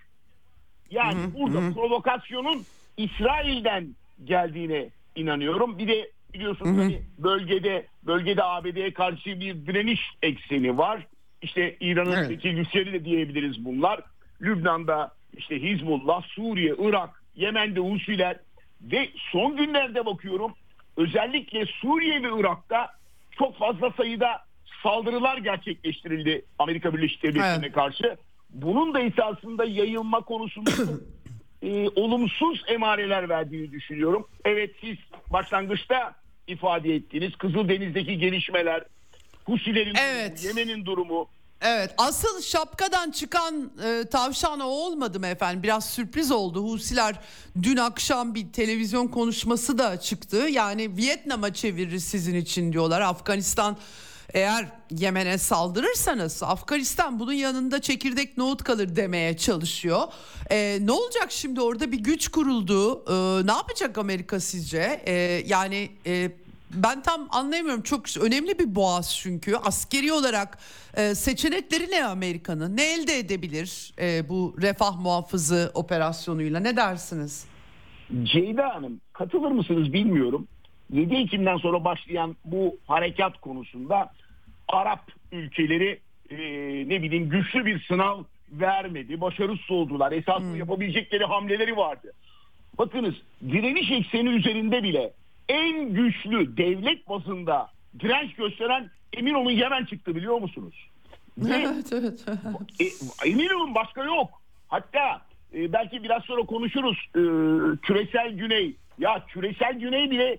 Yani 0.92 1.20
burada 1.40 1.74
provokasyonun 1.74 2.62
İsrail'den 2.98 3.96
geldiğine 4.26 4.90
inanıyorum. 5.18 5.78
Bir 5.78 5.88
de 5.88 6.12
biliyorsunuz 6.34 6.78
hani 6.78 7.02
bölgede 7.18 7.86
bölgede 8.04 8.44
ABD'ye 8.44 8.94
karşı 8.94 9.40
bir 9.40 9.66
direniş 9.66 10.02
ekseni 10.22 10.78
var. 10.78 11.08
İşte 11.42 11.78
İran'ın 11.80 12.12
Evet. 12.12 12.30
çekilgisleri 12.30 12.94
de 12.94 13.06
diyebiliriz 13.06 13.66
bunlar. 13.66 14.02
Lübnan'da 14.42 15.12
işte 15.38 15.62
Hizbullah, 15.62 16.22
Suriye, 16.24 16.76
Irak, 16.80 17.24
Yemen'de 17.36 17.80
Husiler 17.80 18.40
ve 18.82 19.10
son 19.32 19.58
günlerde 19.58 20.06
bakıyorum 20.06 20.52
özellikle 20.98 21.66
Suriye 21.66 22.24
ve 22.24 22.40
Irak'ta 22.40 22.88
çok 23.32 23.58
fazla 23.58 23.92
sayıda 23.92 24.46
saldırılar 24.84 25.38
gerçekleştirildi 25.38 26.46
Amerika 26.60 26.94
Birleşik 26.94 27.24
Devletleri'ne 27.24 27.66
Evet. 27.66 27.76
karşı. 27.76 28.18
Bunun 28.50 28.94
da 28.94 29.00
esasında 29.02 29.66
yayılma 29.66 30.22
konusunda 30.22 30.72
e, 31.68 31.90
olumsuz 31.96 32.64
emareler 32.68 33.30
verdiğini 33.30 33.72
düşünüyorum. 33.72 34.28
Evet 34.46 34.72
siz 34.82 34.98
başlangıçta 35.34 36.16
ifade 36.48 36.96
ettiğiniz 36.96 37.36
Kızıldeniz'deki 37.36 38.18
gelişmeler, 38.18 38.84
Husilerin 39.46 39.96
Evet. 39.96 40.44
durumu, 40.44 40.60
Yemen'in 40.60 40.86
durumu, 40.86 41.28
Evet 41.62 41.94
asıl 41.98 42.42
şapkadan 42.42 43.12
çıkan 43.12 43.72
e, 43.86 44.10
tavşan 44.10 44.60
o 44.60 44.66
olmadı 44.66 45.20
mı 45.20 45.28
efendim? 45.28 45.64
Biraz 45.64 45.90
sürpriz 45.90 46.32
oldu. 46.32 46.64
Husiler 46.64 47.16
dün 47.64 47.78
akşam 47.78 48.36
bir 48.36 48.52
televizyon 48.54 49.08
konuşması 49.08 49.78
da 49.78 50.00
çıktı. 50.00 50.38
Yani 50.38 50.98
Vietnam'a 50.98 51.54
çevirir 51.54 52.00
sizin 52.00 52.36
için 52.36 52.74
diyorlar. 52.74 53.02
Afganistan 53.02 53.78
eğer 54.34 54.66
Yemen'e 54.92 55.38
saldırırsanız 55.38 56.44
Afganistan 56.44 57.20
bunun 57.20 57.34
yanında 57.34 57.82
çekirdek 57.82 58.38
nohut 58.38 58.64
kalır 58.64 58.96
demeye 58.96 59.38
çalışıyor. 59.38 60.02
E, 60.52 60.78
ne 60.82 60.92
olacak 60.92 61.32
şimdi 61.32 61.62
orada 61.62 61.92
bir 61.92 62.00
güç 62.00 62.28
kuruldu. 62.28 63.04
E, 63.10 63.48
ne 63.48 63.52
yapacak 63.52 63.98
Amerika 63.98 64.40
sizce? 64.40 65.02
E, 65.06 65.14
yani 65.48 65.90
e, 66.06 66.32
ben 66.72 67.02
tam 67.02 67.28
anlayamıyorum. 67.30 67.82
Çok 67.84 68.18
önemli 68.18 68.60
bir 68.60 68.76
boğaz 68.76 69.16
çünkü. 69.16 69.56
Askeri 69.56 70.14
olarak 70.14 70.58
e, 70.98 71.16
seçenekleri 71.16 71.92
ne 71.92 72.06
Amerika'nın? 72.06 72.78
Ne 72.78 72.94
elde 72.94 73.20
edebilir 73.20 73.94
e, 74.02 74.30
bu 74.30 74.56
refah 74.62 75.00
muhafızı 75.00 75.72
operasyonuyla? 75.74 76.60
Ne 76.60 76.78
dersiniz? 76.78 77.46
Ceyda 78.24 78.76
Hanım 78.76 79.02
katılır 79.14 79.52
mısınız 79.52 79.94
bilmiyorum. 79.94 80.48
7 80.92 81.16
Ekim'den 81.16 81.58
sonra 81.58 81.84
başlayan 81.84 82.36
bu 82.46 82.78
harekat 82.88 83.42
konusunda 83.42 84.12
Arap 84.68 85.12
ülkeleri 85.32 86.00
e, 86.30 86.38
ne 86.90 87.02
bileyim 87.02 87.30
güçlü 87.30 87.66
bir 87.66 87.84
sınav 87.84 88.24
vermedi. 88.52 89.22
Başarısız 89.22 89.72
oldular. 89.72 90.12
Esasında 90.12 90.58
yapabilecekleri 90.58 91.26
hamleleri 91.26 91.78
vardı. 91.78 92.14
Bakınız 92.78 93.16
direniş 93.42 93.92
ekseni 93.92 94.30
üzerinde 94.30 94.84
bile 94.84 95.14
en 95.50 95.94
güçlü 95.94 96.58
devlet 96.58 97.10
bazında 97.10 97.70
direnç 98.00 98.34
gösteren 98.36 98.90
emin 99.14 99.34
olun 99.34 99.52
Yemen 99.52 99.86
çıktı 99.86 100.16
biliyor 100.16 100.42
musunuz? 100.42 100.88
Ve 101.38 101.56
evet 101.74 101.94
evet. 101.94 102.26
e, 102.80 102.86
emin 103.30 103.50
olun 103.50 103.76
başka 103.76 104.04
yok. 104.04 104.42
Hatta 104.68 105.22
e, 105.54 105.74
belki 105.74 106.04
biraz 106.04 106.24
sonra 106.24 106.42
konuşuruz. 106.42 106.98
E, 107.16 107.22
küresel 107.82 108.34
güney. 108.34 108.76
Ya 109.00 109.26
küresel 109.28 109.80
güney 109.80 110.12
bile 110.12 110.38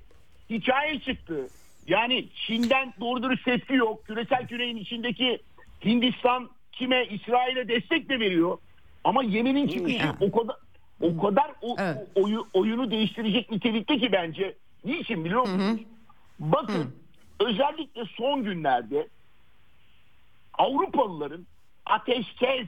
hikaye 0.50 1.00
çıktı. 1.00 1.48
Yani 1.86 2.26
Çin'den 2.46 2.94
doğru 3.00 3.22
dürüst 3.22 3.44
tepki 3.44 3.74
yok. 3.74 4.06
Küresel 4.06 4.46
güneyin 4.46 4.76
içindeki 4.76 5.38
Hindistan 5.84 6.50
kime 6.72 7.06
İsrail'e 7.06 7.68
destek 7.68 8.08
de 8.08 8.20
veriyor. 8.20 8.58
Ama 9.04 9.22
Yemen'in 9.22 9.68
çıkışı 9.68 9.96
Ya. 9.96 10.16
o 10.20 10.30
kadar 10.32 10.56
o 11.00 11.18
kadar 11.20 11.50
o, 11.62 11.76
Evet. 11.78 11.96
o- 12.14 12.22
oyu- 12.22 12.46
oyunu 12.52 12.90
değiştirecek 12.90 13.50
nitelikte 13.50 13.98
ki 13.98 14.12
bence. 14.12 14.54
Niçin 14.84 15.24
biliyor 15.24 15.40
musunuz? 15.40 15.80
Bakın 16.40 16.94
özellikle 17.40 18.04
son 18.16 18.44
günlerde 18.44 19.08
Avrupalıların 20.58 21.46
ateşkes 21.86 22.66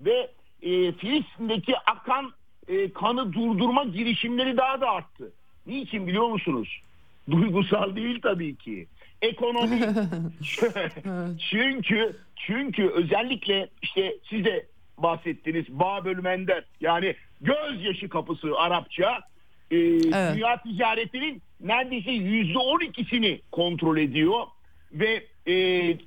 ve 0.00 0.30
e, 0.62 0.92
Filistin'deki 0.92 1.78
akan 1.78 2.32
e, 2.68 2.92
kanı 2.92 3.32
durdurma 3.32 3.84
girişimleri 3.84 4.56
daha 4.56 4.80
da 4.80 4.90
arttı. 4.90 5.32
Niçin 5.66 6.06
biliyor 6.06 6.28
musunuz? 6.28 6.80
Duygusal 7.30 7.96
değil 7.96 8.20
tabii 8.22 8.56
ki. 8.56 8.86
Ekonomi. 9.22 9.80
çünkü 11.50 12.16
çünkü 12.36 12.88
özellikle 12.88 13.68
işte 13.82 14.14
siz 14.30 14.44
de 14.44 14.66
bahsettiniz 14.98 15.64
Babel 15.68 16.16
Mender 16.16 16.64
yani 16.80 17.14
gözyaşı 17.40 18.08
kapısı 18.08 18.58
Arapça 18.58 19.20
e, 19.70 19.76
dünya 20.34 20.62
ticaretinin 20.62 21.42
neredeyse 21.60 22.10
yüzde 22.10 22.58
on 22.58 22.80
ikisini 22.80 23.40
kontrol 23.52 23.96
ediyor 23.96 24.46
ve 24.92 25.24
e, 25.46 25.54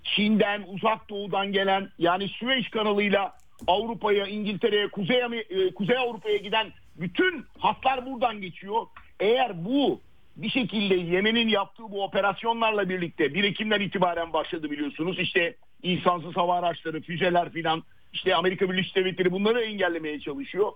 Çin'den 0.04 0.64
uzak 0.68 1.10
doğudan 1.10 1.52
gelen 1.52 1.90
yani 2.00 2.28
Süveyş 2.28 2.70
kanalıyla 2.70 3.34
Avrupa'ya, 3.68 4.28
İngiltere'ye, 4.28 4.88
Kuzey, 4.88 5.22
e, 5.50 5.74
Kuzey 5.74 5.98
Avrupa'ya 5.98 6.38
giden 6.38 6.68
bütün 6.96 7.46
hatlar 7.58 8.06
buradan 8.06 8.42
geçiyor. 8.42 8.86
Eğer 9.20 9.66
bu 9.66 10.02
bir 10.36 10.50
şekilde 10.50 10.96
Yemen'in 10.96 11.48
yaptığı 11.48 11.84
bu 11.84 12.04
operasyonlarla 12.04 12.90
birlikte 12.90 13.34
1 13.34 13.44
Ekim'den 13.44 13.82
itibaren 13.82 14.34
başladı 14.34 14.72
biliyorsunuz. 14.72 15.20
İşte 15.20 15.56
insansız 15.84 16.38
hava 16.38 16.56
araçları, 16.56 17.02
füzeler 17.02 17.52
filan 17.52 17.84
işte 18.14 18.36
Amerika 18.36 18.70
Birleşik 18.70 18.96
Devletleri 18.96 19.32
bunları 19.32 19.62
engellemeye 19.62 20.20
çalışıyor. 20.20 20.72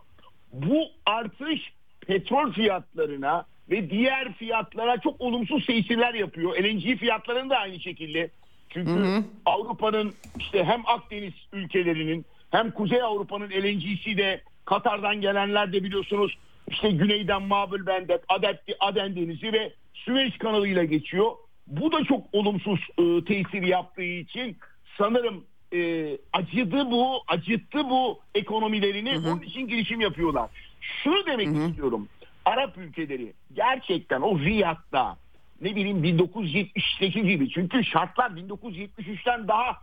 Bu 0.53 0.87
artış 1.05 1.71
petrol 2.07 2.51
fiyatlarına 2.51 3.45
ve 3.69 3.89
diğer 3.89 4.33
fiyatlara 4.33 4.97
çok 4.97 5.21
olumsuz 5.21 5.65
tesirler 5.65 6.13
yapıyor. 6.13 6.63
LNG 6.63 6.97
fiyatlarının 6.97 7.49
da 7.49 7.57
aynı 7.57 7.79
şekilde. 7.79 8.29
Çünkü 8.69 9.23
Avrupa'nın 9.45 10.13
işte 10.39 10.63
hem 10.63 10.81
Akdeniz 10.85 11.33
ülkelerinin 11.53 12.25
hem 12.51 12.71
Kuzey 12.71 13.01
Avrupa'nın 13.01 13.49
LNG'si 13.49 14.17
de 14.17 14.41
Katar'dan 14.65 15.21
gelenler 15.21 15.73
de 15.73 15.83
biliyorsunuz 15.83 16.37
işte 16.67 16.91
güneyden 16.91 17.41
Mabül 17.41 17.85
Bendek, 17.85 18.21
Adepti, 18.27 18.75
Aden 18.79 19.15
Denizi 19.15 19.53
ve 19.53 19.73
Süveyş 19.93 20.37
kanalıyla 20.37 20.83
geçiyor. 20.83 21.31
Bu 21.67 21.91
da 21.91 22.03
çok 22.03 22.23
olumsuz 22.33 22.79
e, 22.97 23.25
tesir 23.25 23.61
yaptığı 23.61 24.03
için 24.03 24.57
sanırım 24.97 25.43
e, 25.73 26.09
acıdı 26.33 26.91
bu, 26.91 27.23
acıttı 27.27 27.89
bu 27.89 28.19
ekonomilerini. 28.35 29.15
Hı 29.15 29.19
hı. 29.19 29.31
Onun 29.31 29.41
için 29.41 29.67
girişim 29.67 30.01
yapıyorlar. 30.01 30.49
Şunu 30.81 31.25
demek 31.25 31.47
hı 31.47 31.51
hı. 31.51 31.69
istiyorum. 31.69 32.07
Arap 32.45 32.77
ülkeleri 32.77 33.33
gerçekten 33.53 34.21
o 34.21 34.39
Riyad'da 34.39 35.17
ne 35.61 35.75
bileyim 35.75 36.03
1978 36.03 37.23
gibi 37.23 37.49
çünkü 37.49 37.83
şartlar 37.83 38.31
1973'ten 38.31 39.47
daha 39.47 39.77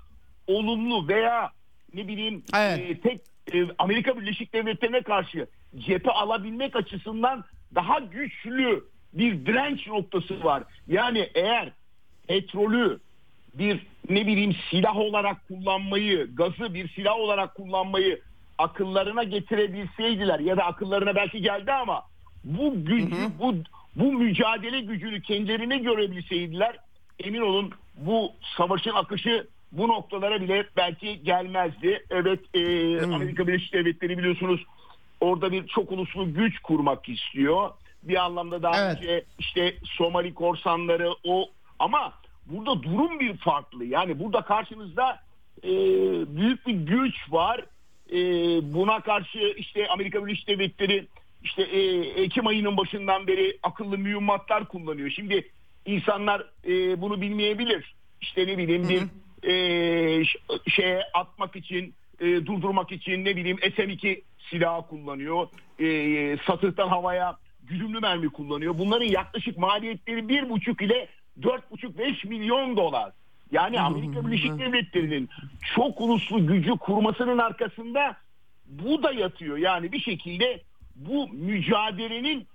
olumlu 0.47 1.09
veya 1.09 1.51
ne 1.95 2.09
bileyim 2.09 2.43
evet. 2.55 2.91
e, 2.91 3.01
tek 3.01 3.21
e, 3.55 3.67
Amerika 3.79 4.21
Birleşik 4.21 4.55
Devletleri'ne 4.55 5.03
karşı 5.03 5.47
cephe 5.79 6.11
alabilmek 6.11 6.77
açısından 6.77 7.45
daha 7.75 7.99
güçlü 7.99 8.85
bir 9.13 9.47
direnç 9.47 9.87
noktası 9.87 10.45
var. 10.45 10.63
Yani 10.89 11.31
eğer 11.35 11.73
petrolü 12.29 12.99
bir 13.55 13.87
ne 14.11 14.27
bileyim 14.27 14.57
silah 14.71 14.97
olarak 14.97 15.49
kullanmayı, 15.49 16.35
gazı 16.35 16.75
bir 16.75 16.89
silah 16.89 17.17
olarak 17.17 17.55
kullanmayı 17.55 18.21
akıllarına 18.59 19.23
getirebilseydiler 19.23 20.41
ya 20.41 20.57
da 20.57 20.65
akıllarına 20.65 21.15
belki 21.15 21.43
geldi 21.43 21.73
ama 21.73 22.03
bu 22.45 22.85
gücü, 22.85 23.17
hı 23.17 23.25
hı. 23.25 23.31
bu 23.39 23.55
bu 23.97 24.13
mücadele 24.13 24.81
gücünü 24.81 25.23
kendilerine 25.23 25.79
görebilseydiler 25.79 26.77
emin 27.19 27.41
olun 27.41 27.73
bu 27.97 28.33
savaşın 28.57 28.91
akışı 28.91 29.49
bu 29.73 29.89
noktalara 29.89 30.41
bile 30.41 30.67
belki 30.77 31.23
gelmezdi. 31.23 32.05
Evet 32.11 32.41
e, 32.55 32.61
hmm. 32.61 33.15
Amerika 33.15 33.47
Birleşik 33.47 33.73
Devletleri 33.73 34.19
biliyorsunuz 34.19 34.65
orada 35.21 35.53
bir 35.53 35.67
çok 35.67 35.93
uluslu 35.93 36.35
güç 36.35 36.59
kurmak 36.59 37.09
istiyor. 37.09 37.71
Bir 38.03 38.25
anlamda 38.25 38.63
daha 38.63 38.81
evet. 38.81 38.97
önce 38.97 39.25
işte 39.39 39.75
Somali 39.85 40.35
korsanları 40.35 41.11
o 41.25 41.51
ama 41.79 42.13
burada 42.47 42.83
durum 42.83 43.21
bir 43.21 43.37
farklı. 43.37 43.85
Yani 43.85 44.19
burada 44.19 44.43
karşınızda 44.43 45.21
e, 45.65 45.71
büyük 46.37 46.67
bir 46.67 46.75
güç 46.75 47.15
var. 47.31 47.65
E, 48.13 48.19
buna 48.75 49.01
karşı 49.01 49.55
işte 49.57 49.89
Amerika 49.89 50.27
Birleşik 50.27 50.49
Devletleri 50.49 51.07
işte 51.45 51.63
e, 51.63 51.99
Ekim 52.23 52.47
ayının 52.47 52.77
başından 52.77 53.27
beri 53.27 53.59
akıllı 53.63 53.99
mühimmatlar 53.99 54.69
kullanıyor. 54.69 55.11
Şimdi 55.11 55.51
insanlar 55.87 56.47
e, 56.67 57.01
bunu 57.01 57.21
bilmeyebilir. 57.21 57.95
İşte 58.21 58.47
ne 58.47 58.59
bileyim 58.59 58.89
bir 58.89 59.03
e, 59.43 60.25
şeye 60.69 61.03
atmak 61.15 61.57
için 61.57 61.95
e, 62.21 62.27
durdurmak 62.47 62.93
için 62.93 63.25
ne 63.25 63.37
bileyim 63.37 63.59
SM-2 63.59 64.23
silahı 64.51 64.87
kullanıyor. 64.87 65.49
E, 65.79 66.37
satıhtan 66.47 66.89
havaya 66.89 67.37
güdümlü 67.63 68.01
mermi 68.01 68.29
kullanıyor. 68.29 68.79
Bunların 68.79 69.07
yaklaşık 69.07 69.59
maliyetleri 69.59 70.29
bir 70.29 70.51
buçuk 70.51 70.83
ile 70.83 71.09
dört 71.43 71.71
buçuk 71.71 71.99
beş 71.99 72.25
milyon 72.25 72.77
dolar. 72.77 73.13
Yani 73.53 73.81
Amerika 73.81 74.27
Birleşik 74.27 74.59
Devletleri'nin 74.59 75.29
çok 75.75 76.01
uluslu 76.01 76.47
gücü 76.47 76.71
kurmasının 76.71 77.39
arkasında 77.39 78.17
bu 78.67 79.03
da 79.03 79.13
yatıyor. 79.13 79.57
Yani 79.57 79.93
bir 79.93 80.01
şekilde 80.01 80.63
bu 80.97 81.29
mücadelenin 81.29 82.47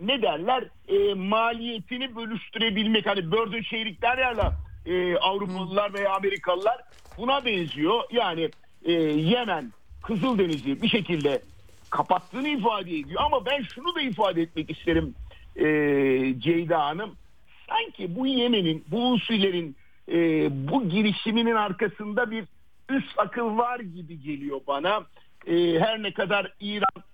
ne 0.00 0.22
derler 0.22 0.64
e, 0.88 1.14
maliyetini 1.14 2.16
bölüştürebilmek. 2.16 3.06
Hani 3.06 3.30
burden 3.30 3.62
sharing 3.62 4.02
derler 4.02 4.52
e, 4.86 5.16
Avrupalılar 5.16 5.94
veya 5.94 6.14
Amerikalılar 6.14 6.80
buna 7.18 7.44
benziyor. 7.44 8.02
Yani 8.10 8.50
e, 8.84 8.92
Yemen, 8.92 9.72
Kızıldeniz'i 10.02 10.82
bir 10.82 10.88
şekilde 10.88 11.42
kapattığını 11.90 12.48
ifade 12.48 12.98
ediyor. 12.98 13.22
Ama 13.24 13.46
ben 13.46 13.62
şunu 13.62 13.94
da 13.94 14.00
ifade 14.00 14.42
etmek 14.42 14.70
isterim 14.70 15.14
e, 15.56 15.64
Ceyda 16.38 16.84
Hanım. 16.84 17.16
Sanki 17.68 18.16
bu 18.16 18.26
Yemen'in, 18.26 18.84
bu 18.90 19.10
Husilerin 19.10 19.76
e, 20.08 20.48
bu 20.68 20.88
girişiminin 20.88 21.54
arkasında 21.54 22.30
bir 22.30 22.44
üst 22.88 23.18
akıl 23.18 23.56
var 23.58 23.80
gibi 23.80 24.22
geliyor 24.22 24.60
bana. 24.66 25.04
E, 25.46 25.78
her 25.80 26.02
ne 26.02 26.12
kadar 26.12 26.52
İran 26.60 27.04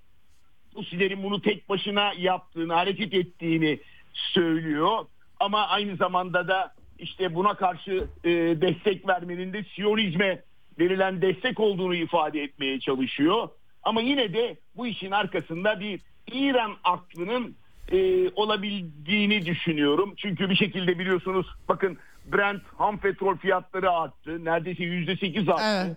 Husilerin 0.75 1.23
bunu 1.23 1.43
tek 1.43 1.69
başına 1.69 2.13
yaptığını, 2.19 2.73
hareket 2.75 3.15
ettiğini 3.15 3.79
söylüyor. 4.13 5.07
Ama 5.41 5.67
aynı 5.67 5.97
zamanda 5.97 6.49
da 6.49 6.75
işte 6.99 7.35
buna 7.35 7.55
karşı 7.55 8.07
e, 8.25 8.31
destek 8.31 9.09
vermenin 9.09 9.53
de 9.53 9.65
Siyonizme 9.75 10.43
verilen 10.79 11.23
destek 11.23 11.61
olduğunu 11.61 11.95
ifade 11.95 12.43
etmeye 12.43 12.81
çalışıyor. 12.81 13.49
Ama 13.83 14.01
yine 14.01 14.33
de 14.33 14.57
bu 14.77 14.87
işin 14.87 15.11
arkasında 15.11 15.81
bir 15.81 16.01
İran 16.33 16.73
aklının 16.85 17.57
e, 17.93 18.29
olabildiğini 18.31 19.47
düşünüyorum. 19.47 20.15
Çünkü 20.17 20.51
bir 20.51 20.57
şekilde 20.57 20.99
biliyorsunuz 20.99 21.47
bakın 21.69 21.99
Brent 22.33 22.63
ham 22.79 22.99
petrol 22.99 23.37
fiyatları 23.37 23.91
arttı. 23.91 24.45
Neredeyse 24.45 24.85
yüzde 24.85 25.17
sekiz 25.17 25.49
arttı. 25.49 25.87
Evet. 25.87 25.97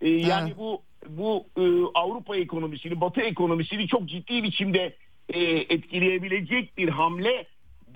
E, 0.00 0.08
yani 0.08 0.48
evet. 0.48 0.58
bu 0.58 0.82
bu 1.08 1.46
e, 1.56 1.62
Avrupa 1.94 2.36
ekonomisini, 2.36 3.00
Batı 3.00 3.20
ekonomisini 3.20 3.88
çok 3.88 4.08
ciddi 4.08 4.42
biçimde 4.42 4.96
e, 5.28 5.40
etkileyebilecek 5.42 6.78
bir 6.78 6.88
hamle. 6.88 7.46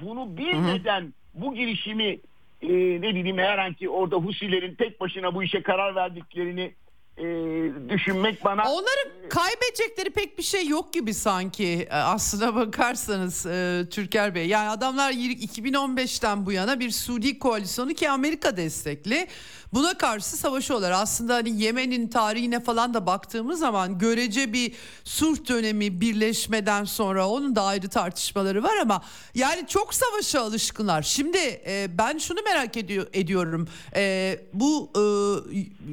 Bunu 0.02 0.36
bilmeden 0.36 1.14
bu 1.40 1.54
girişimi 1.54 2.18
e, 2.62 2.68
ne 3.00 3.14
bileyim 3.14 3.38
herhangi 3.38 3.88
orada 3.88 4.16
Husilerin 4.16 4.74
tek 4.74 5.00
başına 5.00 5.34
bu 5.34 5.42
işe 5.42 5.62
karar 5.62 5.94
verdiklerini 5.94 6.74
e, 7.18 7.88
düşünmek 7.88 8.44
bana... 8.44 8.62
Onların 8.70 9.28
kaybedecekleri 9.28 10.10
pek 10.10 10.38
bir 10.38 10.42
şey 10.42 10.68
yok 10.68 10.92
gibi 10.92 11.14
sanki 11.14 11.88
e, 11.90 11.94
aslına 11.94 12.54
bakarsanız 12.66 13.46
e, 13.46 13.86
Türker 13.90 14.34
Bey. 14.34 14.46
Yani 14.46 14.68
adamlar 14.68 15.12
2015'ten 15.12 16.46
bu 16.46 16.52
yana 16.52 16.80
bir 16.80 16.90
Suudi 16.90 17.38
koalisyonu 17.38 17.94
ki 17.94 18.10
Amerika 18.10 18.56
destekli 18.56 19.28
Buna 19.74 19.98
karşı 19.98 20.26
savaşıyorlar. 20.26 20.90
Aslında 20.90 21.34
hani 21.34 21.62
Yemen'in 21.62 22.08
tarihine 22.08 22.60
falan 22.60 22.94
da 22.94 23.06
baktığımız 23.06 23.58
zaman 23.58 23.98
görece 23.98 24.52
bir 24.52 24.72
sulh 25.04 25.48
dönemi 25.48 26.00
birleşmeden 26.00 26.84
sonra 26.84 27.28
onun 27.28 27.56
da 27.56 27.62
ayrı 27.62 27.88
tartışmaları 27.88 28.62
var 28.62 28.76
ama 28.82 29.02
yani 29.34 29.66
çok 29.68 29.94
savaşa 29.94 30.42
alışkınlar. 30.42 31.02
Şimdi 31.02 31.38
e, 31.66 31.86
ben 31.98 32.18
şunu 32.18 32.38
merak 32.42 32.76
ediyor, 32.76 33.06
ediyorum. 33.12 33.68
E, 33.96 34.36
bu 34.52 34.90
e, 34.96 35.02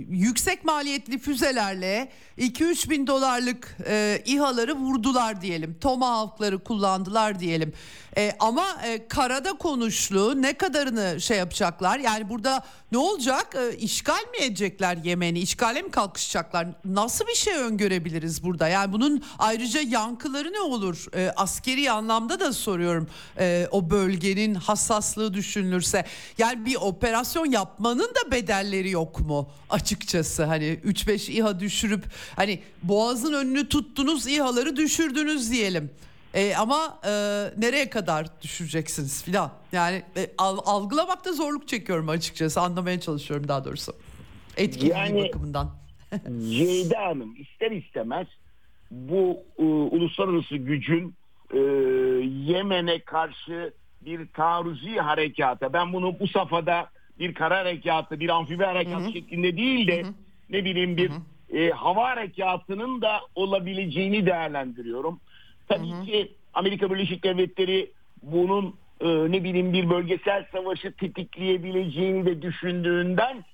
yüksek 0.09 0.65
maliyetli 0.65 1.14
füzelerle 1.19 2.11
2-3 2.37 2.89
bin 2.89 3.07
dolarlık 3.07 3.77
e, 3.87 4.21
İHA'ları 4.25 4.75
vurdular 4.75 5.41
diyelim. 5.41 5.77
Tomahawk'ları 5.81 6.63
kullandılar 6.63 7.39
diyelim. 7.39 7.73
E, 8.17 8.31
ama 8.39 8.65
e, 8.85 9.07
karada 9.07 9.53
konuşlu 9.53 10.41
ne 10.41 10.53
kadarını 10.53 11.21
şey 11.21 11.37
yapacaklar? 11.37 11.99
Yani 11.99 12.29
burada 12.29 12.63
ne 12.95 12.99
olacak? 12.99 13.55
E, 13.55 13.77
işgal 13.77 14.21
mi 14.31 14.37
edecekler 14.41 14.97
Yemen'i? 15.03 15.39
İşgale 15.39 15.81
mi 15.81 15.91
kalkışacaklar? 15.91 16.67
Nasıl 16.85 17.27
bir 17.27 17.35
şey 17.35 17.53
öngörebiliriz 17.53 18.43
burada? 18.43 18.67
Yani 18.67 18.93
bunun 18.93 19.23
ayrıca 19.39 19.81
yankıları 19.81 20.53
ne 20.53 20.59
olur? 20.59 21.05
E, 21.15 21.31
askeri 21.35 21.91
anlamda 21.91 22.39
da 22.39 22.53
soruyorum. 22.53 23.07
E, 23.39 23.67
o 23.71 23.89
bölgenin 23.89 24.55
hassaslığı 24.55 25.33
düşünülürse. 25.33 26.05
Yani 26.37 26.65
bir 26.65 26.75
operasyon 26.75 27.45
yapmanın 27.51 28.11
da 28.15 28.31
bedelleri 28.31 28.89
yok 28.89 29.19
mu? 29.19 29.49
Açıkçası 29.69 30.43
hani 30.43 30.79
3-5 30.85 31.31
İHA 31.31 31.59
düşürüp 31.59 32.05
hani 32.35 32.59
boğazın 32.83 33.33
önünü 33.33 33.69
tuttunuz 33.69 34.27
İHA'ları 34.27 34.75
düşürdünüz 34.75 35.51
diyelim. 35.51 35.91
E, 36.35 36.55
ama 36.55 36.99
e, 37.03 37.09
nereye 37.57 37.89
kadar 37.89 38.41
düşüreceksiniz 38.41 39.23
filan. 39.23 39.51
Yani 39.71 40.03
e, 40.17 40.29
algılamakta 40.37 41.33
zorluk 41.33 41.67
çekiyorum 41.67 42.09
açıkçası. 42.09 42.61
Anlamaya 42.61 42.99
çalışıyorum 42.99 43.47
daha 43.47 43.65
doğrusu. 43.65 43.93
Etkili 44.57 44.89
yani, 44.89 45.23
bakımından. 45.23 45.71
Ceyda 46.49 47.01
Hanım 47.01 47.35
ister 47.35 47.71
istemez 47.71 48.27
bu 48.91 49.39
e, 49.59 49.63
uluslararası 49.63 50.55
gücün 50.55 51.15
e, 51.53 51.59
Yemen'e 52.51 52.99
karşı 52.99 53.73
bir 54.01 54.27
taarruzi 54.27 54.95
harekata 54.95 55.73
ben 55.73 55.93
bunu 55.93 56.19
bu 56.19 56.27
safhada 56.27 56.89
bir 57.19 57.33
kara 57.33 57.57
harekatı 57.57 58.19
bir 58.19 58.29
amfibi 58.29 58.63
harekat 58.63 59.13
şeklinde 59.13 59.57
değil 59.57 59.87
de 59.87 60.03
ne 60.49 60.65
bileyim 60.65 60.97
bir 60.97 61.11
e, 61.53 61.69
hava 61.69 62.09
harekatının 62.09 63.01
da 63.01 63.19
olabileceğini 63.35 64.25
değerlendiriyorum. 64.25 65.19
Tabii 65.67 66.05
ki 66.05 66.31
Amerika 66.53 66.91
Birleşik 66.91 67.23
Devletleri 67.23 67.91
bunun 68.23 68.75
e, 69.01 69.07
ne 69.07 69.43
bileyim 69.43 69.73
bir 69.73 69.89
bölgesel 69.89 70.45
savaşı 70.51 70.91
tetikleyebileceğini 70.91 72.25
de 72.25 72.41
düşündüğünden 72.41 73.45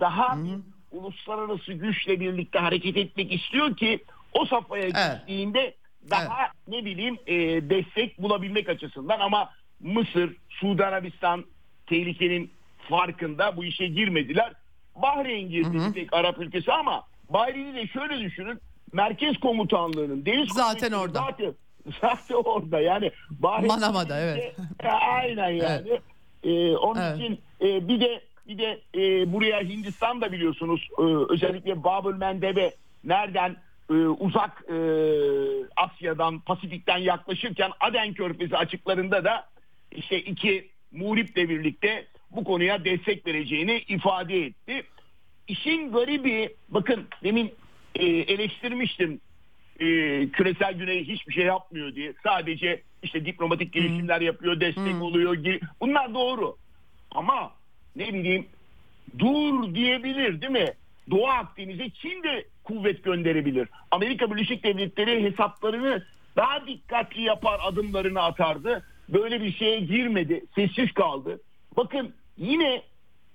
daha 0.00 0.44
bir 0.44 0.58
uluslararası 0.92 1.72
güçle 1.72 2.20
birlikte 2.20 2.58
hareket 2.58 2.96
etmek 2.96 3.32
istiyor 3.32 3.76
ki 3.76 4.04
o 4.32 4.44
safhaya 4.44 4.82
Evet. 4.82 4.94
geçtiğinde 4.94 5.74
daha 6.10 6.48
ne 6.68 6.84
bileyim 6.84 7.18
e, 7.26 7.34
destek 7.70 8.22
bulabilmek 8.22 8.68
açısından 8.68 9.20
ama 9.20 9.50
Mısır, 9.80 10.36
Suudi 10.48 10.84
Arabistan 10.84 11.44
tehlikenin 11.86 12.50
farkında 12.88 13.56
bu 13.56 13.64
işe 13.64 13.86
girmediler. 13.86 14.52
Bahreyn 15.02 15.48
girdi 15.48 15.78
bir 15.88 15.94
tek 15.94 16.12
Arap 16.12 16.38
ülkesi 16.38 16.72
ama 16.72 17.02
Bahreyn'i 17.30 17.74
de 17.74 17.86
şöyle 17.86 18.20
düşünün. 18.20 18.60
Merkez 18.96 19.38
komutanlığının 19.40 20.26
deniz 20.26 20.48
Zaten 20.52 20.92
orada. 20.92 21.18
Zaten, 21.18 21.54
zaten 22.00 22.34
orada 22.34 22.80
yani 22.80 23.10
Bahreyn 23.30 23.66
Manama'da, 23.66 24.20
evet. 24.20 24.56
E, 24.82 24.88
aynen 24.88 25.50
yani. 25.50 26.00
E, 26.44 26.76
onun 26.76 27.00
Evet. 27.00 27.16
için 27.16 27.40
e, 27.60 27.88
bir 27.88 28.00
de 28.00 28.20
bir 28.48 28.58
de 28.58 28.80
e, 28.94 29.32
buraya 29.32 29.60
Hindistan 29.60 30.20
da 30.20 30.32
biliyorsunuz 30.32 30.88
e, 30.98 31.02
özellikle 31.32 31.84
Babül 31.84 32.14
Mendebe 32.16 32.74
nereden 33.04 33.56
e, 33.90 33.94
uzak 33.94 34.64
e, 34.68 34.76
Asya'dan 35.76 36.38
Pasifik'ten 36.38 36.98
yaklaşırken 36.98 37.70
Aden 37.80 38.14
Körfezi 38.14 38.56
açıklarında 38.56 39.24
da 39.24 39.48
işte 39.92 40.20
iki 40.20 40.68
muhriple 40.92 41.48
birlikte 41.48 42.06
bu 42.30 42.44
konuya 42.44 42.84
destek 42.84 43.26
vereceğini 43.26 43.78
ifade 43.88 44.44
etti. 44.46 44.82
İşin 45.48 45.92
garibi 45.92 46.54
bakın 46.68 47.04
demin 47.24 47.52
e, 47.98 48.06
eleştirmiştim 48.06 49.20
e, 49.80 49.86
küresel 50.28 50.74
güney 50.74 51.04
hiçbir 51.08 51.34
şey 51.34 51.44
yapmıyor 51.44 51.94
diye. 51.94 52.12
Sadece 52.22 52.82
işte 53.02 53.26
diplomatik 53.26 53.72
girişimler 53.72 54.20
yapıyor, 54.20 54.60
destek 54.60 55.02
oluyor. 55.02 55.34
gi- 55.36 55.60
Bunlar 55.80 56.14
doğru. 56.14 56.56
Ama 57.10 57.52
ne 57.96 58.14
bileyim 58.14 58.46
dur 59.18 59.74
diyebilir 59.74 60.40
değil 60.40 60.52
mi? 60.52 60.72
Doğu 61.10 61.26
Akdeniz'e 61.28 61.90
Çin 61.90 62.22
de 62.22 62.44
kuvvet 62.64 63.04
gönderebilir. 63.04 63.68
Amerika 63.90 64.30
Birleşik 64.34 64.64
Devletleri 64.64 65.22
hesaplarını 65.22 66.04
daha 66.36 66.66
dikkatli 66.66 67.22
yapar 67.22 67.60
adımlarını 67.62 68.22
atardı. 68.22 68.82
Böyle 69.08 69.42
bir 69.42 69.52
şeye 69.52 69.80
girmedi. 69.80 70.44
Sessiz 70.54 70.92
kaldı. 70.92 71.40
Bakın 71.76 72.14
yine 72.38 72.82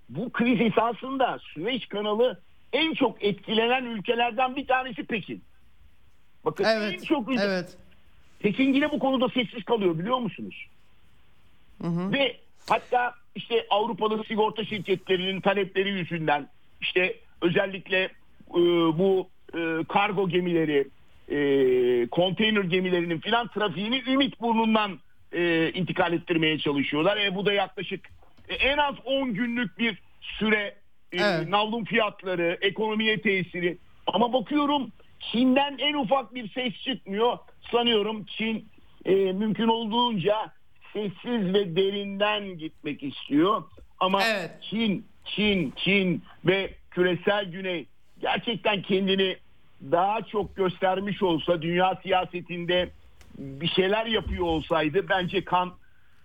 bu 0.10 0.30
kriz 0.32 0.62
esasında 0.62 1.40
Süveyş 1.54 1.86
kanalı 1.86 2.42
en 2.74 2.94
çok 2.94 3.24
etkilenen 3.24 3.86
ülkelerden 3.86 4.56
bir 4.56 4.68
tanesi 4.68 5.04
Pekin. 5.04 5.42
Bakın 6.46 6.64
en 6.64 6.82
Evet. 6.82 7.06
çok 7.06 7.28
ülke- 7.30 7.44
Evet. 7.44 7.78
Pekin 8.40 8.74
yine 8.74 8.92
bu 8.92 9.00
konuda 9.00 9.30
sessiz 9.30 9.64
kalıyor 9.64 10.00
biliyor 10.00 10.18
musunuz? 10.18 10.66
Ve 11.84 12.38
hatta 12.70 13.16
işte 13.36 13.66
Avrupalı 13.70 14.24
sigorta 14.24 14.66
şirketlerinin 14.66 15.42
talepleri 15.42 15.90
yüzünden 15.90 16.48
işte 16.82 17.16
özellikle 17.42 18.04
e, 18.50 18.60
bu 18.98 19.30
e, 19.58 19.84
kargo 19.90 20.30
gemileri, 20.30 20.88
e, 21.30 22.08
konteyner 22.08 22.64
gemilerinin 22.64 23.20
filan 23.20 23.48
trafiğini 23.48 24.04
Ümit 24.08 24.42
burnundan 24.42 25.00
e, 25.34 25.72
intikal 25.74 26.14
ettirmeye 26.14 26.60
çalışıyorlar. 26.60 27.18
E, 27.18 27.36
bu 27.36 27.46
da 27.46 27.54
yaklaşık 27.54 28.10
e, 28.50 28.54
en 28.54 28.78
az 28.78 28.96
10 29.06 29.34
günlük 29.34 29.80
bir 29.80 30.02
süre 30.22 30.76
e, 31.14 31.18
Evet. 31.24 31.50
navlun 31.50 31.84
fiyatları, 31.84 32.58
ekonomiye 32.62 33.22
tesiri. 33.22 33.78
Ama 34.08 34.34
bakıyorum 34.34 34.92
Çin'den 35.20 35.78
en 35.78 35.94
ufak 35.94 36.36
bir 36.36 36.50
ses 36.50 36.74
çıkmıyor. 36.74 37.38
Sanıyorum 37.72 38.26
Çin 38.26 38.70
e, 39.06 39.16
mümkün 39.16 39.68
olduğunca 39.68 40.36
sessiz 40.94 41.54
ve 41.54 41.76
derinden 41.76 42.58
gitmek 42.58 43.04
istiyor. 43.04 43.64
Ama 44.00 44.24
Evet. 44.24 44.52
Çin, 44.70 45.06
Çin, 45.26 45.74
Çin 45.76 46.24
ve 46.46 46.74
küresel 46.92 47.46
güney 47.52 47.86
gerçekten 48.22 48.82
kendini 48.82 49.38
daha 49.92 50.22
çok 50.22 50.56
göstermiş 50.56 51.24
olsa 51.24 51.62
dünya 51.62 52.00
siyasetinde 52.04 52.90
bir 53.38 53.68
şeyler 53.68 54.06
yapıyor 54.06 54.46
olsaydı 54.46 55.10
bence 55.10 55.44
kan 55.46 55.74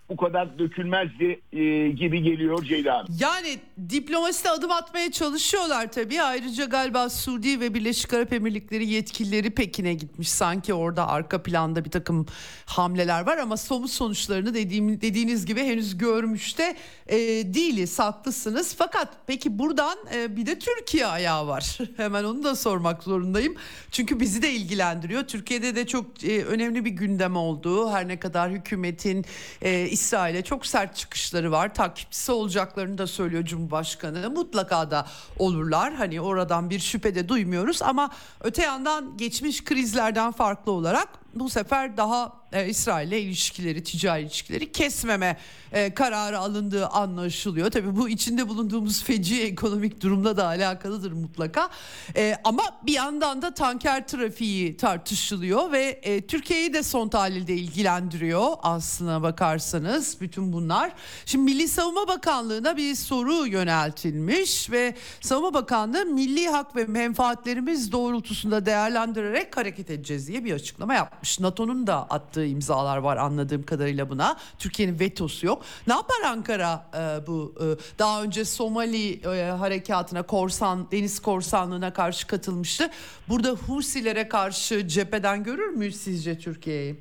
bu 0.09 0.17
kadar 0.17 0.59
dökülmezdi 0.59 1.41
e, 1.53 1.89
gibi 1.89 2.21
geliyor 2.23 2.63
Ceyda 2.63 2.93
Hanım. 2.93 3.07
Yani 3.19 3.59
diplomaside 3.89 4.49
adım 4.49 4.71
atmaya 4.71 5.11
çalışıyorlar 5.11 5.91
tabii. 5.91 6.21
Ayrıca 6.21 6.65
galiba 6.65 7.09
Suudi 7.09 7.59
ve 7.59 7.73
Birleşik 7.73 8.13
Arap 8.13 8.33
Emirlikleri 8.33 8.87
yetkilileri 8.87 9.49
Pekin'e 9.49 9.93
gitmiş. 9.93 10.29
Sanki 10.29 10.73
orada 10.73 11.07
arka 11.07 11.43
planda 11.43 11.85
bir 11.85 11.91
takım 11.91 12.25
hamleler 12.65 13.25
var 13.25 13.37
ama 13.37 13.57
somut 13.57 13.89
sonuçlarını 13.89 14.53
dediğim, 14.53 15.01
dediğiniz 15.01 15.45
gibi 15.45 15.63
henüz 15.63 15.97
görmüş 15.97 16.57
de 16.57 16.75
e, 17.07 17.17
değiliz. 17.53 17.99
Haklısınız. 17.99 18.75
Fakat 18.77 19.09
peki 19.27 19.59
buradan 19.59 19.97
e, 20.15 20.37
bir 20.37 20.45
de 20.45 20.59
Türkiye 20.59 21.05
ayağı 21.05 21.47
var. 21.47 21.77
Hemen 21.97 22.23
onu 22.23 22.43
da 22.43 22.55
sormak 22.55 23.03
zorundayım. 23.03 23.55
Çünkü 23.91 24.19
bizi 24.19 24.41
de 24.41 24.51
ilgilendiriyor. 24.51 25.23
Türkiye'de 25.23 25.75
de 25.75 25.87
çok 25.87 26.23
e, 26.23 26.45
önemli 26.45 26.85
bir 26.85 26.89
gündem 26.89 27.35
olduğu 27.35 27.89
her 27.89 28.07
ne 28.07 28.19
kadar 28.19 28.51
hükümetin 28.51 29.25
e, 29.61 29.96
İsrail'e 29.97 30.43
çok 30.43 30.65
sert 30.65 30.95
çıkışları 30.95 31.51
var. 31.51 31.73
Takipçisi 31.73 32.31
olacaklarını 32.31 32.97
da 32.97 33.07
söylüyor 33.07 33.45
Cumhurbaşkanı. 33.45 34.29
Mutlaka 34.29 34.91
da 34.91 35.05
olurlar. 35.39 35.93
Hani 35.93 36.21
oradan 36.21 36.69
bir 36.69 36.79
şüphe 36.79 37.15
de 37.15 37.29
duymuyoruz 37.29 37.81
ama 37.81 38.09
öte 38.41 38.61
yandan 38.61 39.17
geçmiş 39.17 39.63
krizlerden 39.63 40.31
farklı 40.31 40.71
olarak 40.71 41.07
bu 41.39 41.49
sefer 41.49 41.97
daha 41.97 42.33
e, 42.51 42.69
İsrail'le 42.69 43.11
ilişkileri, 43.11 43.83
ticari 43.83 44.21
ilişkileri 44.21 44.71
kesmeme 44.71 45.37
e, 45.71 45.93
kararı 45.93 46.39
alındığı 46.39 46.87
anlaşılıyor. 46.87 47.71
Tabii 47.71 47.95
bu 47.95 48.09
içinde 48.09 48.49
bulunduğumuz 48.49 49.03
feci 49.03 49.43
ekonomik 49.43 50.01
durumla 50.01 50.37
da 50.37 50.45
alakalıdır 50.45 51.11
mutlaka. 51.11 51.69
E, 52.15 52.35
ama 52.43 52.63
bir 52.83 52.93
yandan 52.93 53.41
da 53.41 53.53
tanker 53.53 54.07
trafiği 54.07 54.77
tartışılıyor 54.77 55.71
ve 55.71 55.99
e, 56.03 56.21
Türkiye'yi 56.21 56.73
de 56.73 56.83
son 56.83 57.09
tahlilde 57.09 57.53
ilgilendiriyor 57.53 58.55
aslına 58.63 59.21
bakarsanız 59.21 60.21
bütün 60.21 60.53
bunlar. 60.53 60.91
Şimdi 61.25 61.43
Milli 61.43 61.67
Savunma 61.67 62.07
Bakanlığı'na 62.07 62.77
bir 62.77 62.95
soru 62.95 63.47
yöneltilmiş 63.47 64.71
ve 64.71 64.95
Savunma 65.21 65.53
Bakanlığı 65.53 66.05
milli 66.05 66.47
hak 66.47 66.75
ve 66.75 66.85
menfaatlerimiz 66.85 67.91
doğrultusunda 67.91 68.65
değerlendirerek 68.65 69.57
hareket 69.57 69.89
edeceğiz 69.89 70.27
diye 70.27 70.45
bir 70.45 70.53
açıklama 70.53 70.93
yapmış. 70.93 71.26
NATO'nun 71.39 71.87
da 71.87 71.95
attığı 71.95 72.45
imzalar 72.45 72.97
var 72.97 73.17
anladığım 73.17 73.63
kadarıyla 73.63 74.09
buna. 74.09 74.37
Türkiye'nin 74.59 74.99
vetosu 74.99 75.45
yok. 75.45 75.63
Ne 75.87 75.93
yapar 75.93 76.21
Ankara 76.25 76.85
e, 76.93 77.27
bu 77.27 77.53
e, 77.59 77.65
daha 77.99 78.23
önce 78.23 78.45
Somali 78.45 79.13
e, 79.13 79.43
harekatına 79.43 80.23
korsan 80.23 80.87
deniz 80.91 81.19
korsanlığına 81.19 81.93
karşı 81.93 82.27
katılmıştı. 82.27 82.89
Burada 83.29 83.49
Husilere 83.49 84.27
karşı 84.27 84.87
cepheden 84.87 85.43
görür 85.43 85.69
müyüz 85.69 85.95
sizce 85.95 86.37
Türkiye'yi? 86.39 86.95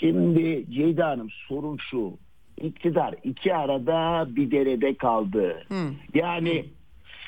Şimdi 0.00 0.64
Ceyda 0.70 1.08
Hanım 1.08 1.30
sorun 1.48 1.78
şu. 1.90 2.18
İktidar 2.60 3.14
iki 3.24 3.54
arada 3.54 4.26
bir 4.36 4.50
derede 4.50 4.94
kaldı. 4.94 5.66
Yani 6.14 6.66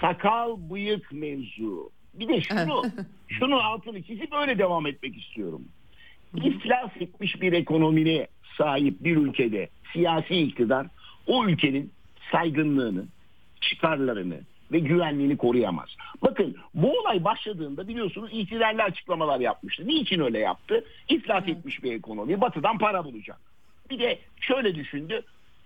sakal 0.00 0.56
bıyık 0.70 1.12
mevzu. 1.12 1.90
Bir 2.14 2.28
de 2.28 2.40
şunu, 2.40 2.82
şunun 3.38 3.58
altını 3.58 4.02
çizip 4.02 4.32
öyle 4.32 4.58
devam 4.58 4.86
etmek 4.86 5.16
istiyorum. 5.16 5.62
İflas 6.36 6.90
etmiş 7.00 7.40
bir 7.40 7.52
ekonomine 7.52 8.26
sahip 8.58 9.04
bir 9.04 9.16
ülkede 9.16 9.68
siyasi 9.92 10.36
iktidar 10.36 10.86
o 11.26 11.46
ülkenin 11.46 11.92
saygınlığını, 12.32 13.04
çıkarlarını 13.60 14.40
ve 14.72 14.78
güvenliğini 14.78 15.36
koruyamaz. 15.36 15.88
Bakın 16.22 16.56
bu 16.74 17.00
olay 17.00 17.24
başladığında 17.24 17.88
biliyorsunuz 17.88 18.30
itirazlı 18.32 18.82
açıklamalar 18.82 19.40
yapmıştı. 19.40 19.86
Niçin 19.86 20.20
öyle 20.20 20.38
yaptı? 20.38 20.84
İflas 21.08 21.48
etmiş 21.48 21.82
bir 21.82 21.92
ekonomi 21.92 22.40
batıdan 22.40 22.78
para 22.78 23.04
bulacak. 23.04 23.38
Bir 23.90 23.98
de 23.98 24.18
şöyle 24.40 24.74
düşündü. 24.74 25.22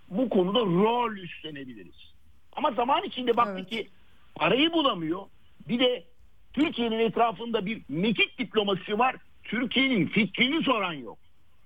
Bu 0.09 0.29
konuda 0.29 0.59
rol 0.59 1.17
üstlenebiliriz. 1.17 2.13
Ama 2.55 2.71
zaman 2.71 3.03
içinde 3.03 3.37
baktı 3.37 3.55
Evet. 3.57 3.69
ki 3.69 3.87
parayı 4.35 4.73
bulamıyor. 4.73 5.21
Bir 5.67 5.79
de 5.79 6.03
Türkiye'nin 6.59 6.99
etrafında 6.99 7.65
bir 7.65 7.81
mekik 7.89 8.39
diplomasi 8.39 8.99
var. 8.99 9.15
Türkiye'nin 9.43 10.07
fikrini 10.07 10.63
soran 10.63 10.93
yok. 10.93 11.17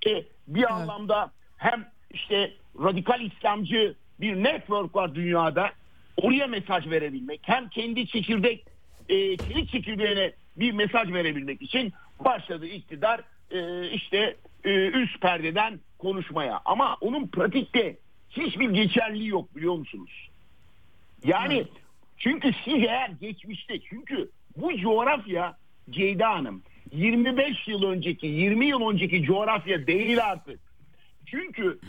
E, 0.07 0.23
bir 0.47 0.73
anlamda 0.73 1.31
hem 1.57 1.85
işte 2.11 2.53
radikal 2.83 3.21
İslamcı 3.21 3.95
bir 4.21 4.43
network 4.43 4.95
var 4.95 5.15
dünyada. 5.15 5.71
Oraya 6.17 6.47
mesaj 6.47 6.89
verebilmek. 6.89 7.39
Hem 7.43 7.69
kendi 7.69 8.07
çekirdek 8.07 8.65
e, 9.09 9.37
çelik 9.37 9.69
çekirdeğine 9.69 10.33
bir 10.57 10.71
mesaj 10.71 11.13
verebilmek 11.13 11.61
için 11.61 11.93
başladı 12.25 12.65
iktidar 12.65 13.21
e, 13.51 13.89
işte 13.89 14.35
e, 14.63 14.69
üst 14.87 15.21
perde 15.21 15.43
perdeden 15.43 15.79
konuşmaya. 15.99 16.61
Ama 16.65 16.97
onun 17.01 17.27
pratikte 17.27 17.97
hiçbir 18.29 18.69
geçerliği 18.69 19.27
yok 19.27 19.55
biliyor 19.55 19.75
musunuz? 19.75 20.29
Yani 21.25 21.55
Evet. 21.55 21.67
çünkü 22.17 22.51
siz 22.65 22.73
eğer 22.73 23.11
geçmişte 23.21 23.79
çünkü 23.79 24.29
bu 24.57 24.77
coğrafya 24.77 25.57
Ceyda 25.89 26.29
Hanım 26.29 26.61
25 26.91 27.67
yıl 27.67 27.83
önceki 27.83 28.27
20 28.27 28.65
yıl 28.65 28.89
önceki 28.89 29.23
coğrafya 29.23 29.87
değil 29.87 30.25
artık. 30.25 30.59
Çünkü 31.25 31.79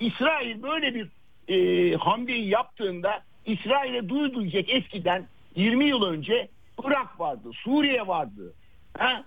İsrail 0.00 0.62
böyle 0.62 0.94
bir 0.94 1.08
e, 1.48 1.96
hamleyi 1.96 2.48
yaptığında 2.48 3.22
İsrail'e 3.46 4.08
duyulacak 4.08 4.64
eskiden 4.68 5.26
20 5.56 5.84
yıl 5.84 6.02
önce 6.02 6.48
Irak 6.84 7.20
vardı, 7.20 7.50
Suriye 7.54 8.06
vardı. 8.06 8.54
Ha? 8.98 9.24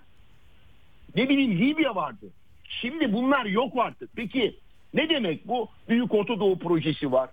Ne 1.16 1.28
bileyim 1.28 1.58
Libya 1.58 1.96
vardı. 1.96 2.26
Şimdi 2.68 3.12
bunlar 3.12 3.44
yok 3.44 3.72
artık. 3.76 4.10
Peki 4.16 4.56
ne 4.94 5.08
demek 5.08 5.48
bu? 5.48 5.68
Büyük 5.88 6.14
Orta 6.14 6.58
projesi 6.58 7.12
var. 7.12 7.30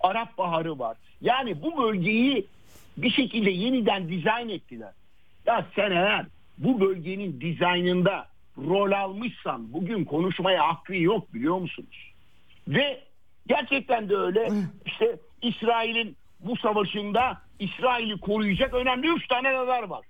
Arap 0.00 0.38
Baharı 0.38 0.78
var. 0.78 0.96
Yani 1.20 1.62
bu 1.62 1.82
bölgeyi 1.82 2.46
bir 2.96 3.10
şekilde 3.10 3.50
yeniden 3.50 4.08
dizayn 4.08 4.48
ettiler. 4.48 4.92
Ya 5.46 5.66
sen 5.76 5.90
eğer 5.90 6.26
bu 6.58 6.80
bölgenin 6.80 7.40
dizaynında 7.40 8.28
rol 8.58 8.92
almışsan 8.92 9.72
bugün 9.72 10.04
konuşmaya 10.04 10.68
hakkın 10.68 10.94
yok 10.94 11.34
biliyor 11.34 11.58
musunuz? 11.58 12.12
Ve 12.68 13.00
gerçekten 13.46 14.08
de 14.08 14.16
öyle. 14.16 14.50
İşte 14.86 15.16
İsrail'in 15.42 16.16
bu 16.40 16.56
savaşında 16.56 17.42
İsrail'i 17.58 18.20
koruyacak 18.20 18.74
önemli 18.74 19.08
üç 19.08 19.26
tane 19.28 19.52
radar 19.52 19.82
var. 19.82 20.06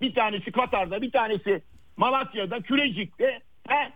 Bir 0.00 0.14
tanesi 0.14 0.52
Katar'da, 0.52 1.02
bir 1.02 1.10
tanesi 1.10 1.62
Malatya'da, 1.96 2.60
Kürecik'te, 2.60 3.40
he? 3.68 3.92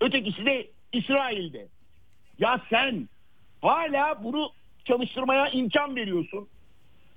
ötekisi 0.00 0.46
de 0.46 0.66
İsrail'de. 0.92 1.68
Ya 2.38 2.60
sen 2.70 3.08
hala 3.62 4.24
bunu 4.24 4.50
çalıştırmaya 4.84 5.48
imkan 5.48 5.96
veriyorsun. 5.96 6.48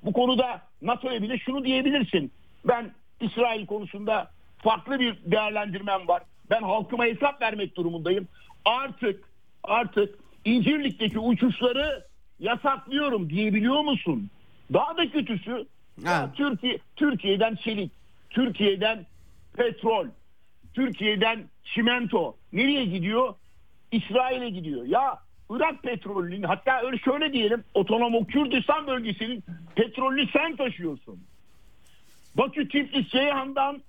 Bu 0.05 0.13
konuda 0.13 0.61
NATO'ya 0.81 1.21
bile 1.21 1.37
şunu 1.37 1.65
diyebilirsin. 1.65 2.31
Ben 2.65 2.91
İsrail 3.21 3.65
konusunda 3.65 4.31
farklı 4.57 4.99
bir 4.99 5.17
değerlendirmem 5.25 6.07
var. 6.07 6.23
Ben 6.49 6.61
halkıma 6.61 7.05
hesap 7.05 7.41
vermek 7.41 7.75
durumundayım. 7.77 8.27
Artık 8.65 9.29
artık 9.63 10.19
İncirlik'teki 10.45 11.19
uçuşları 11.19 12.03
yasaklıyorum 12.39 13.29
diyebiliyor 13.29 13.81
musun? 13.81 14.29
Daha 14.73 14.97
da 14.97 15.11
kötüsü 15.11 15.65
ya. 16.03 16.31
Türkiye 16.35 16.77
Türkiye'den 16.95 17.55
çelik, 17.55 17.91
Türkiye'den 18.29 19.05
petrol, 19.57 20.07
Türkiye'den 20.73 21.43
çimento 21.63 22.35
nereye 22.53 22.85
gidiyor? 22.85 23.35
İsrail'e 23.91 24.49
gidiyor. 24.49 24.85
Ya 24.85 25.17
Irak 25.49 25.83
petrolünün 25.83 26.43
hatta 26.43 26.81
öyle 26.81 26.97
şöyle 26.97 27.33
diyelim 27.33 27.63
otonom 27.73 28.25
Kürdistan 28.25 28.87
bölgesinin 28.87 29.43
petrolünü 29.75 30.27
sen 30.27 30.55
taşıyorsun. 30.55 31.19
Bakü 32.35 32.67
Tiflis 32.67 33.07
Ceyhan'dan 33.07 33.81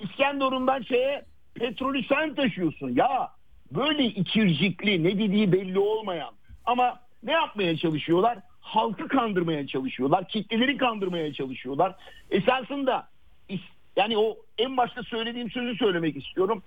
İskenderun'dan 0.00 0.82
şeye 0.82 1.24
petrolü 1.54 2.04
sen 2.04 2.34
taşıyorsun. 2.34 2.94
Ya 2.94 3.30
böyle 3.72 4.04
ikircikli 4.04 5.04
ne 5.04 5.18
dediği 5.18 5.52
belli 5.52 5.78
olmayan 5.78 6.32
ama 6.64 7.00
ne 7.22 7.32
yapmaya 7.32 7.76
çalışıyorlar? 7.76 8.38
Halkı 8.60 9.08
kandırmaya 9.08 9.66
çalışıyorlar. 9.66 10.28
Kitleleri 10.28 10.76
kandırmaya 10.76 11.32
çalışıyorlar. 11.32 11.94
Esasında 12.30 13.08
yani 13.96 14.18
o 14.18 14.36
en 14.58 14.76
başta 14.76 15.02
söylediğim 15.02 15.50
sözü 15.50 15.76
söylemek 15.76 16.16
istiyorum. 16.16 16.62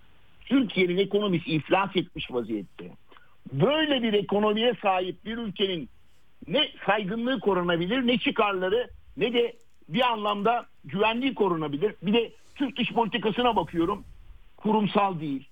Türkiye'nin 0.45 0.97
ekonomisi 0.97 1.51
iflas 1.51 1.95
etmiş 1.95 2.31
vaziyette. 2.31 2.91
Böyle 3.53 4.03
bir 4.03 4.13
ekonomiye 4.13 4.73
sahip 4.81 5.25
bir 5.25 5.37
ülkenin 5.37 5.89
ne 6.47 6.69
saygınlığı 6.85 7.39
korunabilir 7.39 8.07
ne 8.07 8.17
çıkarları 8.17 8.89
ne 9.17 9.33
de 9.33 9.53
bir 9.89 10.11
anlamda 10.11 10.65
güvenliği 10.85 11.35
korunabilir. 11.35 11.95
Bir 12.01 12.13
de 12.13 12.31
Türk 12.55 12.77
dış 12.77 12.91
politikasına 12.93 13.55
bakıyorum. 13.55 14.03
Kurumsal 14.57 15.19
değil, 15.19 15.47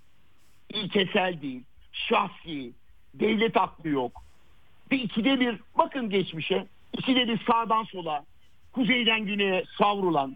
ilkesel 0.70 1.42
değil, 1.42 1.64
şahsi, 1.92 2.72
devlet 3.14 3.58
aklı 3.58 3.90
yok. 3.90 4.24
Bir 4.92 5.00
ikide 5.00 5.40
bir 5.40 5.60
bakın 5.78 6.10
geçmişe, 6.10 6.68
ikide 6.98 7.28
bir 7.28 7.40
sağdan 7.46 7.84
sola, 7.84 8.26
kuzeyden 8.74 9.26
güneye 9.26 9.64
savrulan, 9.78 10.36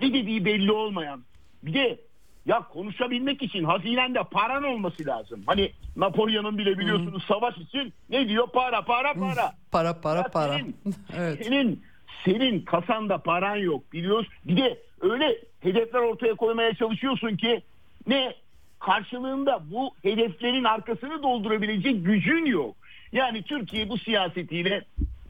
ne 0.00 0.14
dediği 0.14 0.44
belli 0.44 0.72
olmayan. 0.72 1.24
Bir 1.62 1.74
de 1.74 2.00
ya 2.46 2.60
konuşabilmek 2.60 3.42
için 3.42 3.64
hazinende 3.64 4.22
paran 4.30 4.64
olması 4.64 5.06
lazım. 5.06 5.42
Hani 5.46 5.72
Napolyon'un 5.96 6.58
bile 6.58 6.78
biliyorsunuz 6.78 7.24
savaş 7.28 7.58
için 7.58 7.92
ne 8.10 8.28
diyor? 8.28 8.48
Para, 8.52 8.82
para, 8.82 9.14
para. 9.14 9.52
Para 9.72 10.00
para 10.00 10.18
Ya 10.18 10.22
para. 10.22 10.58
Senin, 10.58 10.76
evet. 11.16 11.44
senin, 11.44 11.82
senin 12.24 12.60
kasanda 12.60 13.18
paran 13.18 13.56
yok 13.56 13.92
biliyorsun. 13.92 14.32
Bir 14.44 14.56
de 14.56 14.78
öyle 15.00 15.38
hedefler 15.60 16.00
ortaya 16.00 16.34
koymaya 16.34 16.74
çalışıyorsun 16.74 17.36
ki 17.36 17.62
ne 18.06 18.34
karşılığında 18.78 19.60
bu 19.70 19.90
hedeflerin 20.02 20.64
arkasını 20.64 21.22
doldurabilecek 21.22 22.04
gücün 22.04 22.46
yok. 22.46 22.76
Yani 23.12 23.42
Türkiye 23.42 23.88
bu 23.88 23.98
siyasetiyle 23.98 24.84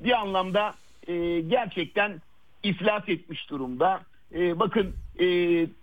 bir 0.05 0.12
anlamda 0.12 0.74
e, 1.06 1.40
gerçekten 1.40 2.22
iflas 2.62 3.09
etmiş 3.09 3.51
durumda. 3.51 4.01
E, 4.34 4.59
bakın 4.59 4.94
e, 5.20 5.26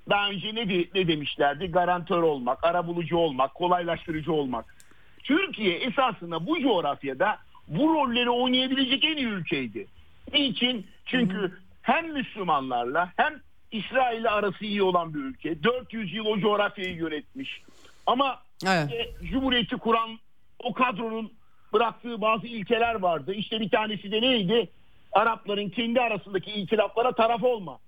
daha 0.09 0.29
önce 0.29 0.55
ne, 0.55 0.69
de- 0.69 0.87
ne 0.95 1.07
demişlerdi? 1.07 1.67
Garantör 1.71 2.21
olmak, 2.23 2.63
arabulucu 2.63 3.17
olmak, 3.17 3.53
kolaylaştırıcı 3.55 4.33
olmak. 4.33 4.75
Türkiye 5.23 5.77
esasında 5.77 6.45
bu 6.47 6.59
coğrafyada 6.61 7.37
bu 7.67 7.93
rolleri 7.93 8.29
oynayabilecek 8.29 9.03
en 9.03 9.17
iyi 9.17 9.27
ülkeydi. 9.27 9.87
Niçin? 10.33 10.87
Çünkü 11.05 11.51
hem 11.81 12.13
Müslümanlarla 12.13 13.11
hem 13.17 13.41
İsrail'le 13.71 14.25
arası 14.31 14.65
iyi 14.65 14.83
olan 14.83 15.13
bir 15.13 15.19
ülke. 15.19 15.63
400 15.63 16.13
yıl 16.13 16.25
o 16.25 16.39
coğrafyayı 16.39 16.95
yönetmiş. 16.95 17.61
Ama 18.05 18.39
Evet. 18.67 18.89
işte 18.91 19.27
Cumhuriyeti 19.31 19.77
kuran 19.77 20.19
o 20.59 20.73
kadronun 20.73 21.31
bıraktığı 21.73 22.21
bazı 22.21 22.47
ilkeler 22.47 22.95
vardı. 22.95 23.33
İşte 23.33 23.59
bir 23.59 23.69
tanesi 23.69 24.11
de 24.11 24.21
neydi? 24.21 24.69
Arapların 25.11 25.69
kendi 25.69 26.01
arasındaki 26.01 26.51
itilaflara 26.51 27.11
taraf 27.11 27.43
olma. 27.43 27.79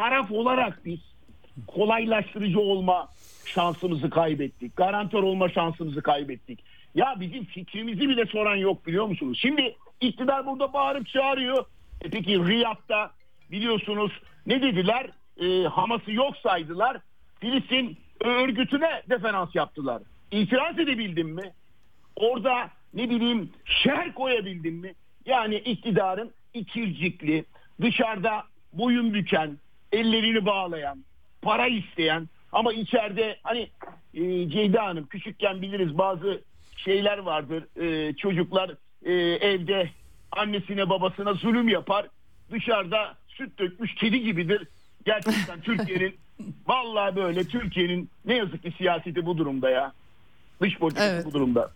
Taraf 0.00 0.30
olarak 0.30 0.84
biz 0.84 0.98
kolaylaştırıcı 1.66 2.60
olma 2.60 3.08
şansımızı 3.44 4.10
kaybettik. 4.10 4.76
Garantör 4.76 5.22
olma 5.22 5.48
şansımızı 5.48 6.02
kaybettik. 6.02 6.64
Ya 6.94 7.14
bizim 7.20 7.44
fikrimizi 7.44 8.08
bile 8.08 8.26
soran 8.26 8.56
yok 8.56 8.86
biliyor 8.86 9.06
musunuz? 9.06 9.38
Şimdi 9.42 9.76
iktidar 10.00 10.46
burada 10.46 10.72
bağırıp 10.72 11.08
çağırıyor. 11.08 11.64
E 12.02 12.10
peki 12.10 12.38
Riyad'da 12.38 13.10
biliyorsunuz 13.50 14.12
ne 14.46 14.62
dediler? 14.62 15.10
E, 15.40 15.64
Hamas'ı 15.64 16.12
yok 16.12 16.36
saydılar. 16.36 16.96
Filistin 17.40 17.98
örgütüne 18.20 19.02
deferans 19.10 19.54
yaptılar. 19.54 20.02
İtiraz 20.30 20.78
edebildin 20.78 21.28
mi? 21.28 21.52
Orada 22.16 22.70
ne 22.94 23.10
bileyim 23.10 23.50
şer 23.64 24.14
koyabildin 24.14 24.74
mi? 24.74 24.94
Yani 25.26 25.54
iktidarın 25.54 26.30
ikircikli, 26.54 27.44
dışarıda 27.80 28.44
boyun 28.72 29.14
büken, 29.14 29.58
ellerini 29.92 30.46
bağlayan, 30.46 31.04
para 31.42 31.66
isteyen 31.66 32.28
ama 32.52 32.72
içeride 32.72 33.36
hani 33.42 33.70
e, 34.14 34.48
Ceyda 34.50 34.84
Hanım 34.84 35.06
küçükken 35.06 35.62
biliriz 35.62 35.98
bazı 35.98 36.40
şeyler 36.76 37.18
vardır. 37.18 37.64
E, 37.82 38.14
çocuklar 38.16 38.70
e, 39.04 39.12
evde 39.48 39.90
annesine 40.32 40.88
babasına 40.88 41.34
zulüm 41.34 41.68
yapar. 41.68 42.06
Dışarıda 42.50 43.14
süt 43.28 43.58
dökmüş 43.58 43.94
kedi 43.94 44.22
gibidir. 44.22 44.68
Gerçekten 45.04 45.60
Türkiye'nin 45.62 46.16
vallahi 46.66 47.16
böyle 47.16 47.44
Türkiye'nin 47.44 48.10
ne 48.24 48.34
yazık 48.36 48.62
ki 48.62 48.72
siyaseti 48.78 49.26
bu 49.26 49.38
durumda 49.38 49.70
ya. 49.70 49.92
Dış 50.60 50.78
politikası 50.78 51.14
Evet. 51.14 51.24
bu 51.26 51.32
durumda. 51.32 51.70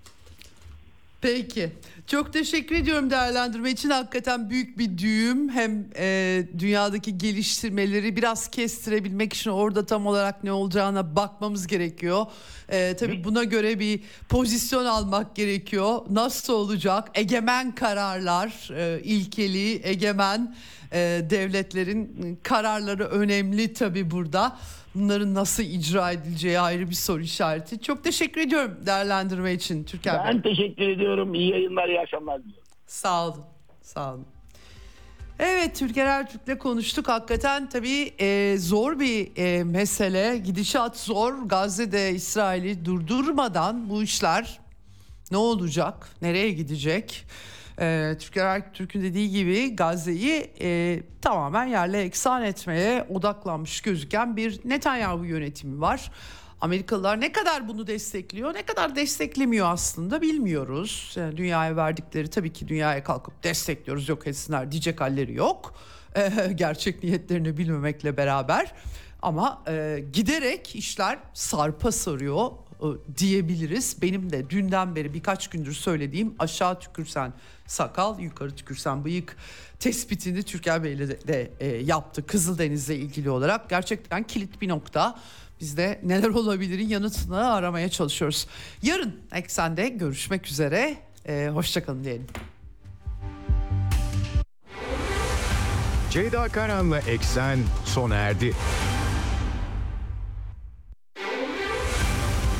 Peki. 1.24 1.72
Çok 2.06 2.32
teşekkür 2.32 2.76
ediyorum 2.76 3.10
değerlendirme 3.10 3.70
için. 3.70 3.90
Hakikaten 3.90 4.50
büyük 4.50 4.78
bir 4.78 4.98
düğüm. 4.98 5.48
Hem 5.48 5.86
e, 5.96 6.42
dünyadaki 6.58 7.18
geliştirmeleri 7.18 8.16
biraz 8.16 8.48
kestirebilmek 8.48 9.32
için 9.32 9.50
orada 9.50 9.86
tam 9.86 10.06
olarak 10.06 10.44
ne 10.44 10.52
olacağına 10.52 11.16
bakmamız 11.16 11.66
gerekiyor. 11.66 12.26
E, 12.68 12.96
tabii 12.96 13.24
buna 13.24 13.44
göre 13.44 13.78
bir 13.78 14.00
pozisyon 14.28 14.84
almak 14.84 15.36
gerekiyor. 15.36 16.00
Nasıl 16.10 16.52
olacak? 16.52 17.10
Egemen 17.14 17.74
kararlar, 17.74 18.70
e, 18.76 19.00
ilkeli, 19.02 19.80
egemen 19.88 20.56
e, 20.92 21.20
devletlerin 21.30 22.38
kararları 22.42 23.04
önemli 23.04 23.72
tabii 23.72 24.10
burada. 24.10 24.58
Bunların 24.94 25.34
nasıl 25.34 25.62
icra 25.62 26.12
edileceği 26.12 26.60
ayrı 26.60 26.90
bir 26.90 26.94
soru 26.94 27.22
işareti. 27.22 27.80
Çok 27.82 28.04
teşekkür 28.04 28.40
ediyorum 28.40 28.76
değerlendirme 28.86 29.52
için 29.52 29.84
Türkan 29.84 30.24
Bey. 30.24 30.34
Ben 30.34 30.42
teşekkür 30.42 30.88
ediyorum. 30.88 31.34
İyi 31.34 31.50
yayınlar, 31.50 31.88
iyi 31.88 32.00
akşamlar 32.00 32.42
diliyorum. 32.42 32.64
Sağ 32.86 33.26
olun. 33.26 33.44
Sağ 33.82 34.14
olun. 34.14 34.26
Evet 35.38 35.76
Türker 35.76 36.06
Ertürk'le 36.06 36.58
konuştuk. 36.58 37.08
Hakikaten 37.08 37.68
tabii 37.68 38.12
e, 38.20 38.56
zor 38.58 39.00
bir 39.00 39.28
e, 39.36 39.64
mesele. 39.64 40.38
Gidişat 40.38 40.98
zor. 40.98 41.34
Gazze'de 41.48 42.10
İsrail'i 42.10 42.84
durdurmadan 42.84 43.90
bu 43.90 44.02
işler 44.02 44.58
ne 45.30 45.36
olacak? 45.36 46.08
Nereye 46.22 46.50
gidecek? 46.50 47.24
E, 47.80 48.16
Türker 48.18 48.46
Ertürk'ün 48.46 49.02
dediği 49.02 49.30
gibi 49.30 49.76
Gazze'yi 49.76 50.50
e, 50.60 51.00
tamamen 51.22 51.64
yerle 51.64 52.02
eksan 52.02 52.42
etmeye 52.42 53.06
odaklanmış 53.08 53.80
gözüken 53.80 54.36
bir 54.36 54.60
Netanyahu 54.64 55.24
yönetimi 55.24 55.80
var. 55.80 56.10
Amerikalılar 56.60 57.20
ne 57.20 57.32
kadar 57.32 57.68
bunu 57.68 57.86
destekliyor, 57.86 58.54
ne 58.54 58.62
kadar 58.62 58.96
desteklemiyor 58.96 59.66
aslında 59.70 60.22
bilmiyoruz. 60.22 61.12
Yani 61.16 61.36
dünyaya 61.36 61.76
verdikleri 61.76 62.30
tabii 62.30 62.52
ki 62.52 62.68
dünyaya 62.68 63.04
kalkıp 63.04 63.42
destekliyoruz 63.42 64.08
yok 64.08 64.26
etsinler 64.26 64.72
diyecek 64.72 65.00
halleri 65.00 65.34
yok. 65.34 65.74
Ee, 66.16 66.52
gerçek 66.54 67.02
niyetlerini 67.02 67.56
bilmemekle 67.56 68.16
beraber. 68.16 68.72
Ama 69.22 69.62
e, 69.68 70.04
giderek 70.12 70.76
işler 70.76 71.18
sarpa 71.34 71.92
sarıyor 71.92 72.46
e, 72.46 72.63
diyebiliriz. 73.18 73.96
Benim 74.02 74.32
de 74.32 74.50
dünden 74.50 74.96
beri 74.96 75.14
birkaç 75.14 75.48
gündür 75.48 75.72
söylediğim 75.72 76.34
aşağı 76.38 76.80
tükürsen 76.80 77.32
sakal, 77.66 78.20
yukarı 78.20 78.56
tükürsen 78.56 79.04
bıyık 79.04 79.36
tespitini 79.78 80.42
Türker 80.42 80.84
Bey'le 80.84 80.98
de, 80.98 81.28
de 81.28 81.50
e, 81.60 81.66
yaptı 81.66 82.26
Kızıldeniz'le 82.26 82.90
ilgili 82.90 83.30
olarak. 83.30 83.70
Gerçekten 83.70 84.22
kilit 84.22 84.62
bir 84.62 84.68
nokta. 84.68 85.18
Biz 85.60 85.76
de 85.76 86.00
neler 86.02 86.28
olabilirin 86.28 86.88
yanıtını 86.88 87.52
aramaya 87.52 87.88
çalışıyoruz. 87.88 88.46
Yarın 88.82 89.20
Eksen'de 89.32 89.88
görüşmek 89.88 90.46
üzere. 90.46 90.96
Ee, 91.28 91.50
hoşçakalın 91.52 92.04
diyelim. 92.04 92.26
Ceyda 96.10 96.48
Karan'la 96.48 96.98
Eksen 96.98 97.58
sona 97.84 98.14
erdi. 98.14 98.54